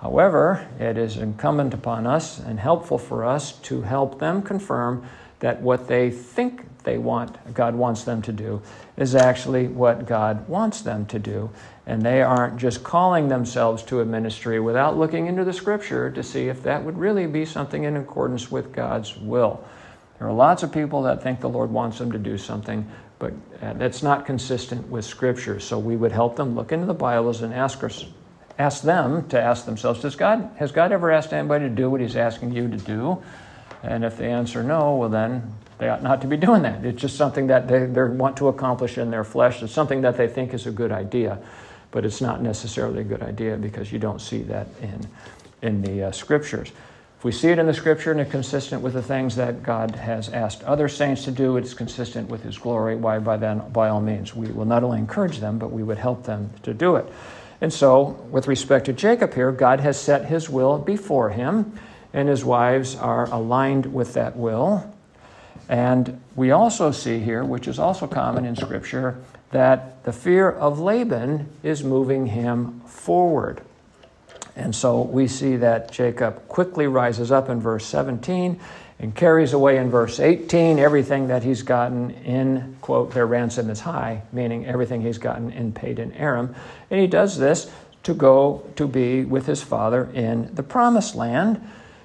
However, 0.00 0.66
it 0.78 0.98
is 0.98 1.16
incumbent 1.16 1.72
upon 1.72 2.06
us 2.06 2.38
and 2.38 2.58
helpful 2.60 2.98
for 2.98 3.24
us 3.24 3.52
to 3.60 3.82
help 3.82 4.18
them 4.18 4.42
confirm 4.42 5.06
that 5.38 5.62
what 5.62 5.88
they 5.88 6.10
think 6.10 6.66
they 6.84 6.98
want, 6.98 7.54
God 7.54 7.74
wants 7.74 8.04
them 8.04 8.20
to 8.22 8.32
do, 8.32 8.60
is 8.96 9.14
actually 9.14 9.68
what 9.68 10.04
God 10.06 10.48
wants 10.48 10.82
them 10.82 11.06
to 11.06 11.18
do 11.18 11.50
and 11.86 12.02
they 12.02 12.22
aren't 12.22 12.58
just 12.58 12.84
calling 12.84 13.28
themselves 13.28 13.82
to 13.82 14.00
a 14.00 14.04
ministry 14.04 14.60
without 14.60 14.96
looking 14.96 15.26
into 15.26 15.44
the 15.44 15.52
scripture 15.52 16.10
to 16.10 16.22
see 16.22 16.48
if 16.48 16.62
that 16.62 16.84
would 16.84 16.96
really 16.96 17.26
be 17.26 17.44
something 17.44 17.84
in 17.84 17.96
accordance 17.96 18.50
with 18.50 18.72
God's 18.72 19.16
will. 19.16 19.64
There 20.18 20.28
are 20.28 20.32
lots 20.32 20.62
of 20.62 20.70
people 20.70 21.02
that 21.02 21.22
think 21.22 21.40
the 21.40 21.48
Lord 21.48 21.70
wants 21.70 21.98
them 21.98 22.12
to 22.12 22.18
do 22.18 22.38
something, 22.38 22.88
but 23.18 23.32
uh, 23.60 23.72
that's 23.72 24.02
not 24.02 24.24
consistent 24.24 24.88
with 24.88 25.04
scripture. 25.04 25.58
So 25.58 25.78
we 25.78 25.96
would 25.96 26.12
help 26.12 26.36
them 26.36 26.54
look 26.54 26.70
into 26.70 26.86
the 26.86 26.94
Bibles 26.94 27.42
and 27.42 27.52
ask 27.52 27.82
us, 27.82 28.04
ask 28.56 28.84
them 28.84 29.28
to 29.30 29.40
ask 29.40 29.64
themselves, 29.64 30.00
Does 30.00 30.14
God 30.14 30.50
has 30.56 30.70
God 30.70 30.92
ever 30.92 31.10
asked 31.10 31.32
anybody 31.32 31.68
to 31.68 31.74
do 31.74 31.90
what 31.90 32.00
he's 32.00 32.14
asking 32.14 32.52
you 32.52 32.68
to 32.68 32.76
do? 32.76 33.20
And 33.82 34.04
if 34.04 34.16
they 34.16 34.30
answer 34.30 34.62
no, 34.62 34.94
well 34.94 35.08
then 35.08 35.52
they 35.78 35.88
ought 35.88 36.04
not 36.04 36.20
to 36.20 36.28
be 36.28 36.36
doing 36.36 36.62
that. 36.62 36.84
It's 36.84 37.00
just 37.00 37.16
something 37.16 37.48
that 37.48 37.66
they, 37.66 37.86
they 37.86 38.02
want 38.04 38.36
to 38.36 38.46
accomplish 38.46 38.98
in 38.98 39.10
their 39.10 39.24
flesh. 39.24 39.60
It's 39.60 39.72
something 39.72 40.02
that 40.02 40.16
they 40.16 40.28
think 40.28 40.54
is 40.54 40.68
a 40.68 40.70
good 40.70 40.92
idea 40.92 41.42
but 41.92 42.04
it's 42.04 42.20
not 42.20 42.42
necessarily 42.42 43.00
a 43.00 43.04
good 43.04 43.22
idea 43.22 43.56
because 43.56 43.92
you 43.92 44.00
don't 44.00 44.20
see 44.20 44.42
that 44.42 44.66
in, 44.80 45.06
in 45.62 45.82
the 45.82 46.08
uh, 46.08 46.10
scriptures. 46.10 46.72
If 47.18 47.24
we 47.24 47.30
see 47.30 47.50
it 47.50 47.58
in 47.60 47.66
the 47.66 47.74
scripture 47.74 48.10
and 48.10 48.20
it's 48.20 48.32
consistent 48.32 48.82
with 48.82 48.94
the 48.94 49.02
things 49.02 49.36
that 49.36 49.62
God 49.62 49.94
has 49.94 50.28
asked 50.30 50.64
other 50.64 50.88
saints 50.88 51.22
to 51.26 51.30
do, 51.30 51.56
it's 51.56 51.72
consistent 51.72 52.28
with 52.28 52.42
his 52.42 52.58
glory, 52.58 52.96
why 52.96 53.20
by 53.20 53.36
then, 53.36 53.62
by 53.70 53.90
all 53.90 54.00
means, 54.00 54.34
we 54.34 54.48
will 54.48 54.64
not 54.64 54.82
only 54.82 54.98
encourage 54.98 55.38
them, 55.38 55.56
but 55.56 55.70
we 55.70 55.84
would 55.84 55.98
help 55.98 56.24
them 56.24 56.50
to 56.64 56.74
do 56.74 56.96
it. 56.96 57.06
And 57.60 57.72
so, 57.72 58.26
with 58.32 58.48
respect 58.48 58.86
to 58.86 58.92
Jacob 58.92 59.34
here, 59.34 59.52
God 59.52 59.78
has 59.78 60.00
set 60.00 60.24
his 60.24 60.50
will 60.50 60.78
before 60.78 61.30
him, 61.30 61.78
and 62.12 62.28
his 62.28 62.44
wives 62.44 62.96
are 62.96 63.30
aligned 63.30 63.86
with 63.86 64.14
that 64.14 64.36
will. 64.36 64.92
And 65.68 66.20
we 66.34 66.50
also 66.50 66.90
see 66.90 67.20
here, 67.20 67.44
which 67.44 67.68
is 67.68 67.78
also 67.78 68.08
common 68.08 68.44
in 68.44 68.56
Scripture, 68.56 69.16
that 69.52 70.02
the 70.04 70.12
fear 70.12 70.50
of 70.50 70.80
Laban 70.80 71.48
is 71.62 71.84
moving 71.84 72.26
him 72.26 72.80
forward. 72.80 73.62
And 74.56 74.74
so 74.74 75.02
we 75.02 75.28
see 75.28 75.56
that 75.56 75.90
Jacob 75.92 76.48
quickly 76.48 76.86
rises 76.86 77.30
up 77.30 77.48
in 77.48 77.60
verse 77.60 77.86
17 77.86 78.60
and 78.98 79.14
carries 79.14 79.52
away 79.52 79.78
in 79.78 79.90
verse 79.90 80.20
18 80.20 80.78
everything 80.78 81.28
that 81.28 81.42
he's 81.42 81.62
gotten 81.62 82.10
in, 82.10 82.76
quote, 82.80 83.12
their 83.12 83.26
ransom 83.26 83.70
is 83.70 83.80
high, 83.80 84.22
meaning 84.32 84.66
everything 84.66 85.00
he's 85.00 85.18
gotten 85.18 85.50
in 85.52 85.72
paid 85.72 85.98
in 85.98 86.12
Aram. 86.12 86.54
And 86.90 87.00
he 87.00 87.06
does 87.06 87.38
this 87.38 87.70
to 88.04 88.14
go 88.14 88.68
to 88.76 88.86
be 88.86 89.24
with 89.24 89.46
his 89.46 89.62
Father 89.62 90.08
in 90.12 90.54
the 90.54 90.62
promised 90.62 91.14
land, 91.14 91.60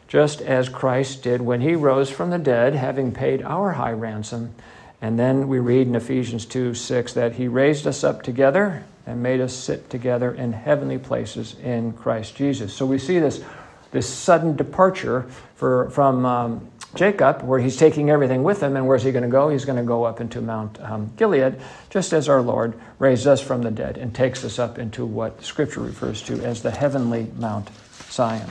just 0.08 0.42
as 0.42 0.70
Christ 0.70 1.24
did 1.24 1.42
when 1.42 1.62
he 1.62 1.76
rose 1.76 2.10
from 2.10 2.30
the 2.30 2.38
dead, 2.38 2.76
having 2.76 3.12
paid 3.12 3.42
our 3.42 3.74
high 3.74 3.92
ransom. 3.92 4.54
And 5.02 5.20
then 5.20 5.48
we 5.48 5.60
read 5.60 5.88
in 5.88 5.96
Ephesians 5.96 6.46
2 6.46 6.74
6 6.74 7.14
that 7.14 7.36
he 7.36 7.48
raised 7.48 7.86
us 7.86 8.04
up 8.04 8.24
together 8.24 8.84
and 9.06 9.24
made 9.24 9.40
us 9.40 9.54
sit 9.54 9.90
together 9.90 10.34
in 10.34 10.52
heavenly 10.52 10.98
places 10.98 11.56
in 11.64 11.94
Christ 11.94 12.36
Jesus. 12.36 12.74
So 12.74 12.86
we 12.86 12.98
see 12.98 13.20
this, 13.20 13.42
this 13.92 14.12
sudden 14.12 14.56
departure 14.56 15.24
for, 15.56 15.90
from 15.92 16.26
um, 16.26 16.72
Jacob, 16.96 17.44
where 17.44 17.60
he's 17.60 17.78
taking 17.78 18.10
everything 18.10 18.44
with 18.44 18.62
him. 18.62 18.76
And 18.76 18.88
where's 18.88 19.04
he 19.04 19.12
going 19.12 19.24
to 19.24 19.30
go? 19.30 19.50
He's 19.50 19.66
going 19.66 19.78
to 19.78 19.84
go 19.84 20.04
up 20.04 20.20
into 20.20 20.42
Mount 20.42 20.82
um, 20.82 21.12
Gilead, 21.16 21.60
just 21.90 22.12
as 22.12 22.28
our 22.28 22.42
Lord 22.42 22.74
raised 23.00 23.28
us 23.28 23.40
from 23.40 23.62
the 23.62 23.72
dead 23.72 23.98
and 23.98 24.14
takes 24.14 24.44
us 24.44 24.58
up 24.58 24.80
into 24.80 25.06
what 25.06 25.44
Scripture 25.44 25.82
refers 25.82 26.22
to 26.24 26.44
as 26.44 26.64
the 26.64 26.72
heavenly 26.72 27.32
Mount 27.38 27.70
Zion. 28.10 28.50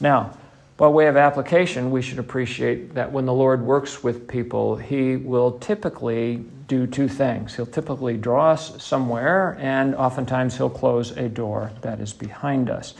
Now, 0.00 0.38
by 0.76 0.88
way 0.88 1.06
of 1.06 1.16
application, 1.16 1.90
we 1.90 2.02
should 2.02 2.18
appreciate 2.18 2.94
that 2.94 3.10
when 3.10 3.24
the 3.24 3.32
Lord 3.32 3.62
works 3.62 4.02
with 4.02 4.28
people, 4.28 4.76
He 4.76 5.16
will 5.16 5.58
typically 5.58 6.44
do 6.68 6.86
two 6.86 7.08
things. 7.08 7.54
He'll 7.54 7.64
typically 7.64 8.18
draw 8.18 8.50
us 8.50 8.82
somewhere, 8.82 9.56
and 9.58 9.94
oftentimes 9.94 10.56
He'll 10.56 10.68
close 10.68 11.12
a 11.12 11.28
door 11.30 11.72
that 11.80 12.00
is 12.00 12.12
behind 12.12 12.68
us. 12.68 12.92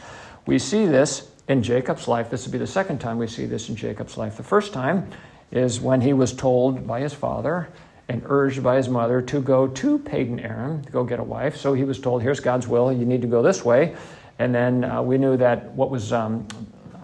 We 0.47 0.57
see 0.57 0.87
this 0.87 1.29
in 1.47 1.61
Jacob's 1.61 2.07
life. 2.07 2.29
This 2.29 2.45
would 2.45 2.51
be 2.51 2.57
the 2.57 2.65
second 2.65 2.99
time 2.99 3.17
we 3.17 3.27
see 3.27 3.45
this 3.45 3.69
in 3.69 3.75
Jacob's 3.75 4.17
life. 4.17 4.37
The 4.37 4.43
first 4.43 4.73
time 4.73 5.07
is 5.51 5.79
when 5.79 6.01
he 6.01 6.13
was 6.13 6.33
told 6.33 6.87
by 6.87 6.99
his 6.99 7.13
father 7.13 7.69
and 8.09 8.23
urged 8.25 8.63
by 8.63 8.77
his 8.77 8.89
mother 8.89 9.21
to 9.21 9.41
go 9.41 9.67
to 9.67 9.99
Padan 9.99 10.39
Aram 10.39 10.83
to 10.83 10.91
go 10.91 11.03
get 11.03 11.19
a 11.19 11.23
wife. 11.23 11.57
So 11.57 11.73
he 11.73 11.83
was 11.83 11.99
told, 11.99 12.21
Here's 12.21 12.39
God's 12.39 12.67
will, 12.67 12.91
you 12.91 13.05
need 13.05 13.21
to 13.21 13.27
go 13.27 13.41
this 13.41 13.63
way. 13.63 13.95
And 14.39 14.53
then 14.53 14.83
uh, 14.83 15.01
we 15.01 15.17
knew 15.17 15.35
that 15.37 15.71
what 15.71 15.89
was 15.89 16.13
um, 16.13 16.47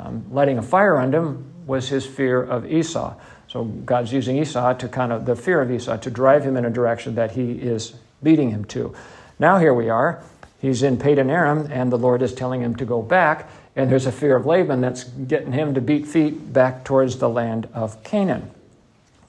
um, 0.04 0.26
lighting 0.32 0.58
a 0.58 0.62
fire 0.62 0.98
on 0.98 1.14
him 1.14 1.52
was 1.66 1.90
his 1.90 2.06
fear 2.06 2.42
of 2.42 2.66
Esau. 2.66 3.16
So 3.48 3.64
God's 3.64 4.12
using 4.12 4.38
Esau 4.38 4.74
to 4.74 4.88
kind 4.88 5.12
of, 5.12 5.26
the 5.26 5.36
fear 5.36 5.62
of 5.62 5.72
Esau, 5.72 5.98
to 5.98 6.10
drive 6.10 6.44
him 6.44 6.58
in 6.58 6.66
a 6.66 6.70
direction 6.70 7.16
that 7.16 7.32
he 7.32 7.52
is 7.54 7.94
leading 8.22 8.50
him 8.50 8.66
to. 8.66 8.96
Now 9.40 9.60
here 9.60 9.74
we 9.74 9.90
are. 9.90 10.24
He's 10.60 10.82
in 10.82 10.98
Padan 10.98 11.30
Aram, 11.30 11.70
and 11.72 11.92
the 11.92 11.98
Lord 11.98 12.22
is 12.22 12.34
telling 12.34 12.62
him 12.62 12.76
to 12.78 12.86
go 12.86 13.02
back, 13.02 13.50
and 13.76 13.92
there's 13.92 14.06
a 14.06 14.12
fear 14.12 14.36
of 14.36 14.46
Laban 14.46 14.82
that's 14.82 15.04
getting 15.04 15.52
him 15.52 15.74
to 15.74 15.82
beat 15.82 16.08
feet 16.08 16.54
back 16.54 16.86
towards 16.86 17.18
the 17.18 17.30
land 17.30 17.68
of 17.74 18.02
Canaan. 18.04 18.50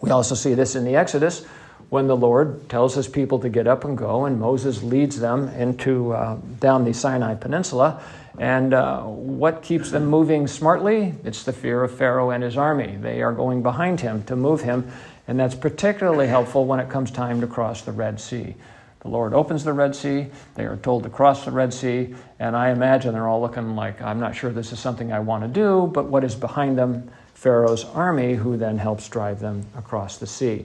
We 0.00 0.10
also 0.10 0.34
see 0.34 0.54
this 0.54 0.76
in 0.76 0.84
the 0.84 0.96
Exodus 0.96 1.44
when 1.90 2.06
the 2.06 2.16
Lord 2.16 2.68
tells 2.68 2.94
his 2.94 3.08
people 3.08 3.38
to 3.40 3.48
get 3.48 3.66
up 3.66 3.84
and 3.84 3.96
go, 3.96 4.26
and 4.26 4.38
Moses 4.38 4.82
leads 4.82 5.18
them 5.18 5.48
into 5.48 6.12
uh, 6.12 6.38
down 6.60 6.84
the 6.84 6.92
Sinai 6.92 7.34
Peninsula. 7.34 8.02
And 8.38 8.74
uh, 8.74 9.02
what 9.02 9.62
keeps 9.62 9.90
them 9.90 10.06
moving 10.06 10.46
smartly? 10.46 11.14
It's 11.24 11.44
the 11.44 11.52
fear 11.52 11.84
of 11.84 11.96
Pharaoh 11.96 12.30
and 12.30 12.42
his 12.42 12.56
army. 12.56 12.96
They 13.00 13.22
are 13.22 13.32
going 13.32 13.62
behind 13.62 14.00
him 14.00 14.24
to 14.24 14.34
move 14.34 14.62
him, 14.62 14.90
and 15.28 15.38
that's 15.38 15.54
particularly 15.54 16.26
helpful 16.26 16.64
when 16.64 16.80
it 16.80 16.90
comes 16.90 17.10
time 17.10 17.40
to 17.40 17.46
cross 17.46 17.82
the 17.82 17.92
Red 17.92 18.20
Sea. 18.20 18.56
The 19.00 19.08
Lord 19.08 19.34
opens 19.34 19.64
the 19.64 19.72
Red 19.72 19.94
Sea. 19.94 20.28
They 20.54 20.64
are 20.64 20.76
told 20.76 21.02
to 21.04 21.10
cross 21.10 21.44
the 21.44 21.52
Red 21.52 21.72
Sea, 21.72 22.14
and 22.38 22.56
I 22.56 22.70
imagine 22.70 23.12
they're 23.12 23.28
all 23.28 23.40
looking 23.40 23.76
like, 23.76 24.00
I'm 24.00 24.18
not 24.18 24.34
sure 24.34 24.50
this 24.50 24.72
is 24.72 24.80
something 24.80 25.12
I 25.12 25.20
want 25.20 25.44
to 25.44 25.48
do, 25.48 25.90
but 25.92 26.06
what 26.06 26.24
is 26.24 26.34
behind 26.34 26.78
them? 26.78 27.10
Pharaoh's 27.34 27.84
army, 27.84 28.34
who 28.34 28.56
then 28.56 28.78
helps 28.78 29.08
drive 29.08 29.40
them 29.40 29.66
across 29.76 30.16
the 30.16 30.26
sea. 30.26 30.64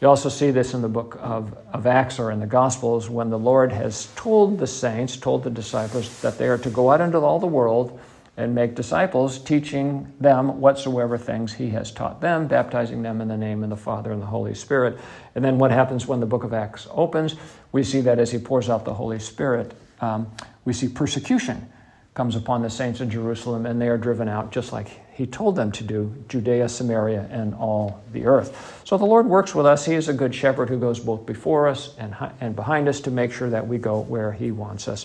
You 0.00 0.08
also 0.08 0.30
see 0.30 0.50
this 0.50 0.72
in 0.72 0.80
the 0.80 0.88
book 0.88 1.18
of, 1.20 1.54
of 1.74 1.86
Acts 1.86 2.18
or 2.18 2.30
in 2.30 2.40
the 2.40 2.46
Gospels 2.46 3.10
when 3.10 3.28
the 3.28 3.38
Lord 3.38 3.70
has 3.70 4.08
told 4.16 4.58
the 4.58 4.66
saints, 4.66 5.16
told 5.16 5.44
the 5.44 5.50
disciples, 5.50 6.22
that 6.22 6.38
they 6.38 6.48
are 6.48 6.56
to 6.58 6.70
go 6.70 6.90
out 6.90 7.02
into 7.02 7.18
all 7.18 7.38
the 7.38 7.46
world 7.46 8.00
and 8.38 8.54
make 8.54 8.74
disciples, 8.74 9.38
teaching 9.38 10.10
them 10.18 10.60
whatsoever 10.60 11.18
things 11.18 11.52
he 11.52 11.68
has 11.70 11.92
taught 11.92 12.22
them, 12.22 12.46
baptizing 12.46 13.02
them 13.02 13.20
in 13.20 13.28
the 13.28 13.36
name 13.36 13.62
of 13.62 13.68
the 13.68 13.76
Father 13.76 14.10
and 14.10 14.22
the 14.22 14.26
Holy 14.26 14.54
Spirit. 14.54 14.98
And 15.34 15.44
then 15.44 15.58
what 15.58 15.70
happens 15.70 16.06
when 16.06 16.20
the 16.20 16.26
book 16.26 16.44
of 16.44 16.54
Acts 16.54 16.88
opens? 16.90 17.36
We 17.72 17.84
see 17.84 18.00
that 18.00 18.18
as 18.18 18.30
he 18.30 18.38
pours 18.38 18.70
out 18.70 18.86
the 18.86 18.94
Holy 18.94 19.18
Spirit, 19.18 19.74
um, 20.00 20.30
we 20.64 20.72
see 20.72 20.88
persecution 20.88 21.70
comes 22.14 22.36
upon 22.36 22.62
the 22.62 22.70
saints 22.70 23.00
in 23.00 23.10
Jerusalem, 23.10 23.66
and 23.66 23.80
they 23.80 23.88
are 23.88 23.98
driven 23.98 24.28
out 24.28 24.50
just 24.50 24.72
like 24.72 24.88
he 25.20 25.26
told 25.26 25.54
them 25.54 25.70
to 25.72 25.84
do 25.84 26.14
Judea, 26.30 26.66
Samaria, 26.66 27.28
and 27.30 27.54
all 27.56 28.00
the 28.14 28.24
earth. 28.24 28.80
So 28.86 28.96
the 28.96 29.04
Lord 29.04 29.26
works 29.26 29.54
with 29.54 29.66
us. 29.66 29.84
He 29.84 29.92
is 29.92 30.08
a 30.08 30.14
good 30.14 30.34
shepherd 30.34 30.70
who 30.70 30.78
goes 30.78 30.98
both 30.98 31.26
before 31.26 31.68
us 31.68 31.94
and, 31.98 32.16
and 32.40 32.56
behind 32.56 32.88
us 32.88 33.00
to 33.02 33.10
make 33.10 33.30
sure 33.30 33.50
that 33.50 33.68
we 33.68 33.76
go 33.76 34.00
where 34.00 34.32
he 34.32 34.50
wants 34.50 34.88
us 34.88 35.04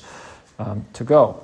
um, 0.57 0.85
to 0.93 1.03
go. 1.03 1.43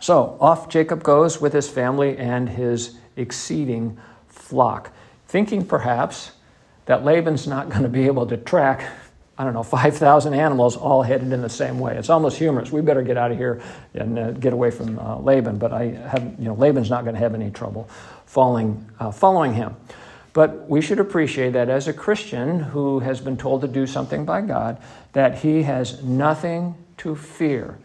So 0.00 0.36
off 0.40 0.68
Jacob 0.68 1.04
goes 1.04 1.40
with 1.40 1.52
his 1.52 1.68
family 1.68 2.18
and 2.18 2.48
his 2.48 2.96
exceeding 3.14 3.96
flock, 4.26 4.90
thinking 5.28 5.64
perhaps 5.64 6.32
that 6.86 7.04
Laban's 7.04 7.46
not 7.46 7.68
going 7.68 7.84
to 7.84 7.88
be 7.88 8.06
able 8.06 8.26
to 8.26 8.36
track 8.36 8.90
I 9.36 9.44
don't 9.44 9.52
know, 9.52 9.62
5,000 9.62 10.34
animals 10.34 10.76
all 10.76 11.02
headed 11.02 11.32
in 11.32 11.42
the 11.42 11.48
same 11.48 11.78
way. 11.78 11.96
It's 11.96 12.10
almost 12.10 12.38
humorous. 12.38 12.70
We 12.70 12.80
better 12.80 13.02
get 13.02 13.16
out 13.16 13.32
of 13.32 13.38
here 13.38 13.60
and 13.94 14.18
uh, 14.18 14.30
get 14.32 14.52
away 14.52 14.70
from 14.70 14.98
uh, 14.98 15.18
Laban. 15.18 15.58
But 15.58 15.72
I 15.72 15.86
have, 15.86 16.22
you 16.38 16.44
know, 16.46 16.54
Laban's 16.54 16.90
not 16.90 17.04
going 17.04 17.14
to 17.14 17.20
have 17.20 17.34
any 17.34 17.50
trouble 17.50 17.88
following, 18.26 18.88
uh, 19.00 19.10
following 19.10 19.54
him. 19.54 19.76
But 20.32 20.68
we 20.68 20.80
should 20.80 20.98
appreciate 20.98 21.52
that 21.52 21.68
as 21.68 21.86
a 21.86 21.92
Christian 21.92 22.58
who 22.58 22.98
has 23.00 23.20
been 23.20 23.36
told 23.36 23.60
to 23.62 23.68
do 23.68 23.86
something 23.86 24.24
by 24.24 24.40
God, 24.40 24.82
that 25.12 25.38
he 25.38 25.62
has 25.62 26.02
nothing 26.02 26.74
to 26.98 27.14
fear. 27.14 27.78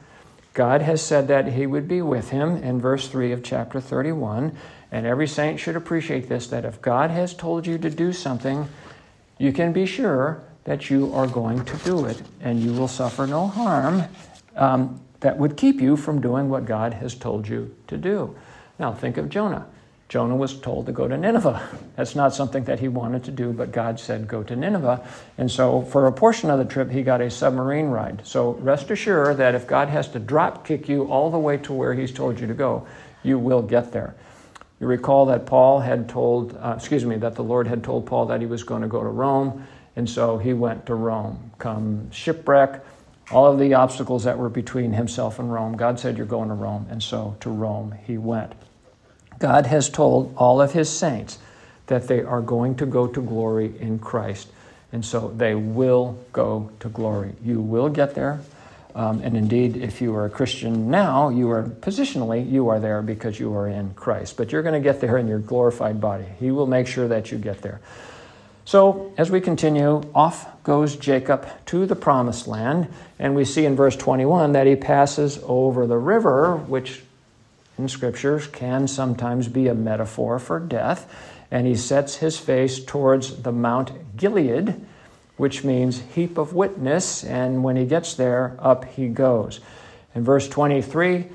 God 0.53 0.81
has 0.81 1.01
said 1.01 1.27
that 1.27 1.53
he 1.53 1.67
would 1.67 1.87
be 1.87 2.01
with 2.01 2.29
him 2.31 2.57
in 2.57 2.81
verse 2.81 3.07
3 3.07 3.31
of 3.31 3.43
chapter 3.43 3.79
31. 3.79 4.57
And 4.91 5.05
every 5.05 5.27
saint 5.27 5.59
should 5.59 5.75
appreciate 5.75 6.27
this 6.27 6.47
that 6.47 6.65
if 6.65 6.81
God 6.81 7.11
has 7.11 7.35
told 7.35 7.67
you 7.67 7.77
to 7.77 7.89
do 7.89 8.11
something, 8.11 8.67
you 9.37 9.53
can 9.53 9.71
be 9.71 9.85
sure 9.85 10.43
that 10.69 10.87
you 10.87 11.11
are 11.15 11.25
going 11.25 11.65
to 11.65 11.75
do 11.77 12.05
it, 12.05 12.21
and 12.41 12.61
you 12.61 12.71
will 12.71 12.87
suffer 12.87 13.25
no 13.25 13.47
harm 13.47 14.03
um, 14.55 15.01
that 15.19 15.35
would 15.35 15.57
keep 15.57 15.81
you 15.81 15.97
from 15.97 16.21
doing 16.21 16.47
what 16.47 16.65
God 16.65 16.93
has 16.93 17.15
told 17.15 17.47
you 17.47 17.75
to 17.87 17.97
do. 17.97 18.35
Now, 18.77 18.93
think 18.93 19.17
of 19.17 19.29
Jonah. 19.29 19.65
Jonah 20.09 20.35
was 20.35 20.59
told 20.59 20.85
to 20.85 20.91
go 20.91 21.07
to 21.07 21.17
Nineveh. 21.17 21.59
That's 21.95 22.13
not 22.13 22.35
something 22.35 22.65
that 22.65 22.79
he 22.79 22.87
wanted 22.87 23.23
to 23.23 23.31
do, 23.31 23.51
but 23.51 23.71
God 23.71 23.99
said, 23.99 24.27
go 24.27 24.43
to 24.43 24.55
Nineveh. 24.55 25.03
And 25.39 25.49
so, 25.49 25.81
for 25.81 26.05
a 26.05 26.11
portion 26.11 26.51
of 26.51 26.59
the 26.59 26.65
trip, 26.65 26.91
he 26.91 27.01
got 27.01 27.19
a 27.19 27.31
submarine 27.31 27.87
ride. 27.87 28.21
So, 28.23 28.51
rest 28.51 28.91
assured 28.91 29.37
that 29.37 29.55
if 29.55 29.65
God 29.65 29.87
has 29.87 30.07
to 30.09 30.19
drop 30.19 30.67
kick 30.67 30.87
you 30.87 31.05
all 31.05 31.31
the 31.31 31.39
way 31.39 31.57
to 31.57 31.73
where 31.73 31.95
he's 31.95 32.13
told 32.13 32.39
you 32.39 32.45
to 32.45 32.53
go, 32.53 32.85
you 33.23 33.39
will 33.39 33.63
get 33.63 33.91
there. 33.91 34.13
You 34.79 34.85
recall 34.85 35.25
that 35.25 35.47
Paul 35.47 35.79
had 35.79 36.07
told, 36.07 36.55
uh, 36.57 36.75
excuse 36.77 37.05
me, 37.05 37.17
that 37.17 37.33
the 37.33 37.43
Lord 37.43 37.65
had 37.65 37.83
told 37.83 38.05
Paul 38.05 38.27
that 38.27 38.39
he 38.39 38.45
was 38.45 38.61
going 38.61 38.83
to 38.83 38.87
go 38.87 39.01
to 39.01 39.09
Rome. 39.09 39.67
And 39.99 40.09
so 40.09 40.37
he 40.37 40.53
went 40.53 40.85
to 40.85 40.95
Rome. 40.95 41.51
Come 41.57 42.09
shipwreck, 42.09 42.85
all 43.31 43.51
of 43.51 43.59
the 43.59 43.73
obstacles 43.73 44.23
that 44.23 44.37
were 44.37 44.47
between 44.47 44.93
himself 44.93 45.39
and 45.39 45.51
Rome, 45.51 45.75
God 45.75 45.99
said, 45.99 46.15
You're 46.15 46.25
going 46.25 46.47
to 46.47 46.55
Rome. 46.55 46.87
And 46.89 47.03
so 47.03 47.35
to 47.41 47.49
Rome 47.49 47.93
he 48.07 48.17
went. 48.17 48.53
God 49.39 49.65
has 49.65 49.89
told 49.89 50.33
all 50.37 50.61
of 50.61 50.71
his 50.71 50.89
saints 50.89 51.37
that 51.87 52.07
they 52.07 52.21
are 52.21 52.39
going 52.39 52.75
to 52.75 52.85
go 52.85 53.07
to 53.07 53.21
glory 53.21 53.73
in 53.77 53.99
Christ. 53.99 54.47
And 54.93 55.03
so 55.03 55.33
they 55.35 55.53
will 55.53 56.17
go 56.31 56.71
to 56.79 56.87
glory. 56.87 57.33
You 57.43 57.59
will 57.59 57.89
get 57.89 58.15
there. 58.15 58.39
Um, 58.95 59.19
and 59.21 59.35
indeed, 59.35 59.75
if 59.75 59.99
you 59.99 60.15
are 60.15 60.25
a 60.25 60.29
Christian 60.29 60.89
now, 60.89 61.27
you 61.27 61.51
are 61.51 61.63
positionally, 61.63 62.49
you 62.49 62.69
are 62.69 62.79
there 62.79 63.01
because 63.01 63.37
you 63.37 63.53
are 63.53 63.67
in 63.67 63.93
Christ. 63.95 64.37
But 64.37 64.53
you're 64.53 64.63
going 64.63 64.81
to 64.81 64.89
get 64.89 65.01
there 65.01 65.17
in 65.17 65.27
your 65.27 65.39
glorified 65.39 65.99
body. 65.99 66.25
He 66.39 66.51
will 66.51 66.67
make 66.67 66.87
sure 66.87 67.09
that 67.09 67.33
you 67.33 67.37
get 67.37 67.61
there. 67.61 67.81
So, 68.69 69.11
as 69.17 69.31
we 69.31 69.41
continue, 69.41 70.03
off 70.13 70.45
goes 70.61 70.95
Jacob 70.95 71.47
to 71.65 71.87
the 71.87 71.95
promised 71.95 72.47
land, 72.47 72.87
and 73.17 73.33
we 73.33 73.43
see 73.43 73.65
in 73.65 73.75
verse 73.75 73.95
21 73.95 74.51
that 74.51 74.67
he 74.67 74.75
passes 74.75 75.39
over 75.41 75.87
the 75.87 75.97
river, 75.97 76.55
which 76.55 77.01
in 77.79 77.87
scriptures 77.87 78.45
can 78.45 78.87
sometimes 78.87 79.47
be 79.47 79.69
a 79.69 79.73
metaphor 79.73 80.37
for 80.37 80.59
death, 80.59 81.11
and 81.49 81.65
he 81.65 81.73
sets 81.73 82.17
his 82.17 82.37
face 82.37 82.79
towards 82.79 83.41
the 83.41 83.51
Mount 83.51 84.15
Gilead, 84.15 84.75
which 85.37 85.63
means 85.63 86.01
heap 86.13 86.37
of 86.37 86.53
witness, 86.53 87.23
and 87.23 87.63
when 87.63 87.75
he 87.75 87.85
gets 87.85 88.13
there, 88.13 88.55
up 88.59 88.85
he 88.85 89.07
goes. 89.07 89.61
In 90.13 90.23
verse 90.23 90.47
23, 90.47 91.25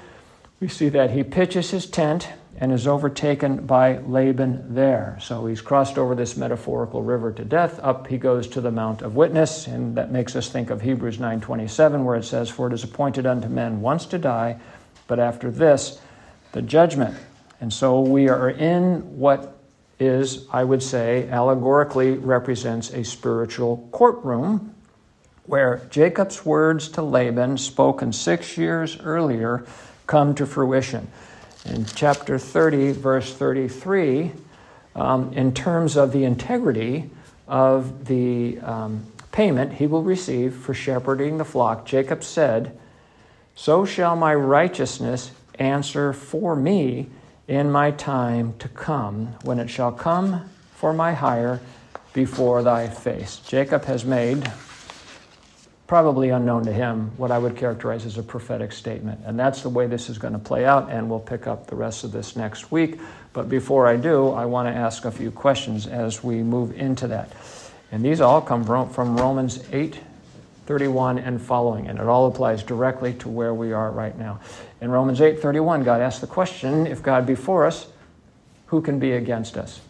we 0.60 0.68
see 0.68 0.88
that 0.90 1.10
he 1.10 1.24
pitches 1.24 1.72
his 1.72 1.86
tent 1.86 2.28
and 2.64 2.72
is 2.72 2.86
overtaken 2.86 3.66
by 3.66 3.98
Laban 3.98 4.74
there. 4.74 5.18
So 5.20 5.44
he's 5.44 5.60
crossed 5.60 5.98
over 5.98 6.14
this 6.14 6.34
metaphorical 6.34 7.02
river 7.02 7.30
to 7.30 7.44
death. 7.44 7.78
Up 7.82 8.06
he 8.06 8.16
goes 8.16 8.48
to 8.48 8.62
the 8.62 8.70
Mount 8.70 9.02
of 9.02 9.16
Witness, 9.16 9.66
and 9.66 9.94
that 9.98 10.10
makes 10.10 10.34
us 10.34 10.48
think 10.48 10.70
of 10.70 10.80
Hebrews 10.80 11.18
9:27 11.18 12.06
where 12.06 12.16
it 12.16 12.24
says 12.24 12.48
for 12.48 12.68
it 12.68 12.72
is 12.72 12.82
appointed 12.82 13.26
unto 13.26 13.48
men 13.48 13.82
once 13.82 14.06
to 14.06 14.18
die, 14.18 14.56
but 15.06 15.18
after 15.20 15.50
this 15.50 16.00
the 16.52 16.62
judgment. 16.62 17.14
And 17.60 17.70
so 17.70 18.00
we 18.00 18.30
are 18.30 18.48
in 18.48 19.18
what 19.18 19.58
is, 19.98 20.46
I 20.50 20.64
would 20.64 20.82
say, 20.82 21.28
allegorically 21.28 22.12
represents 22.12 22.94
a 22.94 23.04
spiritual 23.04 23.86
courtroom 23.92 24.74
where 25.44 25.82
Jacob's 25.90 26.46
words 26.46 26.88
to 26.92 27.02
Laban, 27.02 27.58
spoken 27.58 28.10
six 28.14 28.56
years 28.56 28.98
earlier, 29.00 29.66
come 30.06 30.34
to 30.36 30.46
fruition. 30.46 31.08
In 31.64 31.86
chapter 31.86 32.38
30, 32.38 32.92
verse 32.92 33.32
33, 33.32 34.32
um, 34.94 35.32
in 35.32 35.52
terms 35.54 35.96
of 35.96 36.12
the 36.12 36.24
integrity 36.24 37.10
of 37.48 38.06
the 38.06 38.58
um, 38.60 39.06
payment 39.32 39.72
he 39.74 39.86
will 39.86 40.02
receive 40.02 40.54
for 40.54 40.74
shepherding 40.74 41.38
the 41.38 41.44
flock, 41.44 41.86
Jacob 41.86 42.22
said, 42.22 42.78
So 43.54 43.84
shall 43.84 44.14
my 44.14 44.34
righteousness 44.34 45.30
answer 45.58 46.12
for 46.12 46.54
me 46.54 47.08
in 47.48 47.70
my 47.70 47.90
time 47.90 48.54
to 48.58 48.68
come, 48.68 49.34
when 49.42 49.58
it 49.58 49.68
shall 49.68 49.92
come 49.92 50.48
for 50.74 50.92
my 50.92 51.12
hire 51.12 51.60
before 52.12 52.62
thy 52.62 52.88
face. 52.88 53.38
Jacob 53.38 53.84
has 53.84 54.04
made, 54.04 54.50
probably 55.86 56.30
unknown 56.30 56.64
to 56.64 56.72
him, 56.72 57.10
what 57.16 57.30
I 57.30 57.38
would 57.38 57.56
characterize 57.56 58.06
as 58.06 58.16
a 58.16 58.22
prophetic 58.22 58.72
statement. 58.72 59.20
And 59.26 59.38
that's 59.38 59.62
the 59.62 59.68
way 59.68 59.86
this 59.86 60.08
is 60.08 60.16
going 60.16 60.32
to 60.32 60.38
play 60.38 60.64
out, 60.64 60.90
and 60.90 61.10
we'll 61.10 61.20
pick 61.20 61.46
up 61.46 61.66
the 61.66 61.76
rest 61.76 62.04
of 62.04 62.12
this 62.12 62.36
next 62.36 62.72
week. 62.72 62.98
But 63.32 63.48
before 63.48 63.86
I 63.86 63.96
do, 63.96 64.30
I 64.30 64.46
want 64.46 64.68
to 64.68 64.74
ask 64.74 65.04
a 65.04 65.10
few 65.10 65.30
questions 65.30 65.86
as 65.86 66.24
we 66.24 66.42
move 66.42 66.78
into 66.78 67.06
that. 67.08 67.32
And 67.92 68.04
these 68.04 68.20
all 68.20 68.40
come 68.40 68.64
from 68.64 69.16
Romans 69.16 69.62
8 69.72 70.00
31 70.66 71.18
and 71.18 71.42
following, 71.42 71.88
and 71.88 71.98
it 71.98 72.06
all 72.06 72.26
applies 72.26 72.62
directly 72.62 73.12
to 73.12 73.28
where 73.28 73.52
we 73.52 73.72
are 73.72 73.90
right 73.90 74.16
now. 74.18 74.40
In 74.80 74.90
Romans 74.90 75.20
8 75.20 75.40
31, 75.40 75.84
God 75.84 76.00
asks 76.00 76.20
the 76.20 76.26
question 76.26 76.86
if 76.86 77.02
God 77.02 77.26
be 77.26 77.34
for 77.34 77.66
us, 77.66 77.86
who 78.66 78.80
can 78.80 78.98
be 78.98 79.12
against 79.12 79.58
us? 79.58 79.80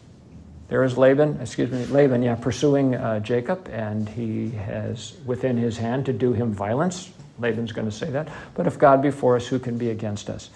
There 0.69 0.83
is 0.83 0.97
Laban, 0.97 1.41
excuse 1.41 1.71
me, 1.71 1.85
Laban, 1.87 2.23
yeah, 2.23 2.37
pursuing 2.37 2.95
uh, 2.95 3.21
Jacob, 3.21 3.69
and 3.71 4.09
he 4.09 4.51
has 4.51 5.15
within 5.27 5.57
his 5.57 5.77
hand 5.77 6.07
to 6.07 6.12
do 6.12 6.33
him 6.33 6.53
violence. 6.53 7.11
Laban's 7.39 7.73
going 7.73 7.89
to 7.89 7.95
say 7.95 8.11
that. 8.11 8.29
But 8.55 8.67
if 8.67 8.79
God 8.79 9.03
be 9.03 9.11
for 9.11 9.37
us, 9.37 9.47
who 9.47 9.59
can 9.59 9.77
be 9.77 9.91
against 9.91 10.31
us? 10.31 10.51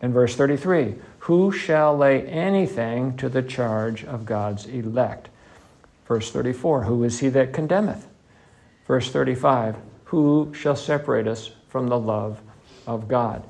In 0.00 0.12
verse 0.12 0.34
33, 0.34 0.94
who 1.18 1.52
shall 1.52 1.96
lay 1.96 2.26
anything 2.26 3.16
to 3.18 3.28
the 3.28 3.42
charge 3.42 4.04
of 4.04 4.24
God's 4.24 4.64
elect? 4.66 5.28
Verse 6.06 6.30
34, 6.32 6.84
who 6.84 7.04
is 7.04 7.18
he 7.20 7.28
that 7.28 7.52
condemneth? 7.52 8.08
Verse 8.86 9.12
35, 9.12 9.76
who 10.04 10.52
shall 10.54 10.74
separate 10.74 11.28
us 11.28 11.50
from 11.68 11.88
the 11.88 11.98
love 11.98 12.40
of 12.86 13.08
God? 13.08 13.44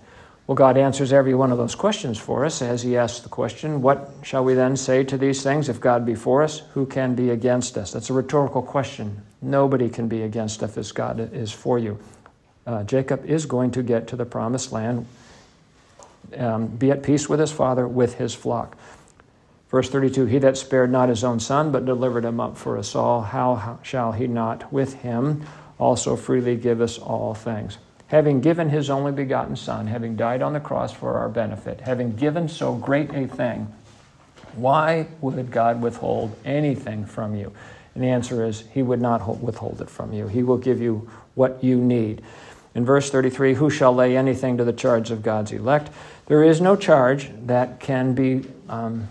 Well, 0.51 0.57
God 0.57 0.77
answers 0.77 1.13
every 1.13 1.33
one 1.33 1.53
of 1.53 1.59
those 1.59 1.77
questions 1.77 2.19
for 2.19 2.45
us 2.45 2.61
as 2.61 2.83
He 2.83 2.97
asks 2.97 3.21
the 3.21 3.29
question, 3.29 3.83
What 3.83 4.11
shall 4.25 4.43
we 4.43 4.55
then 4.55 4.77
say 4.77 5.05
to 5.05 5.17
these 5.17 5.45
things? 5.45 5.69
If 5.69 5.81
God 5.81 6.05
be 6.05 6.17
for 6.17 6.43
us, 6.43 6.63
who 6.75 6.87
can 6.87 7.15
be 7.15 7.31
against 7.31 7.79
us? 7.79 7.93
That's 7.93 8.11
a 8.11 8.15
rhetorical 8.15 8.61
question. 8.61 9.23
Nobody 9.41 9.89
can 9.89 10.09
be 10.09 10.23
against 10.23 10.61
us 10.65 10.77
if 10.77 10.93
God 10.93 11.33
is 11.33 11.53
for 11.53 11.79
you. 11.79 12.01
Uh, 12.67 12.83
Jacob 12.83 13.25
is 13.27 13.47
going 13.47 13.71
to 13.71 13.83
get 13.85 14.09
to 14.09 14.17
the 14.17 14.25
promised 14.25 14.73
land, 14.73 15.07
um, 16.37 16.67
be 16.67 16.91
at 16.91 17.05
peace 17.05 17.29
with 17.29 17.39
his 17.39 17.53
father, 17.53 17.87
with 17.87 18.15
his 18.15 18.35
flock. 18.35 18.77
Verse 19.69 19.89
32 19.89 20.27
He 20.27 20.39
that 20.39 20.59
spared 20.59 20.91
not 20.91 21.11
his 21.11 21.23
own 21.23 21.39
son, 21.39 21.71
but 21.71 21.85
delivered 21.85 22.25
him 22.25 22.41
up 22.41 22.59
for 22.59 22.77
us 22.77 22.97
all, 22.97 23.21
how 23.21 23.79
shall 23.85 24.11
he 24.11 24.27
not 24.27 24.73
with 24.73 24.95
him 24.95 25.47
also 25.79 26.17
freely 26.17 26.57
give 26.57 26.81
us 26.81 26.99
all 26.99 27.35
things? 27.35 27.79
Having 28.11 28.41
given 28.41 28.69
his 28.69 28.91
only 28.91 29.13
begotten 29.13 29.57
Son, 29.57 29.87
having 29.87 30.17
died 30.17 30.43
on 30.43 30.53
the 30.53 30.61
cross 30.61 30.93
for 30.93 31.19
our 31.19 31.29
benefit, 31.29 31.81
having 31.81 32.15
given 32.17 32.49
so 32.49 32.75
great 32.75 33.11
a 33.15 33.27
thing, 33.27 33.73
why 34.55 35.07
would 35.21 35.51
God 35.51 35.81
withhold 35.81 36.37
anything 36.45 37.07
from 37.07 37.37
you? 37.37 37.53
And 37.95 38.03
the 38.03 38.09
answer 38.09 38.45
is, 38.45 38.65
He 38.73 38.83
would 38.83 39.01
not 39.01 39.41
withhold 39.41 39.81
it 39.81 39.89
from 39.89 40.13
you. 40.13 40.27
He 40.27 40.43
will 40.43 40.59
give 40.59 40.81
you 40.81 41.09
what 41.35 41.63
you 41.63 41.77
need. 41.77 42.23
In 42.75 42.85
verse 42.85 43.11
33, 43.11 43.55
who 43.55 43.71
shall 43.71 43.95
lay 43.95 44.17
anything 44.17 44.57
to 44.59 44.65
the 44.65 44.73
charge 44.73 45.11
of 45.11 45.23
God's 45.23 45.53
elect? 45.53 45.91
There 46.27 46.43
is 46.43 46.61
no 46.61 46.77
charge 46.77 47.31
that 47.47 47.81
can 47.81 48.15
be 48.15 48.49
um, 48.69 49.09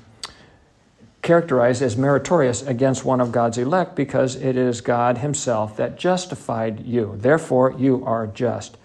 characterized 1.22 1.82
as 1.82 1.98
meritorious 1.98 2.62
against 2.62 3.04
one 3.04 3.20
of 3.20 3.32
God's 3.32 3.58
elect 3.58 3.96
because 3.96 4.36
it 4.36 4.56
is 4.56 4.82
God 4.82 5.18
Himself 5.18 5.78
that 5.78 5.98
justified 5.98 6.86
you. 6.86 7.16
Therefore, 7.18 7.76
you 7.78 8.04
are 8.06 8.28
just. 8.28 8.78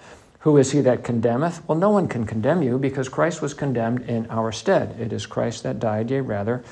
Who 0.45 0.59
is 0.59 0.73
he 0.73 0.83
that 0.83 1.05
condemneth? 1.05 1.67
Well, 1.67 1.79
no 1.79 1.89
one 1.89 2.07
can 2.07 2.27
condemn 2.27 2.63
you 2.63 2.79
because 2.79 3.09
Christ 3.09 3.41
was 3.41 3.55
condemned 3.55 4.03
in 4.03 4.27
our 4.29 4.53
stead. 4.53 5.01
It 5.01 5.11
is 5.11 5.25
Christ 5.25 5.63
that 5.63 5.79
died, 5.79 6.11
yea, 6.11 6.21
rather, 6.21 6.63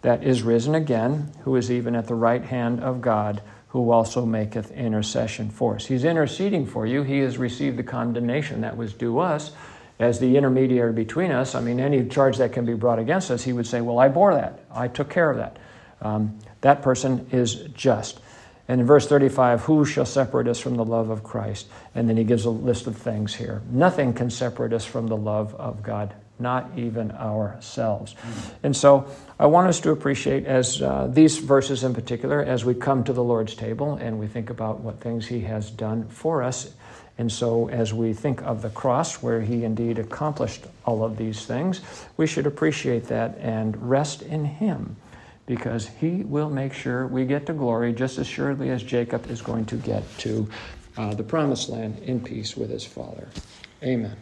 that 0.00 0.24
is 0.24 0.42
risen 0.42 0.74
again, 0.74 1.30
who 1.42 1.54
is 1.56 1.70
even 1.70 1.94
at 1.94 2.06
the 2.06 2.14
right 2.14 2.42
hand 2.42 2.80
of 2.80 3.02
God, 3.02 3.42
who 3.68 3.90
also 3.90 4.24
maketh 4.24 4.70
intercession 4.70 5.50
for 5.50 5.74
us. 5.74 5.84
He's 5.84 6.04
interceding 6.04 6.64
for 6.64 6.86
you. 6.86 7.02
He 7.02 7.18
has 7.18 7.36
received 7.36 7.76
the 7.76 7.82
condemnation 7.82 8.62
that 8.62 8.78
was 8.78 8.94
due 8.94 9.18
us 9.18 9.52
as 9.98 10.20
the 10.20 10.38
intermediary 10.38 10.94
between 10.94 11.30
us. 11.30 11.54
I 11.54 11.60
mean, 11.60 11.80
any 11.80 12.08
charge 12.08 12.38
that 12.38 12.54
can 12.54 12.64
be 12.64 12.72
brought 12.72 12.98
against 12.98 13.30
us, 13.30 13.44
he 13.44 13.52
would 13.52 13.66
say, 13.66 13.82
Well, 13.82 13.98
I 13.98 14.08
bore 14.08 14.32
that. 14.36 14.60
I 14.72 14.88
took 14.88 15.10
care 15.10 15.30
of 15.30 15.36
that. 15.36 15.58
Um, 16.00 16.38
that 16.62 16.80
person 16.80 17.28
is 17.30 17.56
just. 17.74 18.20
And 18.68 18.82
in 18.82 18.86
verse 18.86 19.06
35, 19.06 19.62
who 19.62 19.86
shall 19.86 20.04
separate 20.04 20.46
us 20.46 20.60
from 20.60 20.76
the 20.76 20.84
love 20.84 21.08
of 21.08 21.22
Christ? 21.22 21.68
And 21.94 22.06
then 22.06 22.18
he 22.18 22.24
gives 22.24 22.44
a 22.44 22.50
list 22.50 22.86
of 22.86 22.96
things 22.96 23.34
here. 23.34 23.62
Nothing 23.70 24.12
can 24.12 24.30
separate 24.30 24.74
us 24.74 24.84
from 24.84 25.06
the 25.06 25.16
love 25.16 25.54
of 25.54 25.82
God, 25.82 26.12
not 26.38 26.70
even 26.76 27.10
ourselves. 27.12 28.14
And 28.62 28.76
so 28.76 29.10
I 29.38 29.46
want 29.46 29.68
us 29.68 29.80
to 29.80 29.90
appreciate, 29.90 30.44
as 30.44 30.82
uh, 30.82 31.08
these 31.10 31.38
verses 31.38 31.82
in 31.82 31.94
particular, 31.94 32.42
as 32.42 32.66
we 32.66 32.74
come 32.74 33.04
to 33.04 33.14
the 33.14 33.24
Lord's 33.24 33.54
table 33.54 33.94
and 33.94 34.20
we 34.20 34.26
think 34.26 34.50
about 34.50 34.80
what 34.80 35.00
things 35.00 35.26
he 35.26 35.40
has 35.40 35.70
done 35.70 36.06
for 36.08 36.42
us. 36.42 36.70
And 37.16 37.32
so, 37.32 37.68
as 37.68 37.92
we 37.92 38.12
think 38.12 38.42
of 38.42 38.62
the 38.62 38.70
cross, 38.70 39.22
where 39.22 39.40
he 39.40 39.64
indeed 39.64 39.98
accomplished 39.98 40.66
all 40.84 41.02
of 41.02 41.16
these 41.16 41.46
things, 41.46 41.80
we 42.16 42.28
should 42.28 42.46
appreciate 42.46 43.06
that 43.06 43.36
and 43.38 43.90
rest 43.90 44.22
in 44.22 44.44
him 44.44 44.94
because 45.48 45.88
he 45.98 46.22
will 46.24 46.50
make 46.50 46.74
sure 46.74 47.06
we 47.06 47.24
get 47.24 47.46
to 47.46 47.54
glory 47.54 47.94
just 47.94 48.18
as 48.18 48.26
surely 48.26 48.68
as 48.68 48.82
Jacob 48.82 49.28
is 49.30 49.40
going 49.40 49.64
to 49.64 49.76
get 49.76 50.04
to 50.18 50.46
uh, 50.98 51.14
the 51.14 51.22
promised 51.22 51.70
land 51.70 51.98
in 52.00 52.20
peace 52.20 52.54
with 52.54 52.68
his 52.68 52.84
father. 52.84 53.26
Amen. 53.82 54.14